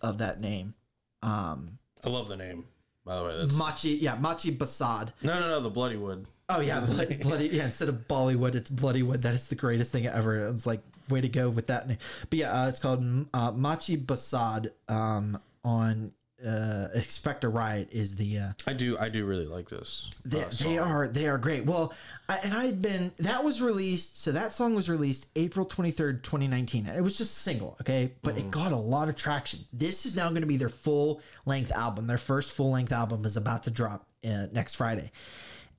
of 0.00 0.18
that 0.18 0.40
name. 0.40 0.74
Um, 1.22 1.78
I 2.04 2.08
love 2.08 2.28
the 2.28 2.36
name. 2.36 2.64
By 3.08 3.16
the 3.16 3.24
way, 3.24 3.38
that's 3.38 3.58
Machi, 3.58 3.90
yeah, 3.94 4.16
Machi 4.16 4.54
Bhasad. 4.54 5.12
no, 5.22 5.40
no, 5.40 5.48
no. 5.48 5.60
The 5.60 5.70
Bloodywood. 5.70 6.26
Oh 6.50 6.60
yeah, 6.60 6.80
bloody, 6.80 7.16
bloody 7.16 7.46
yeah. 7.48 7.64
Instead 7.64 7.88
of 7.88 8.06
Bollywood, 8.06 8.54
it's 8.54 8.68
bloody 8.68 9.02
wood. 9.02 9.22
That 9.22 9.34
is 9.34 9.48
the 9.48 9.54
greatest 9.54 9.92
thing 9.92 10.06
ever. 10.06 10.46
I 10.46 10.50
was 10.50 10.66
like, 10.66 10.80
way 11.08 11.22
to 11.22 11.28
go 11.28 11.48
with 11.48 11.68
that 11.68 11.88
name. 11.88 11.96
But 12.28 12.38
yeah, 12.38 12.52
uh, 12.52 12.68
it's 12.68 12.78
called 12.78 13.02
uh, 13.32 13.52
Machi 13.52 13.96
Bhasad. 13.96 14.72
Um, 14.88 15.38
on 15.64 16.12
uh, 16.46 16.88
Expect 16.94 17.44
a 17.44 17.48
Riot 17.48 17.88
is 17.92 18.16
the 18.16 18.38
uh, 18.38 18.52
I 18.66 18.72
do. 18.72 18.96
I 18.98 19.08
do 19.08 19.24
really 19.24 19.46
like 19.46 19.68
this. 19.68 20.10
they, 20.24 20.42
uh, 20.42 20.48
they 20.62 20.78
are 20.78 21.08
they 21.08 21.28
are 21.28 21.38
great. 21.38 21.64
Well, 21.66 21.92
I, 22.28 22.38
and 22.44 22.54
I 22.54 22.66
had 22.66 22.80
been 22.80 23.12
that 23.18 23.42
was 23.42 23.60
released. 23.60 24.22
So 24.22 24.32
that 24.32 24.52
song 24.52 24.74
was 24.74 24.88
released 24.88 25.26
April 25.36 25.66
twenty 25.66 25.90
third, 25.90 26.22
twenty 26.22 26.46
nineteen. 26.46 26.86
And 26.86 26.96
it 26.96 27.02
was 27.02 27.18
just 27.18 27.36
a 27.36 27.40
single, 27.40 27.76
okay, 27.80 28.12
but 28.22 28.38
it 28.38 28.50
got 28.50 28.72
a 28.72 28.76
lot 28.76 29.08
of 29.08 29.16
traction. 29.16 29.60
This 29.72 30.06
is 30.06 30.14
now 30.14 30.28
going 30.28 30.42
to 30.42 30.46
be 30.46 30.56
their 30.56 30.68
full 30.68 31.20
length 31.44 31.72
album. 31.72 32.06
Their 32.06 32.18
first 32.18 32.52
full 32.52 32.70
length 32.70 32.92
album 32.92 33.24
is 33.24 33.36
about 33.36 33.64
to 33.64 33.70
drop 33.70 34.06
uh, 34.24 34.46
next 34.52 34.74
Friday, 34.76 35.10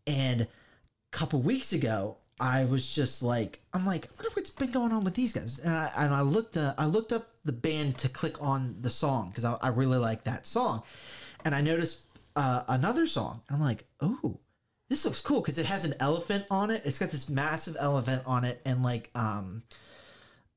and 0.08 0.42
a 0.42 0.48
couple 1.12 1.42
weeks 1.42 1.74
ago. 1.74 2.18
I 2.42 2.64
was 2.64 2.96
just 2.96 3.22
like, 3.22 3.60
I'm 3.74 3.86
like, 3.86 4.06
I 4.06 4.10
wonder 4.16 4.30
what's 4.34 4.50
been 4.50 4.72
going 4.72 4.94
on 4.94 5.04
with 5.04 5.14
these 5.14 5.34
guys, 5.34 5.60
and 5.60 5.76
I 5.76 5.92
and 5.98 6.14
I 6.14 6.22
looked, 6.22 6.56
uh, 6.56 6.74
I 6.78 6.86
looked 6.86 7.12
up 7.12 7.28
the 7.46 7.52
band 7.52 7.98
to 8.00 8.10
click 8.10 8.42
on 8.42 8.76
the 8.82 8.90
song 8.90 9.30
because 9.30 9.46
I, 9.46 9.58
I 9.62 9.68
really 9.70 9.98
like 9.98 10.24
that 10.26 10.46
song, 10.46 10.84
and 11.46 11.56
I 11.56 11.62
noticed 11.62 12.06
uh, 12.36 12.64
another 12.68 13.08
song, 13.08 13.42
and 13.48 13.58
I'm 13.58 13.64
like, 13.64 13.86
oh, 14.02 14.40
this 14.90 15.06
looks 15.06 15.22
cool 15.22 15.42
because 15.42 15.58
it 15.58 15.66
has 15.66 15.86
an 15.86 15.94
elephant 16.00 16.46
on 16.50 16.72
it. 16.72 16.82
It's 16.86 17.00
got 17.00 17.12
this 17.12 17.30
massive 17.30 17.78
elephant 17.80 18.24
on 18.26 18.44
it, 18.44 18.62
and 18.66 18.84
like 18.84 19.10
um, 19.16 19.64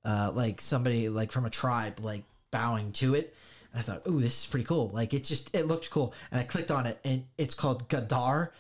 uh, 0.05 0.33
like 0.35 0.61
somebody 0.61 1.09
like 1.09 1.31
from 1.31 1.45
a 1.45 1.51
tribe 1.51 2.01
like 2.01 2.25
bowing 2.51 2.93
to 2.93 3.15
it. 3.15 3.35
And 3.73 3.81
I 3.81 3.83
thought, 3.83 4.03
oh, 4.07 4.21
this 4.21 4.45
is 4.45 4.51
pretty 4.51 4.65
cool. 4.65 4.91
Like 4.93 5.15
it 5.15 5.25
just 5.25 5.55
it 5.55 5.67
looked 5.67 5.91
cool, 5.91 6.15
and 6.31 6.41
I 6.41 6.45
clicked 6.45 6.71
on 6.71 6.87
it, 6.87 6.99
and 7.05 7.25
it's 7.39 7.55
called 7.55 7.89
Gaddaar. 7.89 8.51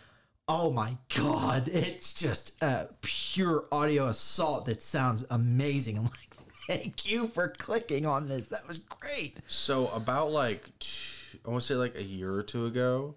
Oh 0.48 0.70
my 0.70 0.96
god, 1.16 1.68
it's 1.68 2.12
just 2.12 2.60
a 2.62 2.88
pure 3.00 3.64
audio 3.70 4.06
assault 4.06 4.66
that 4.66 4.82
sounds 4.82 5.24
amazing. 5.30 5.96
I'm 5.96 6.04
like, 6.04 6.31
thank 6.66 7.10
you 7.10 7.26
for 7.26 7.48
clicking 7.48 8.06
on 8.06 8.28
this. 8.28 8.48
That 8.48 8.66
was 8.68 8.78
great. 8.78 9.38
So 9.46 9.88
about 9.88 10.30
like 10.30 10.68
I 11.46 11.50
want 11.50 11.62
to 11.62 11.66
say 11.66 11.74
like 11.74 11.96
a 11.96 12.02
year 12.02 12.32
or 12.32 12.42
two 12.42 12.66
ago, 12.66 13.14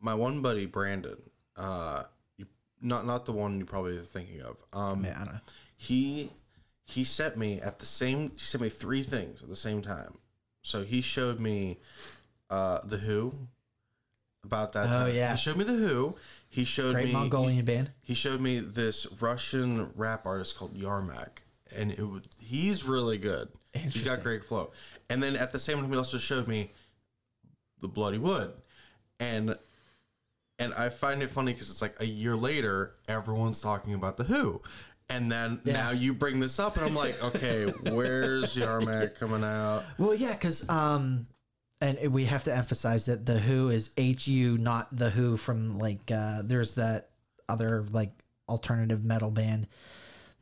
my 0.00 0.14
one 0.14 0.42
buddy 0.42 0.66
Brandon, 0.66 1.18
uh, 1.56 2.04
you, 2.38 2.46
not 2.80 3.06
not 3.06 3.26
the 3.26 3.32
one 3.32 3.58
you 3.58 3.64
probably 3.64 3.96
are 3.98 4.02
thinking 4.02 4.40
of. 4.42 4.56
Um, 4.72 5.04
Yeah, 5.04 5.14
I 5.20 5.24
don't 5.24 5.34
know. 5.34 5.40
he 5.76 6.30
he 6.84 7.04
sent 7.04 7.36
me 7.36 7.60
at 7.60 7.78
the 7.78 7.86
same 7.86 8.30
he 8.30 8.38
sent 8.38 8.62
me 8.62 8.68
three 8.68 9.02
things 9.02 9.42
at 9.42 9.48
the 9.48 9.56
same 9.56 9.82
time. 9.82 10.18
So 10.62 10.82
he 10.84 11.00
showed 11.02 11.40
me 11.40 11.78
uh, 12.50 12.80
the 12.84 12.98
HU 12.98 13.34
about 14.44 14.72
that. 14.74 14.86
Oh, 14.88 15.06
time. 15.06 15.14
yeah. 15.14 15.32
he 15.32 15.38
showed 15.38 15.56
me 15.56 15.64
the 15.64 15.72
HU. 15.76 16.14
He 16.48 16.64
showed 16.64 16.94
Great 16.94 17.06
me 17.06 17.12
Mongolian 17.12 17.64
band. 17.64 17.90
he 18.02 18.14
showed 18.14 18.40
me 18.40 18.58
this 18.60 19.06
Russian 19.20 19.90
rap 19.96 20.26
artist 20.26 20.56
called 20.56 20.76
Yarmak, 20.76 21.38
and 21.76 21.92
it 21.92 22.02
was, 22.02 22.22
he's 22.38 22.84
really 22.84 23.18
good. 23.18 23.48
He's 23.74 24.02
got 24.02 24.22
great 24.22 24.44
flow. 24.44 24.70
And 25.08 25.22
then 25.22 25.36
at 25.36 25.52
the 25.52 25.58
same 25.58 25.78
time, 25.78 25.90
he 25.90 25.96
also 25.96 26.18
showed 26.18 26.46
me 26.48 26.70
the 27.80 27.88
Bloodywood, 27.88 28.52
and 29.18 29.56
and 30.58 30.74
I 30.74 30.88
find 30.90 31.22
it 31.22 31.30
funny 31.30 31.52
because 31.52 31.70
it's 31.70 31.82
like 31.82 31.94
a 32.00 32.06
year 32.06 32.36
later, 32.36 32.94
everyone's 33.08 33.60
talking 33.60 33.94
about 33.94 34.16
the 34.16 34.24
HU, 34.24 34.60
and 35.08 35.30
then 35.32 35.60
Yeah. 35.64 35.72
now 35.72 35.90
you 35.90 36.14
bring 36.14 36.38
this 36.40 36.58
up, 36.60 36.76
and 36.76 36.84
I'm 36.84 36.94
like, 36.94 37.22
okay, 37.34 37.64
where's 37.64 38.54
Yarmak 38.54 39.18
coming 39.18 39.42
out? 39.42 39.84
Well, 39.98 40.14
yeah, 40.14 40.32
because 40.32 40.68
um, 40.68 41.26
and 41.80 42.12
we 42.12 42.26
have 42.26 42.44
to 42.44 42.54
emphasize 42.56 43.06
that 43.06 43.26
the 43.26 43.40
HU 43.40 43.70
is 43.70 43.90
H 43.96 44.28
U, 44.28 44.56
not 44.58 44.94
the 44.96 45.10
Who 45.10 45.36
from 45.36 45.78
like 45.78 46.10
uh, 46.14 46.42
there's 46.44 46.74
that 46.74 47.08
other 47.48 47.84
like 47.90 48.12
alternative 48.48 49.04
metal 49.04 49.30
band 49.30 49.66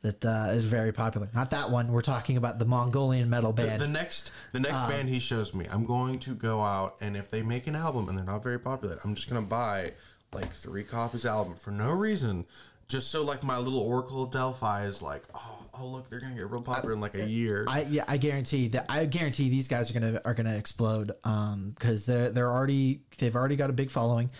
that 0.01 0.25
uh, 0.25 0.47
is 0.49 0.65
very 0.65 0.91
popular. 0.91 1.29
Not 1.33 1.51
that 1.51 1.69
one. 1.69 1.91
We're 1.91 2.01
talking 2.01 2.37
about 2.37 2.59
the 2.59 2.65
Mongolian 2.65 3.29
metal 3.29 3.53
band. 3.53 3.79
The 3.79 3.87
next, 3.87 4.31
the 4.51 4.59
next 4.59 4.87
band 4.87 5.09
he 5.09 5.19
shows 5.19 5.53
me, 5.53 5.67
I'm 5.71 5.85
going 5.85 6.19
to 6.19 6.33
go 6.33 6.61
out, 6.61 6.95
and 7.01 7.15
if 7.15 7.29
they 7.29 7.43
make 7.43 7.67
an 7.67 7.75
album 7.75 8.09
and 8.09 8.17
they're 8.17 8.25
not 8.25 8.43
very 8.43 8.59
popular, 8.59 8.97
I'm 9.03 9.15
just 9.15 9.29
gonna 9.29 9.41
buy 9.41 9.91
like 10.33 10.51
three 10.51 10.83
copies 10.83 11.25
of 11.25 11.31
the 11.31 11.37
album 11.37 11.55
for 11.55 11.71
no 11.71 11.91
reason, 11.91 12.45
just 12.87 13.11
so 13.11 13.23
like 13.23 13.43
my 13.43 13.57
little 13.57 13.79
Oracle 13.79 14.23
of 14.23 14.31
Delphi 14.31 14.85
is 14.85 15.01
like, 15.01 15.23
oh, 15.35 15.59
oh 15.79 15.87
look, 15.87 16.09
they're 16.09 16.19
gonna 16.19 16.35
get 16.35 16.49
real 16.49 16.61
popular 16.61 16.93
in 16.93 17.01
like 17.01 17.15
a 17.15 17.27
year. 17.27 17.65
I 17.67 17.83
yeah, 17.83 18.05
I 18.07 18.17
guarantee 18.17 18.69
that 18.69 18.85
I 18.89 19.05
guarantee 19.05 19.49
these 19.49 19.67
guys 19.67 19.91
are 19.91 19.93
gonna 19.93 20.21
are 20.25 20.33
gonna 20.33 20.57
explode 20.57 21.11
um 21.23 21.73
because 21.77 22.05
they're 22.05 22.31
they're 22.31 22.51
already 22.51 23.01
they've 23.19 23.35
already 23.35 23.55
got 23.55 23.69
a 23.69 23.73
big 23.73 23.91
following. 23.91 24.31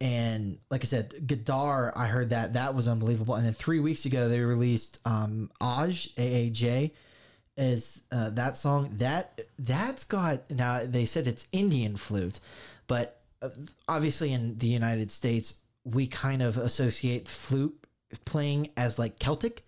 And 0.00 0.58
like 0.70 0.82
I 0.82 0.86
said, 0.86 1.10
Gaddaar, 1.26 1.92
I 1.94 2.06
heard 2.06 2.30
that 2.30 2.54
that 2.54 2.74
was 2.74 2.88
unbelievable. 2.88 3.34
And 3.34 3.44
then 3.44 3.52
three 3.52 3.80
weeks 3.80 4.06
ago, 4.06 4.28
they 4.28 4.40
released 4.40 4.98
um, 5.04 5.50
Aj 5.60 6.14
AAJ 6.14 6.92
is 7.56 8.02
uh, 8.10 8.30
that 8.30 8.56
song 8.56 8.90
that 8.94 9.38
that's 9.58 10.04
got 10.04 10.50
now 10.50 10.80
they 10.82 11.04
said 11.04 11.26
it's 11.26 11.46
Indian 11.52 11.96
flute, 11.96 12.40
but 12.86 13.20
uh, 13.42 13.50
obviously 13.86 14.32
in 14.32 14.56
the 14.56 14.68
United 14.68 15.10
States 15.10 15.60
we 15.84 16.06
kind 16.06 16.40
of 16.40 16.56
associate 16.56 17.28
flute 17.28 17.76
playing 18.24 18.70
as 18.76 18.98
like 18.98 19.18
Celtic. 19.18 19.64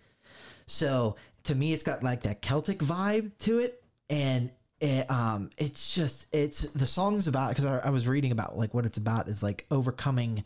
So 0.65 1.15
to 1.43 1.55
me, 1.55 1.73
it's 1.73 1.83
got 1.83 2.03
like 2.03 2.23
that 2.23 2.41
Celtic 2.41 2.79
vibe 2.79 3.31
to 3.39 3.59
it, 3.59 3.83
and 4.09 4.51
it, 4.83 5.09
um, 5.09 5.49
it's 5.57 5.95
just 5.95 6.27
it's 6.35 6.63
the 6.73 6.85
song's 6.85 7.29
about 7.29 7.49
because 7.49 7.63
I, 7.63 7.77
I 7.79 7.89
was 7.89 8.05
reading 8.05 8.33
about 8.33 8.57
like 8.57 8.73
what 8.73 8.85
it's 8.85 8.97
about 8.97 9.29
is 9.29 9.41
like 9.41 9.65
overcoming 9.71 10.43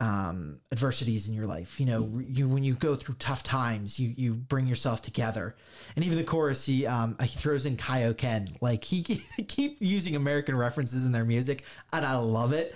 um, 0.00 0.60
adversities 0.72 1.28
in 1.28 1.34
your 1.34 1.46
life. 1.46 1.78
You 1.78 1.84
know, 1.84 2.22
you 2.26 2.48
when 2.48 2.64
you 2.64 2.72
go 2.72 2.96
through 2.96 3.16
tough 3.16 3.42
times, 3.42 4.00
you 4.00 4.14
you 4.16 4.32
bring 4.32 4.66
yourself 4.66 5.02
together. 5.02 5.54
And 5.96 6.04
even 6.04 6.16
the 6.16 6.24
chorus, 6.24 6.64
he 6.64 6.86
um, 6.86 7.14
he 7.20 7.28
throws 7.28 7.66
in 7.66 7.76
Kaioken. 7.76 8.56
Like 8.62 8.82
he 8.84 9.02
keep 9.48 9.76
using 9.80 10.16
American 10.16 10.56
references 10.56 11.04
in 11.04 11.12
their 11.12 11.26
music, 11.26 11.66
and 11.92 12.06
I 12.06 12.16
love 12.16 12.54
it. 12.54 12.74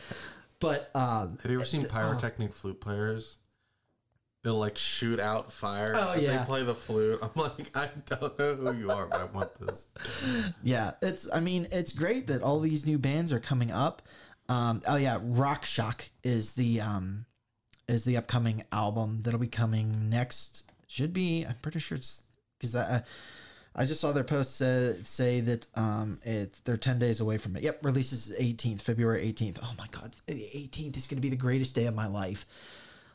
But 0.58 0.90
um, 0.94 1.38
Have 1.42 1.50
you 1.50 1.56
ever 1.56 1.64
seen 1.64 1.86
pyrotechnic 1.86 2.52
flute 2.52 2.82
players? 2.82 3.38
They'll 4.42 4.54
like 4.58 4.78
shoot 4.78 5.20
out 5.20 5.52
fire. 5.52 5.92
Oh, 5.94 6.14
yeah. 6.18 6.38
They 6.38 6.44
play 6.44 6.62
the 6.62 6.74
flute. 6.74 7.18
I'm 7.22 7.30
like, 7.34 7.76
I 7.76 7.88
don't 8.06 8.38
know 8.38 8.54
who 8.54 8.74
you 8.74 8.90
are, 8.90 9.06
but 9.06 9.20
I 9.20 9.24
want 9.24 9.50
this. 9.60 9.88
yeah, 10.62 10.92
it's 11.02 11.28
I 11.32 11.40
mean 11.40 11.68
it's 11.70 11.92
great 11.92 12.26
that 12.28 12.42
all 12.42 12.60
these 12.60 12.86
new 12.86 12.98
bands 12.98 13.32
are 13.32 13.40
coming 13.40 13.70
up. 13.70 14.02
Um, 14.48 14.80
oh 14.88 14.96
yeah, 14.96 15.18
Rakshak 15.18 16.08
is 16.24 16.54
the 16.54 16.80
um, 16.80 17.26
is 17.86 18.04
the 18.04 18.16
upcoming 18.16 18.64
album 18.72 19.20
that'll 19.22 19.38
be 19.38 19.46
coming 19.46 20.08
next. 20.08 20.70
Should 20.86 21.12
be 21.12 21.44
I'm 21.44 21.56
pretty 21.60 21.78
sure 21.78 21.96
it's 21.96 22.24
because 22.58 22.74
I 22.74 23.02
I 23.76 23.84
just 23.84 24.00
saw 24.00 24.12
their 24.12 24.24
post 24.24 24.56
say, 24.56 24.96
say 25.04 25.40
that 25.40 25.66
um 25.74 26.18
it's 26.24 26.60
they're 26.60 26.78
ten 26.78 26.98
days 26.98 27.20
away 27.20 27.36
from 27.36 27.56
it. 27.56 27.62
Yep, 27.62 27.84
releases 27.84 28.34
18th 28.40 28.80
February 28.80 29.30
18th. 29.32 29.58
Oh 29.62 29.74
my 29.76 29.86
god, 29.90 30.12
the 30.26 30.32
18th 30.32 30.96
is 30.96 31.06
going 31.06 31.18
to 31.18 31.22
be 31.22 31.28
the 31.28 31.36
greatest 31.36 31.74
day 31.74 31.84
of 31.84 31.94
my 31.94 32.06
life. 32.06 32.46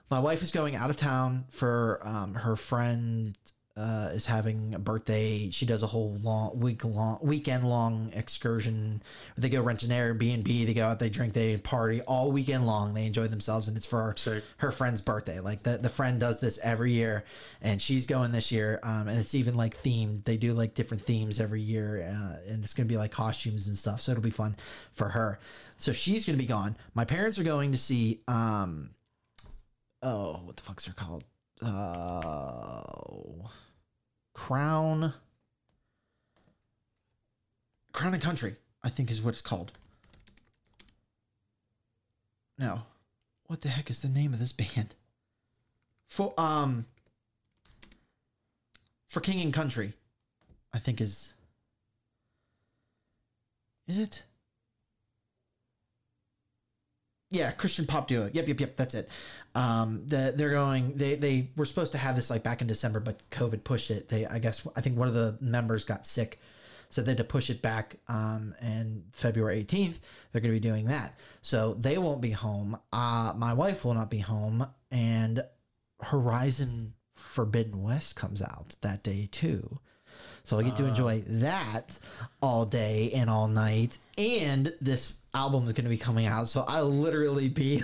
My 0.10 0.20
wife 0.20 0.44
is 0.44 0.52
going 0.52 0.76
out 0.76 0.90
of 0.90 0.98
town 0.98 1.46
for 1.50 2.00
um, 2.04 2.36
her 2.36 2.56
friend 2.56 3.36
uh, 3.78 4.12
is 4.14 4.26
having 4.26 4.74
a 4.74 4.80
birthday. 4.80 5.50
She 5.50 5.66
does 5.66 5.84
a 5.84 5.88
whole 5.88 6.18
long 6.22 6.58
week 6.60 6.86
long 6.86 7.20
weekend 7.22 7.68
long 7.68 8.10
excursion. 8.14 9.04
They 9.38 9.50
go 9.50 9.62
rent 9.62 9.84
an 9.84 9.90
Airbnb. 9.90 10.46
They 10.66 10.74
go 10.74 10.86
out. 10.86 11.00
They 11.00 11.10
drink. 11.10 11.34
They 11.34 11.58
party 11.58 12.02
all 12.02 12.32
weekend 12.32 12.66
long. 12.66 12.94
They 12.94 13.06
enjoy 13.06 13.28
themselves, 13.28 13.68
and 13.68 13.76
it's 13.76 13.86
for 13.86 14.14
Sick. 14.16 14.46
her 14.58 14.72
friend's 14.72 15.02
birthday. 15.02 15.42
Like 15.42 15.64
the 15.64 15.78
the 15.78 15.90
friend 15.90 16.22
does 16.22 16.40
this 16.40 16.58
every 16.64 16.94
year, 16.94 17.26
and 17.62 17.82
she's 17.82 18.06
going 18.06 18.32
this 18.32 18.50
year. 18.50 18.80
Um, 18.82 19.10
and 19.10 19.20
it's 19.20 19.36
even 19.36 19.56
like 19.56 19.82
themed. 19.84 20.24
They 20.24 20.38
do 20.38 20.54
like 20.54 20.74
different 20.74 21.04
themes 21.04 21.42
every 21.42 21.62
year, 21.62 22.02
uh, 22.02 22.50
and 22.50 22.64
it's 22.64 22.74
gonna 22.74 22.88
be 22.88 22.98
like 22.98 23.12
costumes 23.12 23.68
and 23.68 23.78
stuff. 23.78 24.00
So 24.00 24.14
it'll 24.14 24.24
be 24.24 24.30
fun 24.30 24.56
for 24.94 25.10
her. 25.10 25.40
So 25.78 25.92
she's 25.92 26.26
gonna 26.26 26.38
be 26.38 26.46
gone. 26.46 26.78
My 26.94 27.04
parents 27.04 27.38
are 27.40 27.44
going 27.44 27.74
to 27.74 27.78
see 27.78 28.22
um, 28.30 28.92
oh, 30.06 30.40
what 30.44 30.56
the 30.56 30.64
fuck's 30.64 30.86
they're 30.86 30.94
called? 30.94 31.24
Oh, 31.62 33.50
Crown. 34.34 35.14
Crown 37.92 38.14
and 38.14 38.22
Country, 38.24 38.56
I 38.84 38.90
think 38.90 39.10
is 39.10 39.22
what 39.22 39.34
it's 39.34 39.42
called. 39.42 39.72
No. 42.58 42.84
What 43.48 43.62
the 43.62 43.70
heck 43.70 43.90
is 43.90 44.02
the 44.02 44.10
name 44.10 44.34
of 44.34 44.40
this 44.40 44.52
band? 44.76 44.96
For 46.08 46.34
um 46.38 46.86
For 49.08 49.20
King 49.20 49.42
and 49.42 49.54
Country, 49.54 49.94
I 50.74 50.78
think 50.80 51.02
is 51.02 51.34
Is 53.88 53.98
it? 53.98 54.24
Yeah, 57.36 57.52
Christian 57.52 57.86
pop 57.86 58.08
duo. 58.08 58.30
Yep, 58.32 58.48
yep, 58.48 58.60
yep. 58.62 58.78
That's 58.78 58.96
it. 58.96 59.10
Um, 59.56 60.04
the, 60.08 60.34
they're 60.34 60.52
going. 60.52 60.96
They 60.96 61.16
they 61.16 61.50
were 61.58 61.66
supposed 61.66 61.92
to 61.92 61.98
have 61.98 62.16
this 62.16 62.30
like 62.30 62.44
back 62.44 62.62
in 62.62 62.68
December, 62.68 63.02
but 63.02 63.30
COVID 63.30 63.66
pushed 63.66 63.92
it. 63.92 64.08
They, 64.08 64.26
I 64.26 64.40
guess, 64.40 64.66
I 64.74 64.80
think 64.80 64.98
one 64.98 65.10
of 65.10 65.14
the 65.14 65.38
members 65.42 65.84
got 65.84 66.08
sick, 66.08 66.40
so 66.90 67.02
they 67.02 67.12
had 67.12 67.18
to 67.18 67.26
push 67.26 67.50
it 67.50 67.62
back. 67.62 67.98
Um, 68.08 68.56
and 68.62 69.04
February 69.12 69.58
eighteenth, 69.60 70.00
they're 70.32 70.42
going 70.42 70.54
to 70.54 70.62
be 70.62 70.66
doing 70.66 70.86
that. 70.86 71.20
So 71.42 71.74
they 71.74 71.98
won't 71.98 72.22
be 72.22 72.32
home. 72.32 72.80
Uh, 72.94 73.34
my 73.36 73.54
wife 73.54 73.84
will 73.84 73.96
not 73.96 74.10
be 74.10 74.20
home, 74.20 74.66
and 74.90 75.44
Horizon 76.02 76.94
Forbidden 77.16 77.84
West 77.84 78.16
comes 78.16 78.42
out 78.42 78.76
that 78.82 79.04
day 79.04 79.28
too. 79.30 79.80
So 80.46 80.60
I 80.60 80.64
get 80.64 80.76
to 80.76 80.86
enjoy 80.86 81.24
that 81.28 81.98
all 82.40 82.66
day 82.66 83.12
and 83.16 83.30
all 83.32 83.48
night. 83.48 83.98
And 84.16 84.72
this 84.80 85.18
album 85.34 85.66
is 85.66 85.74
going 85.74 85.86
to 85.86 85.90
be 85.90 85.98
coming 85.98 86.28
out, 86.28 86.48
so 86.48 86.64
I'll 86.68 86.86
literally 86.90 87.50
be 87.50 87.84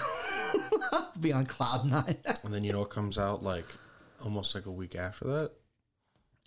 be 1.19 1.33
on 1.33 1.45
cloud 1.45 1.85
nine. 1.85 2.17
And 2.43 2.53
then 2.53 2.63
you 2.63 2.71
know 2.71 2.79
what 2.79 2.91
comes 2.91 3.17
out 3.17 3.43
like 3.43 3.65
almost 4.23 4.53
like 4.53 4.67
a 4.67 4.71
week 4.71 4.95
after 4.95 5.25
that? 5.25 5.51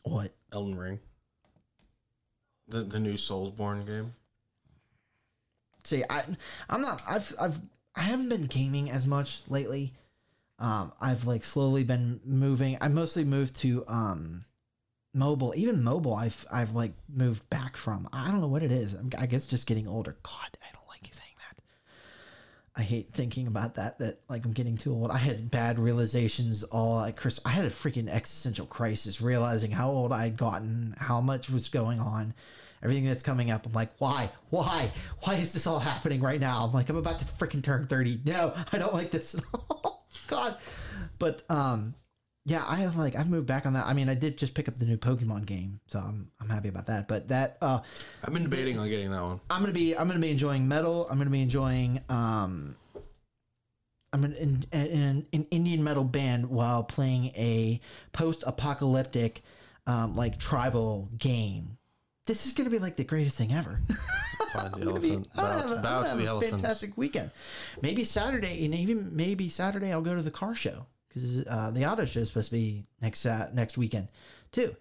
what? 0.04 0.32
Elden 0.52 0.78
Ring. 0.78 1.00
The 2.68 2.80
the 2.80 3.00
new 3.00 3.14
Soulsborne 3.14 3.84
game. 3.84 4.14
See, 5.82 6.04
I 6.08 6.22
I'm 6.70 6.80
not. 6.80 7.02
I've 7.08 7.34
I've 7.40 7.60
I 7.96 8.02
haven't 8.02 8.28
been 8.28 8.46
gaming 8.46 8.88
as 8.90 9.06
much 9.06 9.42
lately. 9.48 9.92
Um, 10.60 10.92
I've 11.00 11.26
like 11.26 11.42
slowly 11.42 11.82
been 11.82 12.20
moving. 12.24 12.78
I 12.80 12.86
mostly 12.88 13.24
moved 13.24 13.56
to 13.56 13.84
um 13.88 14.44
mobile. 15.14 15.54
Even 15.56 15.82
mobile, 15.82 16.14
I've 16.14 16.44
I've 16.52 16.74
like 16.74 16.92
moved 17.08 17.48
back 17.50 17.76
from. 17.76 18.08
I 18.12 18.30
don't 18.30 18.40
know 18.40 18.48
what 18.48 18.62
it 18.62 18.72
is. 18.72 18.96
I 19.18 19.26
guess 19.26 19.46
just 19.46 19.66
getting 19.66 19.88
older. 19.88 20.16
God, 20.22 20.58
I 20.62 20.66
don't 20.74 20.88
like 20.88 21.04
saying 21.04 21.36
that. 21.38 21.62
I 22.76 22.82
hate 22.82 23.12
thinking 23.12 23.46
about 23.46 23.76
that. 23.76 23.98
That 23.98 24.20
like 24.28 24.44
I'm 24.44 24.52
getting 24.52 24.76
too 24.76 24.92
old. 24.92 25.10
I 25.10 25.18
had 25.18 25.50
bad 25.50 25.78
realizations 25.78 26.64
all 26.64 26.96
like 26.96 27.16
Chris. 27.16 27.40
I 27.44 27.50
had 27.50 27.64
a 27.64 27.70
freaking 27.70 28.08
existential 28.08 28.66
crisis 28.66 29.20
realizing 29.20 29.70
how 29.70 29.90
old 29.90 30.12
I'd 30.12 30.36
gotten, 30.36 30.94
how 30.98 31.20
much 31.20 31.48
was 31.48 31.68
going 31.68 32.00
on, 32.00 32.34
everything 32.82 33.06
that's 33.06 33.22
coming 33.22 33.50
up. 33.50 33.66
I'm 33.66 33.72
like, 33.72 33.92
why, 33.98 34.30
why, 34.50 34.90
why 35.20 35.34
is 35.34 35.52
this 35.52 35.66
all 35.66 35.78
happening 35.78 36.20
right 36.20 36.40
now? 36.40 36.64
I'm 36.64 36.72
like, 36.72 36.88
I'm 36.88 36.96
about 36.96 37.20
to 37.20 37.24
freaking 37.24 37.62
turn 37.62 37.86
thirty. 37.86 38.20
No, 38.24 38.54
I 38.72 38.78
don't 38.78 38.94
like 38.94 39.10
this 39.10 39.34
at 39.34 39.44
all. 39.54 40.06
God, 40.26 40.56
but 41.18 41.42
um, 41.50 41.94
yeah, 42.46 42.62
I 42.66 42.76
have 42.76 42.96
like 42.96 43.16
I've 43.16 43.30
moved 43.30 43.46
back 43.46 43.64
on 43.64 43.72
that. 43.72 43.86
I 43.86 43.94
mean, 43.94 44.08
I 44.08 44.14
did 44.14 44.36
just 44.36 44.54
pick 44.54 44.68
up 44.68 44.78
the 44.78 44.84
new 44.84 44.98
Pokemon 44.98 45.46
game, 45.46 45.80
so 45.86 45.98
I'm 45.98 46.30
I'm 46.40 46.50
happy 46.50 46.68
about 46.68 46.86
that. 46.86 47.08
But 47.08 47.28
that 47.28 47.56
uh, 47.62 47.80
I've 48.22 48.34
been 48.34 48.42
debating 48.42 48.78
on 48.78 48.88
getting 48.88 49.10
that 49.10 49.22
one. 49.22 49.40
I'm 49.48 49.62
gonna 49.62 49.72
be 49.72 49.96
I'm 49.96 50.06
gonna 50.06 50.20
be 50.20 50.30
enjoying 50.30 50.68
metal. 50.68 51.08
I'm 51.10 51.16
gonna 51.18 51.30
be 51.30 51.42
enjoying 51.42 52.00
um. 52.08 52.76
I'm 54.12 54.24
in, 54.24 54.34
in, 54.34 54.66
in 54.70 55.26
an 55.32 55.44
Indian 55.50 55.82
metal 55.82 56.04
band 56.04 56.48
while 56.48 56.84
playing 56.84 57.32
a 57.34 57.80
post-apocalyptic, 58.12 59.42
um, 59.88 60.14
like 60.14 60.38
tribal 60.38 61.08
game. 61.18 61.78
This 62.26 62.46
is 62.46 62.52
gonna 62.52 62.70
be 62.70 62.78
like 62.78 62.94
the 62.94 63.02
greatest 63.02 63.36
thing 63.36 63.52
ever. 63.52 63.80
Find 64.52 64.72
the 64.72 64.76
I'm 64.76 64.84
gonna 64.84 65.00
be- 65.00 65.10
elephant. 65.10 65.82
Bow, 65.82 66.02
to 66.04 66.16
the 66.16 66.26
elephants. 66.26 66.62
Fantastic 66.62 66.96
weekend. 66.96 67.32
Maybe 67.82 68.04
Saturday, 68.04 68.64
and 68.64 68.74
even 68.74 69.16
maybe 69.16 69.48
Saturday, 69.48 69.90
I'll 69.90 70.00
go 70.02 70.14
to 70.14 70.22
the 70.22 70.30
car 70.30 70.54
show 70.54 70.86
because 71.14 71.40
uh, 71.46 71.70
the 71.72 71.86
auto 71.86 72.04
show 72.04 72.20
is 72.20 72.28
supposed 72.28 72.50
to 72.50 72.56
be 72.56 72.84
next 73.00 73.24
uh, 73.24 73.48
next 73.52 73.78
weekend 73.78 74.08
too. 74.52 74.74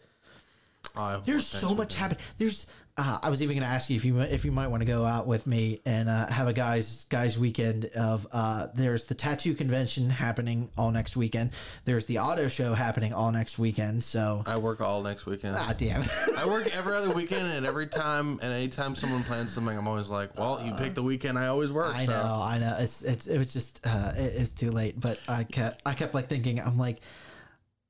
Oh, 0.96 1.22
There's 1.24 1.48
so 1.48 1.74
much 1.74 1.96
happening. 1.96 2.24
There's. 2.38 2.68
Uh, 2.96 3.18
I 3.24 3.32
was 3.32 3.42
even 3.42 3.56
going 3.56 3.68
to 3.68 3.74
ask 3.74 3.90
you 3.90 3.96
if 3.96 4.06
you 4.06 4.20
if 4.20 4.46
you 4.46 4.52
might 4.52 4.68
want 4.68 4.82
to 4.82 4.86
go 4.86 5.04
out 5.04 5.26
with 5.26 5.48
me 5.48 5.82
and 5.84 6.08
uh, 6.08 6.28
have 6.28 6.48
a 6.48 6.54
guys 6.54 7.06
guys 7.06 7.40
weekend 7.40 7.86
of. 7.96 8.28
Uh, 8.32 8.68
there's 8.76 9.06
the 9.06 9.16
tattoo 9.16 9.56
convention 9.56 10.12
happening 10.12 10.70
all 10.78 10.92
next 10.92 11.18
weekend. 11.18 11.52
There's 11.86 12.06
the 12.06 12.20
auto 12.20 12.48
show 12.50 12.76
happening 12.76 13.12
all 13.12 13.32
next 13.32 13.58
weekend. 13.58 14.04
So 14.04 14.44
I 14.46 14.58
work 14.58 14.80
all 14.80 15.02
next 15.02 15.26
weekend. 15.26 15.56
ah 15.58 15.74
damn. 15.76 16.04
I 16.38 16.46
work 16.46 16.68
every 16.76 16.96
other 16.96 17.12
weekend, 17.12 17.48
and 17.48 17.66
every 17.66 17.88
time, 17.88 18.34
and 18.44 18.54
anytime 18.54 18.94
someone 18.94 19.24
plans 19.24 19.52
something, 19.52 19.76
I'm 19.76 19.88
always 19.88 20.10
like, 20.10 20.38
"Well, 20.38 20.64
you 20.64 20.74
pick 20.74 20.94
the 20.94 21.04
weekend 21.04 21.40
I 21.40 21.48
always 21.48 21.72
work." 21.72 21.96
I 21.96 22.06
so. 22.06 22.12
know, 22.12 22.42
I 22.44 22.60
know. 22.60 22.78
It's 22.80 23.02
it's 23.02 23.26
it 23.26 23.40
was 23.40 23.54
just 23.54 23.80
uh, 23.86 24.14
it, 24.16 24.34
it's 24.36 24.52
too 24.52 24.70
late. 24.70 25.00
But 25.00 25.20
I 25.28 25.46
kept 25.46 25.82
I 25.84 25.96
kept 25.96 26.14
like 26.14 26.28
thinking. 26.28 26.60
I'm 26.60 26.78
like, 26.78 27.02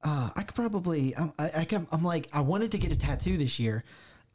uh, 0.02 0.30
I 0.34 0.44
could 0.44 0.56
probably. 0.56 1.14
I, 1.18 1.32
I 1.38 1.52
I 1.58 1.66
kept. 1.66 1.88
I'm 1.92 2.04
like, 2.04 2.30
I 2.34 2.40
wanted 2.40 2.72
to 2.72 2.78
get 2.78 2.94
a 2.94 2.96
tattoo 2.96 3.36
this 3.36 3.60
year. 3.60 3.84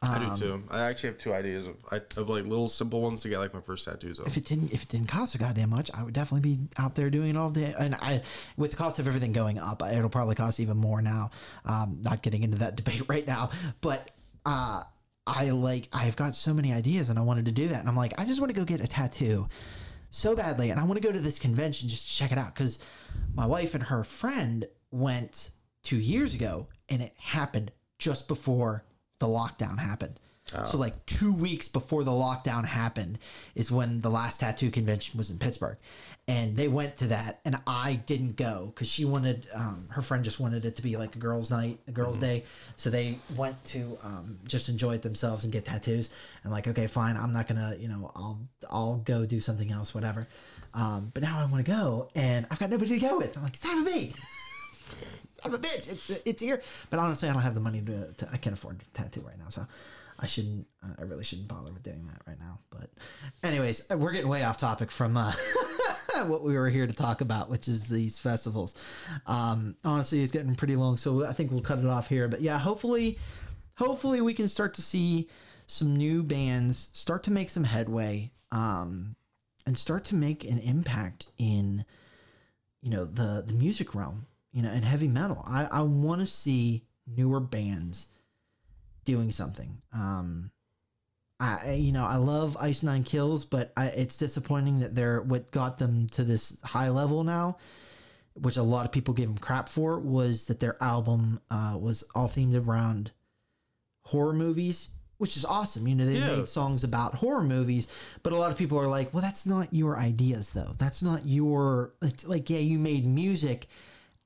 I 0.01 0.17
Um, 0.27 0.35
do 0.35 0.41
too. 0.41 0.63
I 0.71 0.83
actually 0.83 1.09
have 1.11 1.19
two 1.19 1.33
ideas 1.33 1.67
of, 1.67 1.77
of 2.17 2.29
like 2.29 2.45
little 2.47 2.69
simple 2.69 3.03
ones 3.03 3.23
to 3.23 3.29
get 3.29 3.39
like 3.39 3.53
my 3.53 3.61
first 3.61 3.85
tattoos 3.87 4.19
of. 4.21 4.27
If 4.27 4.37
it 4.37 4.45
didn't 4.45 4.73
if 4.73 4.85
it 4.85 4.89
didn't 4.89 5.09
cost 5.09 5.35
a 5.35 5.39
goddamn 5.39 5.71
much, 5.71 5.91
I 5.93 6.05
would 6.05 6.15
definitely 6.15 6.57
be 6.57 6.61
out 6.79 6.95
there 6.95 7.11
doing 7.11 7.31
it 7.31 7.37
all 7.37 7.51
day. 7.51 7.75
And 7.79 7.95
I, 7.97 8.23
with 8.57 8.71
the 8.71 8.77
cost 8.77 8.99
of 9.01 9.09
everything 9.09 9.33
going 9.33 9.59
up, 9.59 9.83
it'll 9.83 10.09
probably 10.09 10.37
cost 10.37 10.61
even 10.61 10.77
more 10.77 11.03
now. 11.03 11.31
Um, 11.65 11.99
not 12.03 12.23
getting 12.23 12.43
into 12.45 12.59
that 12.59 12.77
debate 12.83 13.03
right 13.09 13.27
now, 13.27 13.51
but 13.81 14.11
uh, 14.47 14.83
I 15.27 15.51
like 15.51 15.89
I've 15.93 16.17
got 16.17 16.35
so 16.35 16.55
many 16.55 16.73
ideas, 16.73 17.11
and 17.11 17.19
I 17.19 17.23
wanted 17.23 17.47
to 17.47 17.53
do 17.53 17.69
that, 17.69 17.81
and 17.81 17.89
I'm 17.89 17.97
like, 17.97 18.19
I 18.21 18.25
just 18.25 18.41
want 18.41 18.51
to 18.55 18.59
go 18.59 18.65
get 18.65 18.81
a 18.81 18.87
tattoo 18.87 19.49
so 20.11 20.35
badly, 20.37 20.71
and 20.71 20.79
I 20.81 20.85
want 20.85 21.01
to 21.03 21.07
go 21.07 21.13
to 21.13 21.21
this 21.21 21.39
convention 21.39 21.89
just 21.89 22.09
to 22.09 22.17
check 22.17 22.33
it 22.33 22.39
out 22.39 22.55
because 22.55 22.79
my 23.35 23.47
wife 23.47 23.75
and 23.75 23.83
her 23.85 24.05
friend 24.05 24.67
went 24.91 25.51
two 25.83 25.99
years 25.99 26.35
ago, 26.35 26.69
and 26.89 27.03
it 27.03 27.13
happened 27.19 27.73
just 27.99 28.29
before 28.29 28.85
the 29.19 29.27
lockdown 29.27 29.79
happened. 29.79 30.19
So 30.65 30.79
like 30.79 31.05
two 31.05 31.31
weeks 31.33 31.69
before 31.69 32.05
the 32.05 32.11
lockdown 32.11 32.65
happened 32.65 33.19
is 33.55 33.71
when 33.71 34.01
the 34.01 34.09
last 34.09 34.41
tattoo 34.41 34.71
convention 34.71 35.19
was 35.19 35.29
in 35.29 35.39
Pittsburgh, 35.39 35.77
and 36.27 36.57
they 36.57 36.69
went 36.69 36.97
to 36.97 37.09
that, 37.09 37.41
and 37.45 37.57
I 37.67 37.95
didn't 38.07 38.37
go 38.37 38.73
because 38.75 38.89
she 38.89 39.05
wanted 39.05 39.47
um, 39.55 39.89
her 39.91 40.01
friend 40.01 40.25
just 40.25 40.41
wanted 40.41 40.65
it 40.65 40.77
to 40.77 40.83
be 40.83 40.97
like 40.97 41.15
a 41.17 41.19
girls' 41.19 41.51
night, 41.51 41.79
a 41.87 41.91
girls' 41.91 42.17
day, 42.19 42.45
so 42.77 42.89
they 42.89 43.19
went 43.37 43.63
to 43.67 43.99
um, 44.03 44.39
just 44.47 44.71
enjoy 44.71 44.95
it 44.95 45.03
themselves 45.03 45.45
and 45.45 45.53
get 45.53 45.67
tattoos. 45.67 46.09
I'm 46.47 46.51
like, 46.51 46.67
okay, 46.67 46.87
fine, 46.87 47.17
I'm 47.19 47.33
not 47.33 47.47
gonna, 47.47 47.77
you 47.79 47.89
know, 47.89 48.11
I'll 48.17 48.41
I'll 48.71 48.97
go 48.97 49.27
do 49.27 49.41
something 49.41 49.71
else, 49.71 49.95
whatever. 49.95 50.27
Um, 50.73 51.11
but 51.13 51.23
now 51.23 51.39
I 51.41 51.45
want 51.45 51.65
to 51.65 51.71
go, 51.71 52.09
and 52.15 52.47
I've 52.51 52.59
got 52.59 52.71
nobody 52.71 52.99
to 52.99 53.07
go 53.07 53.19
with. 53.19 53.37
I'm 53.37 53.43
like, 53.43 53.57
son 53.57 53.79
of 53.81 53.87
a 53.87 53.91
me, 53.91 54.15
of 55.49 55.55
a 55.55 55.59
bitch, 55.59 55.91
it's 55.91 56.11
it's 56.25 56.43
here. 56.43 56.63
But 56.91 57.01
honestly, 57.01 57.29
I 57.29 57.33
don't 57.33 57.43
have 57.43 57.55
the 57.55 57.61
money 57.61 57.83
to. 57.83 58.13
to 58.13 58.29
I 58.33 58.37
can't 58.37 58.55
afford 58.55 58.83
a 58.83 58.99
tattoo 58.99 59.23
right 59.23 59.39
now, 59.39 59.49
so 59.49 59.67
I 60.19 60.27
shouldn't. 60.27 60.67
Uh, 60.83 60.95
I 60.99 61.03
really 61.03 61.25
shouldn't 61.25 61.49
bother 61.49 61.73
with 61.73 61.83
doing 61.83 62.05
that 62.07 62.23
right 62.27 62.39
now. 62.39 62.61
But, 62.71 62.91
anyways, 63.43 63.89
we're 63.91 64.13
getting 64.13 64.29
way 64.29 64.45
off 64.45 64.59
topic 64.59 64.91
from. 64.91 65.17
Uh, 65.17 65.33
what 66.27 66.43
we 66.43 66.57
were 66.57 66.69
here 66.69 66.87
to 66.87 66.93
talk 66.93 67.21
about, 67.21 67.49
which 67.49 67.69
is 67.69 67.89
these 67.89 68.19
festivals. 68.19 68.75
Um, 69.27 69.77
honestly, 69.85 70.23
it's 70.23 70.33
getting 70.33 70.55
pretty 70.57 70.75
long, 70.75 70.97
so 70.97 71.25
I 71.25 71.33
think 71.33 71.53
we'll 71.53 71.61
cut 71.61 71.79
it 71.79 71.87
off 71.87 72.09
here. 72.09 72.27
But 72.27 72.41
yeah, 72.41 72.59
hopefully, 72.59 73.19
hopefully 73.77 74.21
we 74.21 74.35
can 74.35 74.49
start 74.49 74.75
to 74.75 74.83
see 74.83 75.29
some 75.69 75.95
new 75.95 76.23
bands 76.23 76.91
start 76.93 77.23
to 77.25 77.31
make 77.31 77.51
some 77.51 77.65
headway 77.65 78.33
um, 78.51 79.15
and 79.67 79.77
start 79.77 80.05
to 80.07 80.15
make 80.15 80.45
an 80.45 80.59
impact 80.59 81.27
in 81.39 81.85
you 82.83 82.91
know 82.91 83.05
the 83.05 83.45
the 83.47 83.53
music 83.53 83.95
realm 83.95 84.27
you 84.53 84.63
know 84.63 84.71
and 84.71 84.85
heavy 84.85 85.09
metal 85.09 85.43
i 85.47 85.65
i 85.71 85.81
want 85.83 86.21
to 86.21 86.27
see 86.27 86.85
newer 87.07 87.41
bands 87.41 88.09
doing 89.05 89.31
something 89.31 89.81
um 89.93 90.51
I 91.41 91.75
you 91.75 91.93
know 91.93 92.05
I 92.05 92.17
love 92.17 92.57
Ice 92.61 92.83
Nine 92.83 93.05
Kills, 93.05 93.45
but 93.45 93.73
I, 93.77 93.87
it's 93.87 94.19
disappointing 94.19 94.81
that 94.81 94.97
they're 94.97 95.23
what 95.23 95.53
got 95.53 95.79
them 95.79 96.09
to 96.09 96.25
this 96.25 96.61
high 96.65 96.89
level 96.89 97.23
now, 97.23 97.59
which 98.35 98.57
a 98.57 98.63
lot 98.65 98.87
of 98.87 98.91
people 98.91 99.15
gave 99.15 99.29
them 99.29 99.39
crap 99.39 99.69
for, 99.69 100.01
was 100.01 100.47
that 100.47 100.59
their 100.59 100.77
album 100.83 101.39
uh, 101.49 101.77
was 101.81 102.03
all 102.15 102.27
themed 102.27 102.67
around 102.67 103.13
horror 104.07 104.33
movies, 104.33 104.89
which 105.19 105.37
is 105.37 105.45
awesome. 105.45 105.87
You 105.87 105.95
know 105.95 106.07
they 106.07 106.19
Yeah. 106.19 106.27
made 106.39 106.49
songs 106.49 106.83
about 106.83 107.15
horror 107.15 107.45
movies, 107.45 107.87
but 108.25 108.33
a 108.33 108.37
lot 108.37 108.51
of 108.51 108.59
people 108.59 108.77
are 108.79 108.89
like, 108.89 109.15
well, 109.15 109.23
that's 109.23 109.47
not 109.47 109.73
your 109.73 109.97
ideas 109.97 110.51
though. 110.51 110.75
That's 110.77 111.03
not 111.05 111.25
your 111.25 111.95
it's 112.03 112.27
like 112.27 112.51
yeah, 112.51 112.59
you 112.59 112.81
made 112.81 113.07
music 113.07 113.69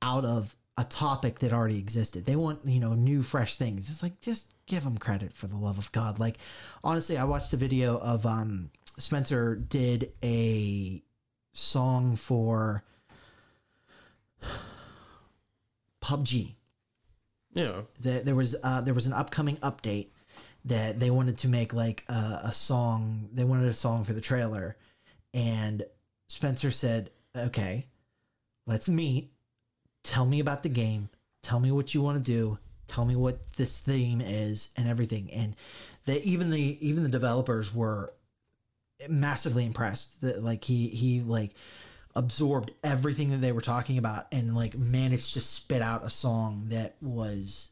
out 0.03 0.24
of 0.24 0.55
a 0.76 0.84
topic 0.84 1.38
that 1.38 1.53
already 1.53 1.78
existed. 1.78 2.24
They 2.24 2.36
want, 2.36 2.61
you 2.64 2.80
know, 2.80 2.94
new, 2.94 3.22
fresh 3.22 3.57
things. 3.57 3.88
It's 3.88 4.03
like, 4.03 4.20
just 4.20 4.53
give 4.66 4.84
them 4.84 4.98
credit 4.98 5.34
for 5.34 5.46
the 5.46 5.57
love 5.57 5.78
of 5.78 5.92
God. 5.92 6.18
Like, 6.18 6.38
honestly, 6.82 7.16
I 7.16 7.24
watched 7.24 7.53
a 7.53 7.57
video 7.57 7.98
of 7.98 8.26
um, 8.26 8.70
Spencer 8.98 9.55
did 9.55 10.12
a 10.22 11.03
song 11.53 12.16
for 12.16 12.84
PUBG. 16.03 16.55
Yeah. 17.55 17.82
There, 18.00 18.20
there 18.20 18.34
was 18.34 18.57
uh, 18.62 18.80
there 18.80 18.94
was 18.94 19.07
an 19.07 19.12
upcoming 19.12 19.57
update 19.59 20.09
that 20.64 21.00
they 21.00 21.11
wanted 21.11 21.38
to 21.38 21.48
make 21.48 21.72
like 21.72 22.05
a, 22.09 22.40
a 22.44 22.53
song. 22.53 23.28
They 23.32 23.44
wanted 23.44 23.68
a 23.68 23.74
song 23.74 24.05
for 24.05 24.12
the 24.12 24.20
trailer, 24.20 24.76
and 25.34 25.82
Spencer 26.28 26.70
said, 26.70 27.11
"Okay, 27.36 27.88
let's 28.66 28.88
meet. 28.88 29.32
Tell 30.05 30.26
me 30.26 30.40
about 30.40 30.62
the 30.62 30.68
game. 30.68 31.09
Tell 31.42 31.61
me 31.61 31.72
what 31.72 31.94
you 31.94 32.03
want 32.03 32.24
to 32.24 32.32
do. 32.32 32.59
Tell 32.86 33.05
me 33.05 33.16
what 33.16 33.53
this 33.55 33.80
theme 33.80 34.20
is 34.20 34.70
and 34.76 34.88
everything." 34.88 35.32
And 35.32 35.57
that 36.07 36.22
even 36.22 36.50
the 36.50 36.78
even 36.86 37.03
the 37.03 37.09
developers 37.09 37.74
were 37.74 38.12
massively 39.09 39.64
impressed 39.64 40.20
that 40.20 40.42
like 40.42 40.64
he 40.64 40.88
he 40.88 41.20
like 41.20 41.53
absorbed 42.14 42.70
everything 42.84 43.30
that 43.30 43.38
they 43.38 43.53
were 43.53 43.61
talking 43.61 43.98
about 43.98 44.26
and 44.32 44.55
like 44.55 44.76
managed 44.76 45.34
to 45.34 45.40
spit 45.40 45.82
out 45.82 46.05
a 46.05 46.11
song 46.11 46.66
that 46.68 46.94
was 47.00 47.70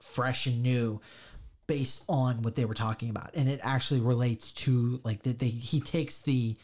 fresh 0.00 0.46
and 0.46 0.62
new 0.62 1.00
based 1.66 2.04
on 2.08 2.42
what 2.42 2.56
they 2.56 2.64
were 2.64 2.74
talking 2.74 3.10
about 3.10 3.30
and 3.34 3.48
it 3.48 3.60
actually 3.62 4.00
relates 4.00 4.52
to 4.52 5.00
like 5.04 5.22
that 5.22 5.38
they 5.38 5.48
he 5.48 5.80
takes 5.80 6.20
the 6.20 6.56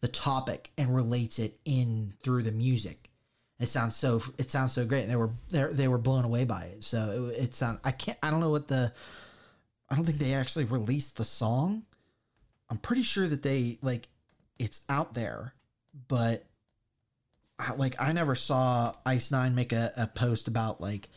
the 0.00 0.08
topic 0.08 0.70
and 0.78 0.94
relates 0.94 1.38
it 1.38 1.58
in 1.64 2.12
through 2.22 2.42
the 2.42 2.52
music 2.52 3.10
it 3.62 3.68
sounds 3.68 3.96
so 3.96 4.22
it 4.38 4.50
sounds 4.50 4.72
so 4.72 4.84
great. 4.84 5.02
And 5.02 5.10
they 5.10 5.16
were 5.16 5.30
they 5.50 5.64
they 5.64 5.88
were 5.88 5.98
blown 5.98 6.24
away 6.24 6.44
by 6.44 6.64
it. 6.64 6.84
So 6.84 7.30
it, 7.32 7.44
it 7.44 7.54
sound 7.54 7.78
i 7.84 7.90
can't 7.90 8.18
i 8.22 8.30
don't 8.30 8.40
know 8.40 8.50
what 8.50 8.68
the 8.68 8.92
i 9.88 9.94
don't 9.94 10.04
think 10.04 10.18
they 10.18 10.34
actually 10.34 10.64
released 10.64 11.16
the 11.16 11.24
song. 11.24 11.84
I'm 12.70 12.78
pretty 12.78 13.02
sure 13.02 13.28
that 13.28 13.42
they 13.42 13.78
like 13.82 14.08
it's 14.58 14.82
out 14.88 15.14
there 15.14 15.54
but 16.08 16.44
I- 17.58 17.74
like 17.74 18.00
I 18.00 18.12
never 18.12 18.34
saw 18.34 18.92
Ice 19.04 19.30
Nine 19.30 19.54
make 19.54 19.72
a, 19.72 19.92
a 19.96 20.06
post 20.06 20.48
about 20.48 20.80
like 20.80 21.08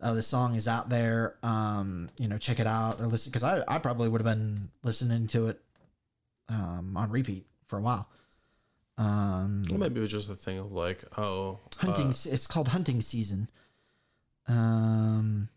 oh 0.00 0.14
the 0.14 0.22
song 0.22 0.54
is 0.56 0.66
out 0.68 0.88
there. 0.88 1.36
Um 1.42 2.08
you 2.18 2.28
know 2.28 2.38
check 2.38 2.58
it 2.60 2.66
out 2.66 3.00
or 3.00 3.06
listen 3.06 3.30
because 3.30 3.44
I, 3.44 3.62
I 3.68 3.78
probably 3.78 4.08
would 4.08 4.20
have 4.20 4.36
been 4.38 4.70
listening 4.82 5.26
to 5.28 5.48
it 5.48 5.60
um 6.48 6.96
on 6.96 7.10
repeat 7.10 7.46
for 7.68 7.78
a 7.78 7.82
while 7.82 8.08
um 9.00 9.64
Well, 9.70 9.78
maybe 9.78 9.98
it 9.98 10.02
was 10.02 10.12
just 10.12 10.28
a 10.28 10.34
thing 10.34 10.58
of 10.58 10.72
like, 10.72 11.02
oh, 11.18 11.60
hunting 11.78 12.08
uh, 12.08 12.32
it's 12.34 12.46
called 12.46 12.68
hunting 12.68 13.00
season. 13.00 13.48
Um 14.46 15.48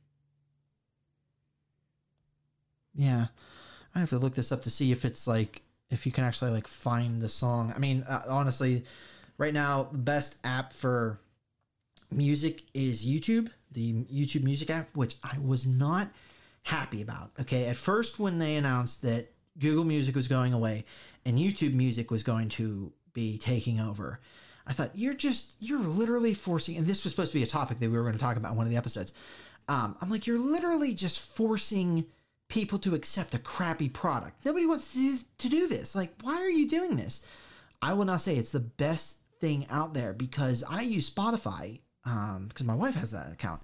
yeah. 2.95 3.27
I 3.95 3.99
have 3.99 4.09
to 4.09 4.17
look 4.17 4.35
this 4.35 4.51
up 4.51 4.61
to 4.63 4.71
see 4.71 4.91
if 4.91 5.05
it's 5.05 5.27
like 5.27 5.61
if 5.89 6.05
you 6.05 6.11
can 6.11 6.23
actually 6.23 6.51
like 6.51 6.67
find 6.67 7.21
the 7.21 7.29
song. 7.29 7.73
I 7.75 7.79
mean 7.79 8.03
uh, 8.03 8.21
honestly 8.27 8.85
right 9.37 9.53
now 9.53 9.89
the 9.91 9.97
best 9.97 10.37
app 10.43 10.73
for 10.73 11.19
music 12.11 12.63
is 12.73 13.05
youtube 13.05 13.49
the 13.71 13.93
youtube 14.03 14.43
music 14.43 14.69
app 14.69 14.87
which 14.93 15.15
i 15.23 15.37
was 15.43 15.65
not 15.65 16.07
happy 16.63 17.01
about 17.01 17.31
okay? 17.39 17.65
At 17.65 17.75
first 17.75 18.19
when 18.19 18.39
they 18.39 18.55
announced 18.55 19.01
that 19.01 19.31
google 19.59 19.83
music 19.83 20.15
was 20.15 20.27
going 20.27 20.53
away 20.53 20.85
and 21.25 21.37
youtube 21.37 21.73
music 21.73 22.11
was 22.11 22.23
going 22.23 22.49
to 22.49 22.91
be 23.14 23.38
taking 23.38 23.80
over. 23.80 24.20
I 24.66 24.74
thought 24.74 24.91
you're 24.95 25.14
just 25.14 25.53
you're 25.59 25.80
literally 25.80 26.34
forcing 26.34 26.78
and 26.78 26.88
this 26.88 27.03
was 27.03 27.14
supposed 27.14 27.32
to 27.34 27.38
be 27.38 27.43
a 27.43 27.47
topic 27.47 27.80
that 27.80 27.89
we 27.89 27.97
were 27.97 28.03
going 28.03 28.14
to 28.14 28.20
talk 28.20 28.38
about 28.38 28.51
in 28.51 28.57
one 28.57 28.66
of 28.66 28.72
the 28.72 28.78
episodes. 28.78 29.14
Um, 29.68 29.95
i'm 30.01 30.09
like 30.09 30.28
you're 30.28 30.39
literally 30.39 30.93
just 30.93 31.20
forcing 31.20 32.05
people 32.49 32.78
to 32.80 32.95
accept 32.95 33.34
a 33.34 33.39
crappy 33.39 33.89
product. 33.89 34.45
Nobody 34.45 34.66
wants 34.66 34.93
to 34.93 34.97
do, 34.97 35.18
to 35.39 35.49
do 35.49 35.68
this. 35.68 35.95
Like 35.95 36.14
why 36.22 36.36
are 36.36 36.49
you 36.49 36.70
doing 36.70 36.95
this? 36.95 37.26
I 37.82 37.93
will 37.93 38.05
not 38.05 38.22
say 38.22 38.36
it's 38.36 38.51
the 38.51 38.59
best 38.59 39.18
thing 39.41 39.66
out 39.70 39.93
there 39.93 40.14
because 40.14 40.64
I 40.70 40.82
use 40.84 41.09
Spotify 41.09 41.82
um, 42.05 42.45
because 42.47 42.66
my 42.66 42.76
wife 42.76 42.95
has 42.95 43.11
that 43.11 43.32
account, 43.32 43.61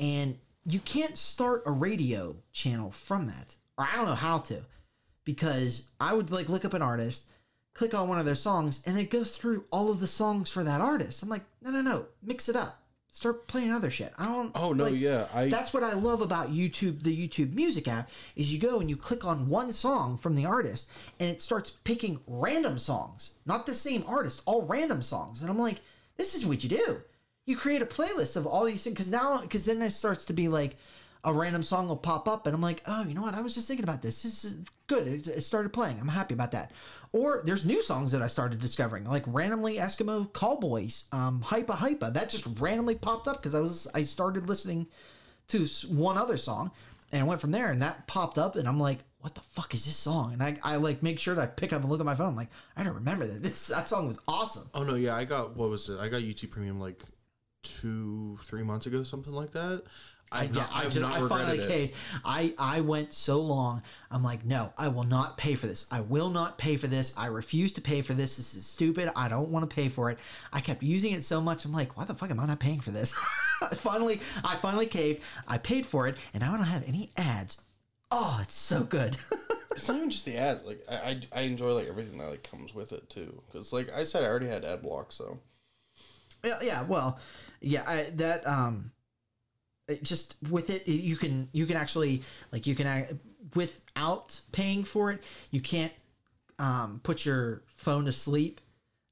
and 0.00 0.36
you 0.66 0.80
can't 0.80 1.16
start 1.16 1.62
a 1.66 1.70
radio 1.70 2.36
channel 2.52 2.90
from 2.90 3.26
that, 3.26 3.56
or 3.76 3.86
I 3.90 3.96
don't 3.96 4.06
know 4.06 4.14
how 4.14 4.38
to, 4.38 4.62
because 5.24 5.90
I 6.00 6.14
would 6.14 6.30
like 6.30 6.48
look 6.48 6.64
up 6.64 6.74
an 6.74 6.82
artist, 6.82 7.28
click 7.74 7.92
on 7.92 8.08
one 8.08 8.18
of 8.18 8.24
their 8.24 8.34
songs, 8.34 8.82
and 8.86 8.98
it 8.98 9.10
goes 9.10 9.36
through 9.36 9.64
all 9.70 9.90
of 9.90 10.00
the 10.00 10.06
songs 10.06 10.50
for 10.50 10.64
that 10.64 10.80
artist. 10.80 11.22
I'm 11.22 11.28
like, 11.28 11.44
no, 11.60 11.70
no, 11.70 11.82
no, 11.82 12.06
mix 12.22 12.48
it 12.48 12.56
up, 12.56 12.80
start 13.08 13.46
playing 13.46 13.72
other 13.72 13.90
shit. 13.90 14.12
I 14.16 14.24
don't. 14.26 14.52
Oh 14.54 14.72
no, 14.72 14.84
like, 14.84 14.94
yeah, 14.96 15.26
I 15.34 15.48
that's 15.48 15.74
what 15.74 15.82
I 15.82 15.94
love 15.94 16.20
about 16.20 16.52
YouTube, 16.52 17.02
the 17.02 17.28
YouTube 17.28 17.54
Music 17.54 17.88
app, 17.88 18.10
is 18.36 18.52
you 18.52 18.58
go 18.58 18.80
and 18.80 18.88
you 18.88 18.96
click 18.96 19.24
on 19.24 19.48
one 19.48 19.72
song 19.72 20.16
from 20.16 20.36
the 20.36 20.46
artist, 20.46 20.90
and 21.20 21.28
it 21.28 21.42
starts 21.42 21.70
picking 21.70 22.20
random 22.26 22.78
songs, 22.78 23.34
not 23.44 23.66
the 23.66 23.74
same 23.74 24.04
artist, 24.06 24.42
all 24.46 24.66
random 24.66 25.02
songs. 25.02 25.42
And 25.42 25.50
I'm 25.50 25.58
like, 25.58 25.80
this 26.16 26.34
is 26.34 26.46
what 26.46 26.62
you 26.62 26.70
do. 26.70 27.02
You 27.46 27.56
create 27.56 27.82
a 27.82 27.86
playlist 27.86 28.36
of 28.36 28.46
all 28.46 28.64
these 28.64 28.82
things 28.84 28.94
because 28.94 29.10
now, 29.10 29.42
because 29.42 29.64
then 29.64 29.82
it 29.82 29.90
starts 29.90 30.24
to 30.26 30.32
be 30.32 30.48
like 30.48 30.76
a 31.24 31.32
random 31.32 31.62
song 31.62 31.88
will 31.88 31.96
pop 31.96 32.28
up, 32.28 32.46
and 32.46 32.54
I'm 32.54 32.60
like, 32.60 32.82
oh, 32.86 33.04
you 33.04 33.14
know 33.14 33.22
what? 33.22 33.34
I 33.34 33.40
was 33.40 33.54
just 33.54 33.66
thinking 33.66 33.84
about 33.84 34.02
this. 34.02 34.22
This 34.22 34.44
is 34.44 34.64
good. 34.86 35.06
It, 35.06 35.42
started 35.42 35.72
playing. 35.72 35.98
I'm 36.00 36.08
happy 36.08 36.34
about 36.34 36.52
that. 36.52 36.72
Or 37.12 37.42
there's 37.44 37.64
new 37.64 37.82
songs 37.82 38.12
that 38.12 38.22
I 38.22 38.26
started 38.26 38.60
discovering, 38.60 39.04
like 39.04 39.22
randomly 39.26 39.76
Eskimo 39.76 40.30
Callboys, 40.32 41.12
um, 41.12 41.42
Hypa 41.42 41.76
Hypa. 41.76 42.12
That 42.12 42.30
just 42.30 42.46
randomly 42.58 42.94
popped 42.94 43.28
up 43.28 43.36
because 43.36 43.54
I 43.54 43.60
was 43.60 43.90
I 43.94 44.02
started 44.02 44.48
listening 44.48 44.86
to 45.48 45.66
one 45.88 46.18
other 46.18 46.36
song, 46.36 46.70
and 47.12 47.22
I 47.22 47.24
went 47.24 47.40
from 47.40 47.52
there, 47.52 47.70
and 47.70 47.82
that 47.82 48.06
popped 48.06 48.38
up, 48.38 48.56
and 48.56 48.68
I'm 48.68 48.80
like, 48.80 48.98
what 49.20 49.34
the 49.34 49.40
fuck 49.40 49.72
is 49.72 49.86
this 49.86 49.96
song? 49.96 50.34
And 50.34 50.42
I, 50.42 50.56
I 50.62 50.76
like 50.76 51.02
make 51.02 51.18
sure 51.18 51.34
that 51.34 51.40
I 51.40 51.46
pick 51.46 51.72
up 51.72 51.80
and 51.80 51.90
look 51.90 52.00
at 52.00 52.06
my 52.06 52.14
phone, 52.14 52.36
like 52.36 52.50
I 52.76 52.82
don't 52.82 52.96
remember 52.96 53.26
that. 53.26 53.42
This 53.42 53.68
that 53.68 53.88
song 53.88 54.08
was 54.08 54.18
awesome. 54.28 54.68
Oh 54.74 54.84
no, 54.84 54.96
yeah, 54.96 55.16
I 55.16 55.24
got 55.24 55.56
what 55.56 55.70
was 55.70 55.88
it? 55.88 55.98
I 55.98 56.08
got 56.08 56.22
YouTube 56.22 56.50
Premium 56.50 56.78
like 56.78 57.02
two, 57.64 58.38
three 58.44 58.62
months 58.62 58.86
ago, 58.86 59.02
something 59.02 59.32
like 59.32 59.52
that. 59.52 59.84
I've 60.32 60.54
yeah, 60.54 60.62
not, 60.62 60.70
I, 60.72 60.84
just, 60.84 61.00
not 61.00 61.12
I 61.12 61.28
finally 61.28 61.58
it. 61.58 61.68
caved. 61.68 61.94
I 62.24 62.54
I 62.58 62.80
went 62.80 63.12
so 63.12 63.40
long. 63.40 63.82
I'm 64.10 64.22
like, 64.22 64.44
no, 64.44 64.72
I 64.76 64.88
will 64.88 65.04
not 65.04 65.36
pay 65.36 65.54
for 65.54 65.66
this. 65.66 65.86
I 65.90 66.00
will 66.00 66.30
not 66.30 66.58
pay 66.58 66.76
for 66.76 66.86
this. 66.86 67.16
I 67.16 67.26
refuse 67.26 67.72
to 67.74 67.80
pay 67.80 68.02
for 68.02 68.14
this. 68.14 68.36
This 68.36 68.54
is 68.54 68.66
stupid. 68.66 69.10
I 69.14 69.28
don't 69.28 69.50
want 69.50 69.68
to 69.68 69.74
pay 69.74 69.88
for 69.88 70.10
it. 70.10 70.18
I 70.52 70.60
kept 70.60 70.82
using 70.82 71.12
it 71.12 71.22
so 71.22 71.40
much. 71.40 71.64
I'm 71.64 71.72
like, 71.72 71.96
why 71.96 72.04
the 72.04 72.14
fuck 72.14 72.30
am 72.30 72.40
I 72.40 72.46
not 72.46 72.60
paying 72.60 72.80
for 72.80 72.90
this? 72.90 73.12
finally, 73.76 74.20
I 74.44 74.56
finally 74.56 74.86
caved. 74.86 75.22
I 75.46 75.58
paid 75.58 75.86
for 75.86 76.08
it, 76.08 76.16
and 76.32 76.42
I 76.42 76.50
don't 76.50 76.62
have 76.62 76.86
any 76.86 77.12
ads. 77.16 77.62
Oh, 78.10 78.38
it's 78.42 78.54
so 78.54 78.84
good. 78.84 79.16
it's 79.72 79.88
not 79.88 79.96
even 79.96 80.10
just 80.10 80.24
the 80.24 80.36
ads. 80.36 80.64
Like 80.64 80.80
I, 80.90 80.94
I, 80.94 81.20
I 81.32 81.40
enjoy 81.42 81.72
like 81.74 81.88
everything 81.88 82.18
that 82.18 82.30
like 82.30 82.48
comes 82.48 82.74
with 82.74 82.92
it 82.92 83.08
too. 83.10 83.42
Because 83.46 83.72
like 83.72 83.92
I 83.92 84.04
said, 84.04 84.24
I 84.24 84.28
already 84.28 84.48
had 84.48 84.64
ad 84.64 84.82
block, 84.82 85.12
so 85.12 85.40
Yeah, 86.44 86.58
yeah. 86.62 86.84
Well, 86.86 87.18
yeah. 87.60 87.84
I, 87.86 88.06
that 88.14 88.46
um, 88.46 88.92
just 90.02 90.36
with 90.50 90.70
it, 90.70 90.86
you 90.86 91.16
can 91.16 91.48
you 91.52 91.66
can 91.66 91.76
actually 91.76 92.22
like 92.52 92.66
you 92.66 92.74
can 92.74 93.18
without 93.54 94.40
paying 94.52 94.84
for 94.84 95.10
it, 95.10 95.22
you 95.50 95.60
can't 95.60 95.92
um 96.58 97.00
put 97.02 97.24
your 97.24 97.62
phone 97.66 98.04
to 98.06 98.12
sleep 98.12 98.60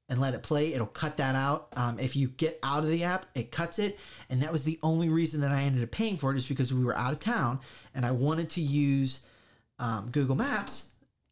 and 0.09 0.19
let 0.19 0.33
it 0.33 0.43
play, 0.43 0.73
it'll 0.73 0.85
cut 0.85 1.17
that 1.17 1.35
out. 1.35 1.69
Um, 1.75 1.97
if 1.97 2.15
you 2.15 2.27
get 2.27 2.59
out 2.61 2.83
of 2.83 2.89
the 2.89 3.03
app, 3.03 3.25
it 3.35 3.51
cuts 3.51 3.79
it. 3.79 3.99
And 4.29 4.43
that 4.43 4.51
was 4.51 4.63
the 4.63 4.79
only 4.83 5.09
reason 5.09 5.41
that 5.41 5.51
I 5.51 5.63
ended 5.63 5.83
up 5.83 5.91
paying 5.91 6.17
for 6.17 6.31
it 6.31 6.37
is 6.37 6.45
because 6.45 6.73
we 6.73 6.83
were 6.83 6.95
out 6.95 7.13
of 7.13 7.19
town 7.19 7.59
and 7.95 8.05
I 8.05 8.11
wanted 8.11 8.49
to 8.51 8.61
use 8.61 9.21
um, 9.79 10.09
Google 10.11 10.35
Maps 10.35 10.91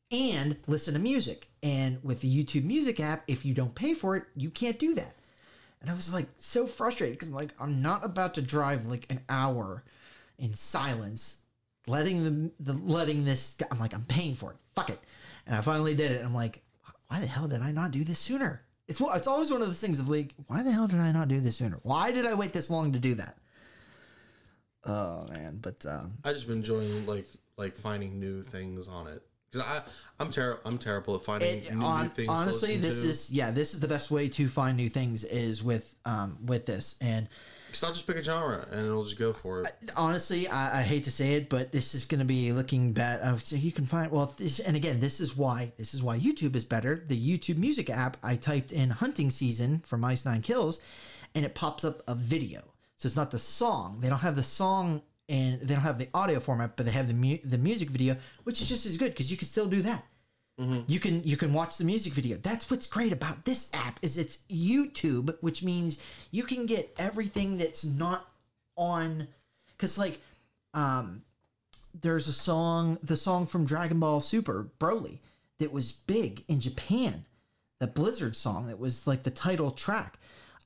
and 0.09 0.57
listen 0.67 0.93
to 0.93 0.99
music. 0.99 1.47
And 1.61 1.99
with 2.03 2.21
the 2.21 2.43
YouTube 2.43 2.63
Music 2.63 2.99
app, 2.99 3.23
if 3.27 3.45
you 3.45 3.53
don't 3.53 3.75
pay 3.75 3.93
for 3.93 4.15
it, 4.15 4.23
you 4.35 4.49
can't 4.49 4.79
do 4.79 4.95
that. 4.95 5.15
And 5.81 5.89
I 5.89 5.93
was 5.93 6.13
like 6.13 6.27
so 6.37 6.67
frustrated 6.67 7.15
because 7.17 7.29
I'm 7.29 7.33
like, 7.33 7.51
I'm 7.59 7.81
not 7.81 8.05
about 8.05 8.35
to 8.35 8.41
drive 8.41 8.85
like 8.85 9.07
an 9.09 9.19
hour 9.27 9.83
in 10.37 10.53
silence, 10.53 11.41
letting 11.87 12.23
the, 12.23 12.51
the 12.59 12.73
letting 12.73 13.25
this. 13.25 13.57
I'm 13.71 13.79
like, 13.79 13.93
I'm 13.93 14.05
paying 14.05 14.35
for 14.35 14.51
it. 14.51 14.57
Fuck 14.75 14.91
it. 14.91 14.99
And 15.47 15.55
I 15.55 15.61
finally 15.61 15.95
did 15.95 16.11
it. 16.11 16.17
And 16.17 16.25
I'm 16.25 16.35
like, 16.35 16.61
why 17.07 17.19
the 17.19 17.27
hell 17.27 17.47
did 17.47 17.61
I 17.61 17.71
not 17.71 17.91
do 17.91 18.03
this 18.03 18.19
sooner? 18.19 18.61
It's 18.87 19.01
it's 19.01 19.27
always 19.27 19.51
one 19.51 19.61
of 19.61 19.67
those 19.67 19.81
things 19.81 19.99
of 19.99 20.07
like, 20.07 20.33
why 20.47 20.63
the 20.63 20.71
hell 20.71 20.87
did 20.87 20.99
I 20.99 21.11
not 21.11 21.27
do 21.27 21.39
this 21.39 21.57
sooner? 21.57 21.79
Why 21.83 22.11
did 22.11 22.25
I 22.25 22.35
wait 22.35 22.53
this 22.53 22.69
long 22.69 22.93
to 22.93 22.99
do 22.99 23.15
that? 23.15 23.37
Oh 24.83 25.27
man, 25.29 25.59
but 25.61 25.85
um, 25.85 26.13
I 26.23 26.33
just 26.33 26.47
been 26.47 26.57
enjoying 26.57 27.05
like 27.05 27.27
like 27.57 27.75
finding 27.75 28.19
new 28.19 28.43
things 28.43 28.87
on 28.87 29.07
it 29.07 29.23
because 29.51 29.67
I 29.67 29.81
I'm 30.19 30.31
terrible 30.31 30.61
I'm 30.65 30.77
terrible 30.77 31.15
at 31.15 31.21
finding 31.23 31.63
it, 31.63 31.73
new, 31.73 31.79
new 31.79 32.09
things. 32.09 32.29
honestly, 32.29 32.77
this 32.77 33.01
to. 33.01 33.09
is 33.09 33.31
yeah, 33.31 33.51
this 33.51 33.73
is 33.73 33.79
the 33.79 33.87
best 33.87 34.11
way 34.11 34.29
to 34.29 34.47
find 34.47 34.77
new 34.77 34.89
things 34.89 35.23
is 35.23 35.63
with 35.63 35.95
um 36.05 36.37
with 36.45 36.65
this 36.65 36.97
and. 37.01 37.27
Because 37.67 37.85
I'll 37.85 37.93
just 37.93 38.05
pick 38.05 38.17
a 38.17 38.21
genre 38.21 38.67
and 38.69 38.85
it'll 38.85 39.05
just 39.05 39.17
go 39.17 39.31
for 39.31 39.61
it. 39.61 39.67
honestly, 39.95 40.45
I, 40.45 40.79
I 40.79 40.81
hate 40.81 41.05
to 41.05 41.11
say 41.11 41.35
it, 41.35 41.47
but 41.47 41.71
this 41.71 41.95
is 41.95 42.03
going 42.03 42.19
to 42.19 42.25
be 42.25 42.51
looking 42.51 42.91
bad. 42.91 43.21
Uh, 43.21 43.37
so 43.37 43.55
you 43.55 43.71
can 43.71 43.85
find 43.85 44.11
well, 44.11 44.25
this, 44.37 44.59
and 44.59 44.75
again, 44.75 44.99
this 44.99 45.21
is 45.21 45.37
why 45.37 45.71
this 45.77 45.93
is 45.93 46.03
why 46.03 46.19
YouTube 46.19 46.57
is 46.57 46.65
better. 46.65 47.01
The 47.07 47.15
YouTube 47.15 47.55
Music 47.57 47.89
app, 47.89 48.17
I 48.21 48.35
typed 48.35 48.73
in 48.73 48.89
hunting 48.89 49.29
season 49.29 49.83
for 49.85 49.97
Ice 50.03 50.25
Nine 50.25 50.41
Kills, 50.41 50.81
and 51.33 51.45
it 51.45 51.55
pops 51.55 51.85
up 51.85 52.01
a 52.09 52.13
video. 52.13 52.61
So 52.97 53.07
it's 53.07 53.15
not 53.15 53.31
the 53.31 53.39
song. 53.39 53.99
They 54.01 54.09
don't 54.09 54.19
have 54.19 54.35
the 54.35 54.43
song 54.43 55.01
and 55.29 55.61
they 55.61 55.73
don't 55.73 55.83
have 55.83 55.97
the 55.97 56.09
audio 56.13 56.39
format, 56.39 56.75
but 56.75 56.85
they 56.85 56.91
have 56.91 57.07
the 57.07 57.13
mu- 57.13 57.39
the 57.43 57.57
music 57.57 57.89
video, 57.89 58.17
which 58.43 58.61
is 58.61 58.69
just 58.69 58.85
as 58.85 58.97
good 58.97 59.11
because 59.11 59.31
you 59.31 59.37
can 59.37 59.47
still 59.47 59.67
do 59.67 59.81
that. 59.81 60.03
You 60.87 60.99
can 60.99 61.23
you 61.23 61.37
can 61.37 61.53
watch 61.53 61.77
the 61.77 61.85
music 61.85 62.13
video. 62.13 62.37
That's 62.37 62.69
what's 62.69 62.85
great 62.85 63.11
about 63.11 63.45
this 63.45 63.71
app 63.73 63.99
is 64.03 64.19
it's 64.19 64.39
YouTube, 64.47 65.35
which 65.41 65.63
means 65.63 65.97
you 66.29 66.43
can 66.43 66.67
get 66.67 66.93
everything 66.99 67.57
that's 67.57 67.83
not 67.83 68.27
on 68.77 69.27
because 69.69 69.97
like 69.97 70.21
um 70.73 71.23
there's 71.99 72.27
a 72.27 72.33
song 72.33 72.97
the 73.03 73.17
song 73.17 73.45
from 73.45 73.65
dragon 73.65 73.99
ball 73.99 74.21
super 74.21 74.69
broly 74.79 75.19
that 75.59 75.71
was 75.71 75.91
big 75.91 76.43
in 76.47 76.59
japan 76.59 77.25
the 77.79 77.87
blizzard 77.87 78.35
song 78.35 78.67
that 78.67 78.79
was 78.79 79.05
like 79.05 79.23
the 79.23 79.31
title 79.31 79.71
track 79.71 80.17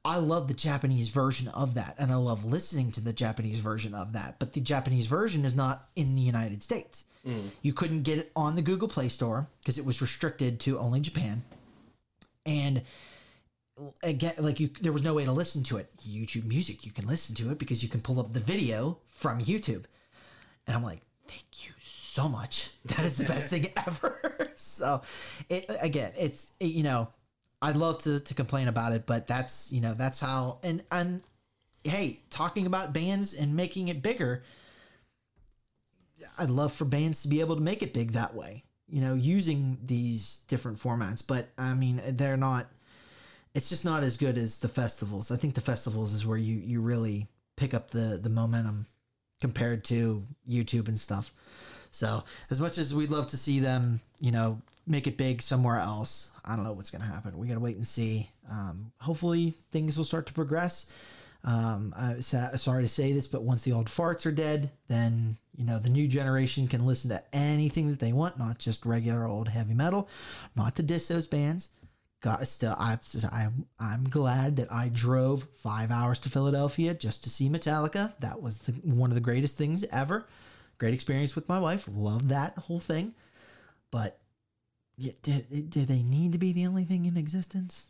i 0.05 0.17
love 0.17 0.47
the 0.47 0.53
japanese 0.53 1.09
version 1.09 1.47
of 1.49 1.73
that 1.73 1.95
and 1.97 2.11
i 2.11 2.15
love 2.15 2.45
listening 2.45 2.91
to 2.91 3.01
the 3.01 3.11
japanese 3.11 3.59
version 3.59 3.93
of 3.93 4.13
that 4.13 4.37
but 4.39 4.53
the 4.53 4.61
japanese 4.61 5.07
version 5.07 5.43
is 5.43 5.55
not 5.55 5.89
in 5.95 6.15
the 6.15 6.21
united 6.21 6.63
states. 6.63 7.05
You 7.63 7.73
couldn't 7.73 8.03
get 8.03 8.19
it 8.19 8.31
on 8.35 8.55
the 8.55 8.61
google 8.61 8.87
play 8.87 9.09
store 9.09 9.47
because 9.59 9.79
it 9.79 9.85
was 9.85 9.99
restricted 10.01 10.59
to 10.61 10.77
only 10.77 10.99
japan. 10.99 11.43
And 12.45 12.83
again 14.03 14.33
like 14.37 14.59
you 14.59 14.69
there 14.79 14.93
was 14.93 15.03
no 15.03 15.15
way 15.15 15.25
to 15.25 15.31
listen 15.31 15.63
to 15.63 15.77
it. 15.77 15.89
Youtube 16.07 16.45
music 16.45 16.85
you 16.85 16.91
can 16.91 17.07
listen 17.07 17.35
to 17.37 17.51
it 17.51 17.57
because 17.57 17.81
you 17.81 17.89
can 17.89 17.99
pull 18.01 18.19
up 18.19 18.31
the 18.33 18.39
video 18.39 18.99
from 19.09 19.41
youtube. 19.43 19.85
And 20.67 20.77
i'm 20.77 20.83
like 20.83 21.01
thank 21.27 21.65
you 21.65 21.73
so 21.81 22.29
much. 22.29 22.69
That 22.85 23.05
is 23.05 23.17
the 23.17 23.25
best 23.25 23.49
thing 23.49 23.71
ever. 23.87 24.19
So 24.57 25.01
it 25.49 25.65
again 25.81 26.13
it's 26.17 26.53
it, 26.61 26.67
you 26.67 26.83
know 26.83 27.09
i'd 27.61 27.75
love 27.75 27.97
to, 27.99 28.19
to 28.19 28.33
complain 28.33 28.67
about 28.67 28.91
it 28.91 29.05
but 29.05 29.27
that's 29.27 29.71
you 29.71 29.81
know 29.81 29.93
that's 29.93 30.19
how 30.19 30.59
and 30.63 30.83
and 30.91 31.21
hey 31.83 32.19
talking 32.29 32.65
about 32.65 32.93
bands 32.93 33.33
and 33.33 33.55
making 33.55 33.87
it 33.87 34.01
bigger 34.01 34.43
i'd 36.39 36.49
love 36.49 36.71
for 36.71 36.85
bands 36.85 37.21
to 37.21 37.27
be 37.27 37.39
able 37.39 37.55
to 37.55 37.61
make 37.61 37.83
it 37.83 37.93
big 37.93 38.11
that 38.13 38.33
way 38.33 38.63
you 38.87 39.01
know 39.01 39.13
using 39.13 39.77
these 39.83 40.41
different 40.47 40.77
formats 40.77 41.25
but 41.25 41.49
i 41.57 41.73
mean 41.73 42.01
they're 42.07 42.37
not 42.37 42.67
it's 43.55 43.69
just 43.69 43.85
not 43.85 44.03
as 44.03 44.17
good 44.17 44.37
as 44.37 44.59
the 44.59 44.67
festivals. 44.67 45.31
I 45.31 45.37
think 45.37 45.55
the 45.55 45.61
festivals 45.61 46.13
is 46.13 46.25
where 46.25 46.37
you 46.37 46.57
you 46.57 46.81
really 46.81 47.27
pick 47.55 47.73
up 47.73 47.89
the 47.89 48.19
the 48.21 48.29
momentum 48.29 48.85
compared 49.39 49.85
to 49.85 50.23
YouTube 50.47 50.89
and 50.89 50.99
stuff. 50.99 51.33
So 51.89 52.25
as 52.49 52.59
much 52.59 52.77
as 52.77 52.93
we'd 52.93 53.09
love 53.09 53.27
to 53.27 53.37
see 53.37 53.59
them, 53.59 54.01
you 54.19 54.31
know, 54.31 54.61
make 54.88 55.07
it 55.07 55.17
big 55.17 55.41
somewhere 55.41 55.79
else, 55.79 56.29
I 56.43 56.55
don't 56.55 56.65
know 56.65 56.73
what's 56.73 56.91
gonna 56.91 57.05
happen. 57.05 57.38
We 57.38 57.47
gotta 57.47 57.59
wait 57.59 57.75
and 57.75 57.86
see. 57.86 58.29
Um, 58.49 58.91
hopefully 58.99 59.55
things 59.71 59.97
will 59.97 60.05
start 60.05 60.27
to 60.27 60.33
progress. 60.33 60.86
Um, 61.43 61.93
I'm 61.95 62.21
sorry 62.21 62.83
to 62.83 62.89
say 62.89 63.11
this, 63.11 63.27
but 63.27 63.43
once 63.43 63.63
the 63.63 63.71
old 63.71 63.86
farts 63.86 64.25
are 64.25 64.31
dead, 64.31 64.71
then 64.88 65.38
you 65.55 65.63
know 65.63 65.77
the 65.77 65.89
new 65.89 66.07
generation 66.07 66.67
can 66.67 66.86
listen 66.86 67.11
to 67.11 67.23
anything 67.33 67.89
that 67.89 67.99
they 67.99 68.13
want, 68.13 68.39
not 68.39 68.57
just 68.57 68.86
regular 68.86 69.25
old 69.25 69.47
heavy 69.47 69.75
metal. 69.75 70.09
Not 70.55 70.75
to 70.77 70.83
diss 70.83 71.07
those 71.07 71.27
bands, 71.27 71.69
got 72.21 72.45
still 72.47 72.75
I, 72.79 72.97
I'm 73.31 73.67
I'm 73.79 74.03
glad 74.05 74.55
that 74.57 74.71
I 74.71 74.89
drove 74.89 75.43
five 75.61 75.91
hours 75.91 76.19
to 76.21 76.29
Philadelphia 76.29 76.95
just 76.95 77.23
to 77.23 77.29
see 77.29 77.47
Metallica. 77.47 78.13
That 78.19 78.41
was 78.41 78.59
the, 78.59 78.71
one 78.81 79.11
of 79.11 79.15
the 79.15 79.21
greatest 79.21 79.55
things 79.55 79.83
ever. 79.91 80.25
Great 80.79 80.95
experience 80.95 81.36
with 81.36 81.47
my 81.47 81.59
wife. 81.59 81.88
Loved 81.91 82.29
that 82.29 82.57
whole 82.57 82.79
thing. 82.79 83.13
But 83.91 84.19
yeah, 84.97 85.13
did, 85.21 85.69
did 85.69 85.87
they 85.87 86.01
need 86.01 86.31
to 86.31 86.37
be 86.37 86.53
the 86.53 86.65
only 86.65 86.85
thing 86.85 87.05
in 87.05 87.17
existence? 87.17 87.87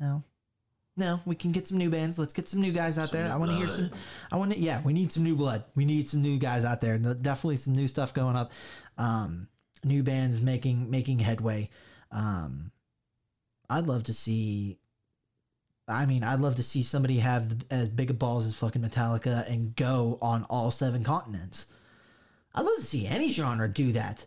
No. 0.00 0.24
No, 0.98 1.20
we 1.26 1.34
can 1.34 1.52
get 1.52 1.66
some 1.66 1.76
new 1.76 1.90
bands. 1.90 2.18
Let's 2.18 2.32
get 2.32 2.48
some 2.48 2.62
new 2.62 2.72
guys 2.72 2.96
out 2.96 3.10
Some 3.10 3.20
there. 3.20 3.32
I 3.32 3.36
want 3.36 3.50
to 3.50 3.56
hear 3.58 3.68
some. 3.68 3.90
I 4.32 4.36
want 4.36 4.52
to. 4.52 4.58
Yeah, 4.58 4.80
we 4.82 4.94
need 4.94 5.12
some 5.12 5.24
new 5.24 5.36
blood. 5.36 5.62
We 5.74 5.84
need 5.84 6.08
some 6.08 6.22
new 6.22 6.38
guys 6.38 6.64
out 6.64 6.80
there. 6.80 6.96
Definitely 6.96 7.58
some 7.58 7.76
new 7.76 7.86
stuff 7.86 8.14
going 8.14 8.34
up. 8.34 8.50
Um, 8.96 9.48
new 9.84 10.02
bands 10.02 10.40
making 10.40 10.90
making 10.90 11.18
headway. 11.18 11.68
Um, 12.10 12.70
I'd 13.68 13.86
love 13.86 14.04
to 14.04 14.14
see. 14.14 14.78
I 15.86 16.06
mean, 16.06 16.24
I'd 16.24 16.40
love 16.40 16.56
to 16.56 16.62
see 16.62 16.82
somebody 16.82 17.18
have 17.18 17.48
the, 17.50 17.74
as 17.74 17.90
big 17.90 18.08
a 18.08 18.14
balls 18.14 18.46
as 18.46 18.54
fucking 18.54 18.82
Metallica 18.82 19.48
and 19.50 19.76
go 19.76 20.18
on 20.22 20.46
all 20.48 20.70
seven 20.70 21.04
continents. 21.04 21.66
I'd 22.54 22.64
love 22.64 22.76
to 22.76 22.82
see 22.82 23.06
any 23.06 23.30
genre 23.30 23.68
do 23.68 23.92
that. 23.92 24.24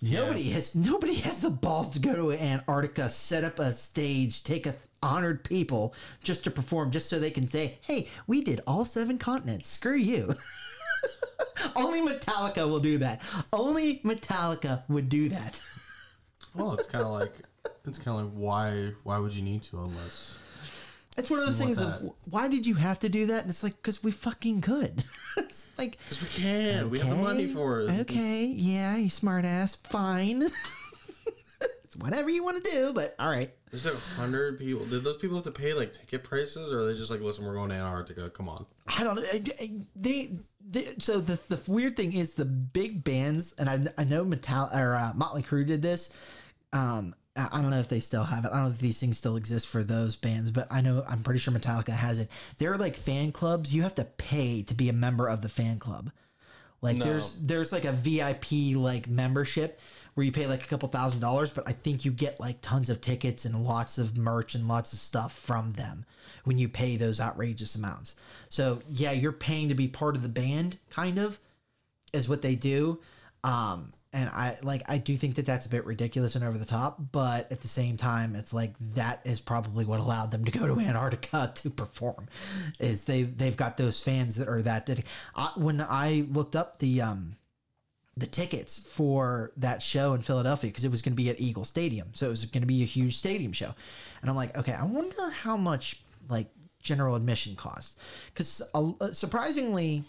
Nobody 0.00 0.50
has 0.50 0.76
nobody 0.76 1.14
has 1.14 1.40
the 1.40 1.50
balls 1.50 1.90
to 1.90 1.98
go 1.98 2.14
to 2.14 2.32
Antarctica, 2.32 3.08
set 3.08 3.42
up 3.42 3.58
a 3.58 3.72
stage, 3.72 4.44
take 4.44 4.66
a 4.66 4.76
honored 5.02 5.42
people 5.44 5.94
just 6.22 6.44
to 6.44 6.50
perform, 6.50 6.90
just 6.90 7.08
so 7.08 7.18
they 7.18 7.30
can 7.30 7.46
say, 7.46 7.78
"Hey, 7.80 8.08
we 8.26 8.42
did 8.42 8.60
all 8.66 8.84
seven 8.84 9.18
continents. 9.18 9.68
Screw 9.68 9.96
you." 9.96 10.34
Only 11.76 12.00
Metallica 12.00 12.68
will 12.68 12.80
do 12.80 12.98
that. 12.98 13.22
Only 13.52 13.98
Metallica 14.00 14.82
would 14.88 15.08
do 15.08 15.28
that. 15.30 15.60
Well, 16.54 16.74
it's 16.74 16.86
kind 16.86 17.04
of 17.04 17.12
like 17.12 17.34
it's 17.84 17.98
kind 17.98 18.20
of 18.20 18.26
like 18.26 18.34
why 18.34 18.92
why 19.02 19.18
would 19.18 19.34
you 19.34 19.42
need 19.42 19.62
to 19.64 19.78
unless 19.78 20.36
It's 21.18 21.30
one 21.30 21.40
of 21.40 21.46
those 21.46 21.58
things 21.58 21.78
of 21.78 22.12
why 22.24 22.48
did 22.48 22.66
you 22.66 22.74
have 22.76 22.98
to 23.00 23.08
do 23.08 23.26
that? 23.26 23.42
And 23.42 23.50
it's 23.50 23.62
like 23.62 23.76
because 23.76 24.02
we 24.02 24.10
fucking 24.12 24.60
could. 24.60 25.02
it's 25.36 25.68
like 25.76 25.98
because 25.98 26.22
we 26.22 26.28
can 26.28 26.90
we 26.90 26.98
have 27.00 27.10
the 27.10 27.16
money 27.16 27.46
for 27.48 27.80
it. 27.80 27.90
Okay, 28.02 28.44
yeah, 28.46 28.96
you 28.96 29.08
smart 29.10 29.44
ass. 29.44 29.74
Fine. 29.74 30.42
it's 31.84 31.96
whatever 31.96 32.30
you 32.30 32.42
want 32.44 32.62
to 32.64 32.70
do, 32.70 32.92
but 32.92 33.14
all 33.18 33.28
right. 33.28 33.52
There's 33.70 33.84
like 33.84 33.94
a 33.94 34.20
hundred 34.20 34.58
people. 34.58 34.86
Did 34.86 35.04
those 35.04 35.18
people 35.18 35.36
have 35.36 35.44
to 35.44 35.50
pay 35.50 35.74
like 35.74 35.92
ticket 35.92 36.24
prices, 36.24 36.72
or 36.72 36.80
are 36.80 36.84
they 36.86 36.94
just 36.96 37.10
like, 37.10 37.20
listen, 37.20 37.44
we're 37.44 37.54
going 37.54 37.70
to 37.70 37.74
Antarctica? 37.76 38.30
Come 38.30 38.48
on. 38.48 38.64
I 38.86 39.04
don't 39.04 39.16
know. 39.16 39.22
I- 39.22 39.42
I- 39.60 39.80
They, 39.96 40.32
they 40.70 40.94
so 40.98 41.20
the 41.20 41.38
the 41.48 41.60
weird 41.66 41.96
thing 41.96 42.12
is 42.12 42.34
the 42.34 42.44
big 42.44 43.04
bands, 43.04 43.54
and 43.58 43.68
I 43.68 43.86
I 43.98 44.04
know 44.04 44.24
Metal 44.24 44.68
or 44.72 44.94
uh, 44.94 45.12
Motley 45.14 45.42
Crue 45.42 45.66
did 45.66 45.82
this. 45.82 46.10
Um, 46.72 47.14
I 47.38 47.60
don't 47.62 47.70
know 47.70 47.78
if 47.78 47.88
they 47.88 48.00
still 48.00 48.24
have 48.24 48.44
it. 48.44 48.48
I 48.48 48.56
don't 48.56 48.64
know 48.64 48.70
if 48.70 48.78
these 48.78 48.98
things 48.98 49.18
still 49.18 49.36
exist 49.36 49.66
for 49.68 49.82
those 49.84 50.16
bands, 50.16 50.50
but 50.50 50.66
I 50.70 50.80
know 50.80 51.04
I'm 51.08 51.22
pretty 51.22 51.40
sure 51.40 51.54
Metallica 51.54 51.90
has 51.90 52.20
it. 52.20 52.28
They're 52.58 52.76
like 52.76 52.96
fan 52.96 53.32
clubs. 53.32 53.72
You 53.74 53.82
have 53.82 53.94
to 53.96 54.04
pay 54.04 54.62
to 54.64 54.74
be 54.74 54.88
a 54.88 54.92
member 54.92 55.28
of 55.28 55.42
the 55.42 55.48
fan 55.48 55.78
club. 55.78 56.10
Like 56.80 56.96
No. 56.96 57.04
there's 57.04 57.38
there's 57.40 57.72
like 57.72 57.84
a 57.84 57.92
VIP 57.92 58.76
like 58.76 59.08
membership 59.08 59.80
where 60.14 60.24
you 60.24 60.32
pay 60.32 60.46
like 60.46 60.64
a 60.64 60.66
couple 60.66 60.88
thousand 60.88 61.20
dollars, 61.20 61.50
but 61.50 61.68
I 61.68 61.72
think 61.72 62.04
you 62.04 62.10
get 62.10 62.40
like 62.40 62.60
tons 62.60 62.90
of 62.90 63.00
tickets 63.00 63.44
and 63.44 63.64
lots 63.64 63.98
of 63.98 64.16
merch 64.16 64.54
and 64.54 64.66
lots 64.66 64.92
of 64.92 64.98
stuff 64.98 65.32
from 65.32 65.72
them 65.72 66.04
when 66.44 66.58
you 66.58 66.68
pay 66.68 66.96
those 66.96 67.20
outrageous 67.20 67.74
amounts. 67.76 68.16
So 68.48 68.82
yeah, 68.88 69.12
you're 69.12 69.32
paying 69.32 69.68
to 69.68 69.74
be 69.74 69.86
part 69.86 70.16
of 70.16 70.22
the 70.22 70.28
band, 70.28 70.78
kind 70.90 71.18
of, 71.18 71.38
is 72.12 72.28
what 72.28 72.42
they 72.42 72.54
do. 72.56 73.00
Um, 73.44 73.92
and 74.12 74.30
I 74.30 74.56
like 74.62 74.82
I 74.88 74.98
do 74.98 75.16
think 75.16 75.34
that 75.34 75.44
that's 75.46 75.66
a 75.66 75.68
bit 75.68 75.84
ridiculous 75.84 76.34
and 76.34 76.44
over 76.44 76.56
the 76.56 76.64
top, 76.64 76.98
but 77.12 77.50
at 77.52 77.60
the 77.60 77.68
same 77.68 77.96
time, 77.96 78.34
it's 78.34 78.52
like 78.52 78.72
that 78.94 79.20
is 79.24 79.38
probably 79.38 79.84
what 79.84 80.00
allowed 80.00 80.30
them 80.30 80.44
to 80.44 80.50
go 80.50 80.66
to 80.66 80.80
Antarctica 80.80 81.52
to 81.56 81.70
perform. 81.70 82.28
Is 82.78 83.04
they 83.04 83.22
they've 83.22 83.56
got 83.56 83.76
those 83.76 84.02
fans 84.02 84.36
that 84.36 84.48
are 84.48 84.62
that. 84.62 84.88
I, 85.36 85.50
when 85.56 85.80
I 85.80 86.26
looked 86.30 86.56
up 86.56 86.78
the 86.78 87.02
um 87.02 87.36
the 88.16 88.26
tickets 88.26 88.78
for 88.78 89.52
that 89.58 89.82
show 89.82 90.14
in 90.14 90.22
Philadelphia 90.22 90.70
because 90.70 90.84
it 90.84 90.90
was 90.90 91.02
going 91.02 91.12
to 91.12 91.16
be 91.16 91.28
at 91.28 91.38
Eagle 91.38 91.64
Stadium, 91.64 92.08
so 92.14 92.26
it 92.26 92.30
was 92.30 92.44
going 92.46 92.62
to 92.62 92.66
be 92.66 92.82
a 92.82 92.86
huge 92.86 93.16
stadium 93.16 93.52
show. 93.52 93.74
And 94.22 94.30
I'm 94.30 94.36
like, 94.36 94.56
okay, 94.56 94.72
I 94.72 94.84
wonder 94.84 95.30
how 95.30 95.56
much 95.56 96.00
like 96.28 96.48
general 96.82 97.14
admission 97.14 97.56
cost 97.56 97.98
because 98.32 98.62
uh, 98.74 99.12
surprisingly 99.12 100.04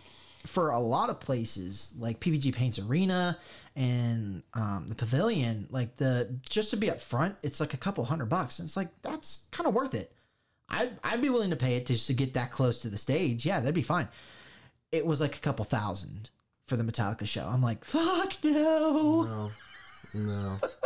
for 0.46 0.70
a 0.70 0.80
lot 0.80 1.10
of 1.10 1.20
places 1.20 1.94
like 2.00 2.20
PPG 2.20 2.54
Paints 2.54 2.80
Arena 2.80 3.38
and 3.76 4.44
um, 4.54 4.86
the 4.88 4.96
Pavilion, 4.96 5.68
like 5.70 5.98
the 5.98 6.40
just 6.50 6.72
to 6.72 6.78
be 6.78 6.90
up 6.90 7.00
front, 7.00 7.36
it's 7.44 7.60
like 7.60 7.74
a 7.74 7.78
couple 7.78 8.04
hundred 8.06 8.30
bucks, 8.30 8.60
and 8.60 8.68
it's 8.68 8.78
like 8.78 8.90
that's 9.02 9.46
kind 9.52 9.68
of 9.68 9.74
worth 9.74 9.94
it. 9.94 10.12
I'd 10.70 10.92
I'd 11.04 11.22
be 11.22 11.30
willing 11.30 11.50
to 11.50 11.56
pay 11.56 11.76
it 11.76 11.86
just 11.86 12.08
to 12.08 12.14
get 12.14 12.34
that 12.36 12.52
close 12.52 12.82
to 12.82 12.90
the 12.90 12.98
stage. 12.98 13.46
Yeah, 13.46 13.60
that'd 13.60 13.76
be 13.76 13.82
fine. 13.82 14.08
It 14.92 15.06
was 15.06 15.22
like 15.22 15.36
a 15.36 15.40
couple 15.40 15.66
thousand 15.66 16.30
for 16.66 16.78
the 16.78 16.84
Metallica 16.84 17.28
show. 17.28 17.48
I'm 17.48 17.62
like, 17.62 17.84
fuck 17.84 18.34
no, 18.44 19.24
No, 19.24 19.52
no. 20.14 20.58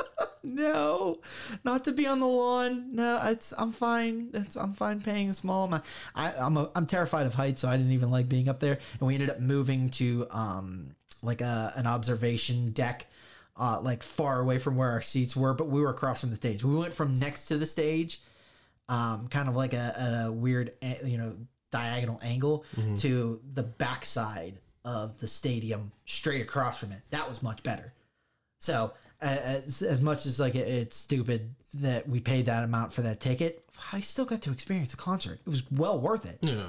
no, 0.43 1.19
not 1.63 1.85
to 1.85 1.91
be 1.91 2.05
on 2.05 2.19
the 2.19 2.27
lawn. 2.27 2.93
No, 2.93 3.19
it's 3.23 3.53
I'm 3.57 3.71
fine. 3.71 4.29
It's 4.33 4.55
I'm 4.55 4.73
fine 4.73 5.01
paying 5.01 5.29
a 5.29 5.33
small 5.33 5.65
amount. 5.65 5.85
I, 6.15 6.33
I'm 6.33 6.57
a, 6.57 6.69
I'm 6.75 6.85
terrified 6.85 7.25
of 7.25 7.33
heights, 7.33 7.61
so 7.61 7.69
I 7.69 7.77
didn't 7.77 7.93
even 7.93 8.11
like 8.11 8.27
being 8.27 8.49
up 8.49 8.59
there. 8.59 8.79
And 8.99 9.07
we 9.07 9.13
ended 9.13 9.29
up 9.29 9.39
moving 9.39 9.89
to 9.91 10.27
um 10.31 10.95
like 11.21 11.41
a 11.41 11.73
an 11.75 11.87
observation 11.87 12.71
deck. 12.71 13.07
Uh, 13.55 13.79
like 13.83 14.01
far 14.01 14.41
away 14.41 14.57
from 14.57 14.75
where 14.75 14.89
our 14.89 15.01
seats 15.01 15.35
were, 15.35 15.53
but 15.53 15.67
we 15.67 15.79
were 15.79 15.91
across 15.91 16.21
from 16.21 16.31
the 16.31 16.35
stage. 16.35 16.63
We 16.63 16.75
went 16.75 16.91
from 16.91 17.19
next 17.19 17.45
to 17.49 17.57
the 17.59 17.67
stage, 17.67 18.19
um, 18.89 19.27
kind 19.27 19.47
of 19.47 19.55
like 19.55 19.73
a, 19.73 20.23
a 20.25 20.31
weird, 20.31 20.75
you 21.05 21.19
know, 21.19 21.35
diagonal 21.69 22.19
angle 22.23 22.65
to 22.97 23.39
the 23.53 23.61
backside 23.61 24.57
of 24.83 25.19
the 25.19 25.27
stadium, 25.27 25.91
straight 26.05 26.41
across 26.41 26.79
from 26.79 26.93
it. 26.93 27.01
That 27.11 27.29
was 27.29 27.43
much 27.43 27.61
better. 27.61 27.93
So, 28.59 28.93
as, 29.27 29.81
as 29.81 30.01
much 30.01 30.25
as 30.25 30.39
like 30.39 30.55
it, 30.55 30.67
it's 30.67 30.95
stupid 30.97 31.55
that 31.75 32.07
we 32.07 32.19
paid 32.19 32.45
that 32.47 32.63
amount 32.63 32.93
for 32.93 33.01
that 33.01 33.19
ticket, 33.19 33.65
I 33.91 33.99
still 34.01 34.25
got 34.25 34.41
to 34.43 34.51
experience 34.51 34.91
the 34.91 34.97
concert. 34.97 35.39
It 35.45 35.49
was 35.49 35.63
well 35.71 35.99
worth 35.99 36.25
it, 36.25 36.37
Yeah. 36.41 36.65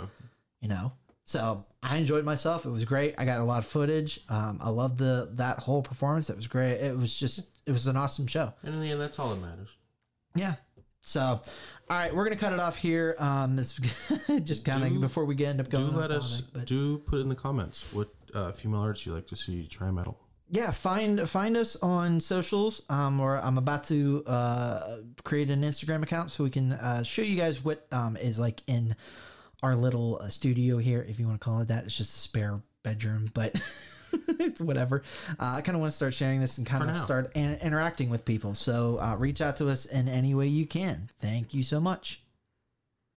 you 0.61 0.69
know. 0.69 0.93
So 1.27 1.65
I 1.83 1.97
enjoyed 1.97 2.25
myself. 2.25 2.67
It 2.67 2.71
was 2.71 2.85
great. 2.85 3.15
I 3.19 3.25
got 3.25 3.41
a 3.41 3.45
lot 3.45 3.59
of 3.59 3.67
footage. 3.67 4.21
Um, 4.29 4.59
I 4.63 4.69
loved 4.71 4.99
the 4.99 5.31
that 5.35 5.59
whole 5.59 5.83
performance. 5.83 6.27
That 6.27 6.37
was 6.37 6.47
great. 6.47 6.75
It 6.81 6.97
was 6.97 7.19
just 7.19 7.41
it 7.67 7.73
was 7.73 7.87
an 7.87 7.97
awesome 7.97 8.27
show. 8.27 8.53
And 8.63 8.75
in 8.75 8.81
the 8.81 8.91
end, 8.91 9.01
that's 9.01 9.19
all 9.19 9.31
that 9.31 9.41
matters. 9.41 9.69
Yeah. 10.35 10.55
So, 11.07 11.21
all 11.21 11.41
right, 11.91 12.15
we're 12.15 12.25
gonna 12.25 12.37
cut 12.37 12.53
it 12.55 12.61
off 12.61 12.77
here. 12.77 13.15
Um, 13.19 13.59
it's 13.59 13.75
just 14.45 14.65
kind 14.65 14.85
of 14.85 15.01
before 15.01 15.25
we 15.27 15.35
get 15.35 15.49
end 15.51 15.61
up 15.61 15.71
going. 15.71 15.91
Do 15.93 15.97
let 15.97 16.11
us, 16.11 16.43
do 16.65 16.99
put 16.99 17.21
in 17.21 17.29
the 17.29 17.35
comments 17.35 17.93
what 17.93 18.09
uh, 18.35 18.53
female 18.53 18.81
artists 18.81 19.05
you 19.07 19.15
like 19.15 19.27
to 19.29 19.37
see 19.37 19.67
try 19.67 19.91
metal. 19.91 20.19
Yeah, 20.49 20.71
find 20.71 21.29
find 21.29 21.57
us 21.57 21.77
on 21.77 22.21
socials. 22.21 22.83
Um, 22.89 23.21
or 23.21 23.39
I'm 23.39 23.59
about 23.59 23.85
to 23.85 24.23
uh 24.27 24.97
create 25.25 25.51
an 25.51 25.63
Instagram 25.63 26.03
account 26.03 26.31
so 26.31 26.45
we 26.45 26.51
can 26.51 26.73
uh, 26.73 27.03
show 27.03 27.23
you 27.23 27.37
guys 27.37 27.65
what 27.65 27.87
um 27.93 28.17
is 28.17 28.39
like 28.39 28.63
in 28.67 28.95
our 29.63 29.75
little 29.77 30.19
uh, 30.21 30.29
studio 30.29 30.79
here, 30.79 31.05
if 31.09 31.19
you 31.19 31.27
want 31.27 31.41
to 31.41 31.45
call 31.45 31.61
it 31.61 31.69
that. 31.69 31.85
It's 31.85 31.97
just 31.97 32.17
a 32.17 32.21
spare 32.21 32.61
bedroom, 32.83 33.31
but. 33.35 33.55
it's 34.29 34.61
whatever. 34.61 35.03
Uh, 35.41 35.57
I 35.57 35.61
kind 35.61 35.75
of 35.75 35.81
want 35.81 35.91
to 35.91 35.97
start 35.97 36.15
sharing 36.15 36.41
this 36.41 36.59
and 36.59 36.67
kind 36.67 36.89
of 36.89 36.97
start 36.99 37.33
an- 37.35 37.59
interacting 37.61 38.11
with 38.11 38.25
people. 38.25 38.55
So 38.55 38.99
uh, 39.01 39.17
reach 39.17 39.41
out 39.41 39.57
to 39.57 39.69
us 39.69 39.87
in 39.87 40.09
any 40.09 40.37
way 40.37 40.47
you 40.47 40.67
can. 40.67 41.11
Thank 41.19 41.53
you 41.53 41.65
so 41.65 41.81
much. 41.81 42.24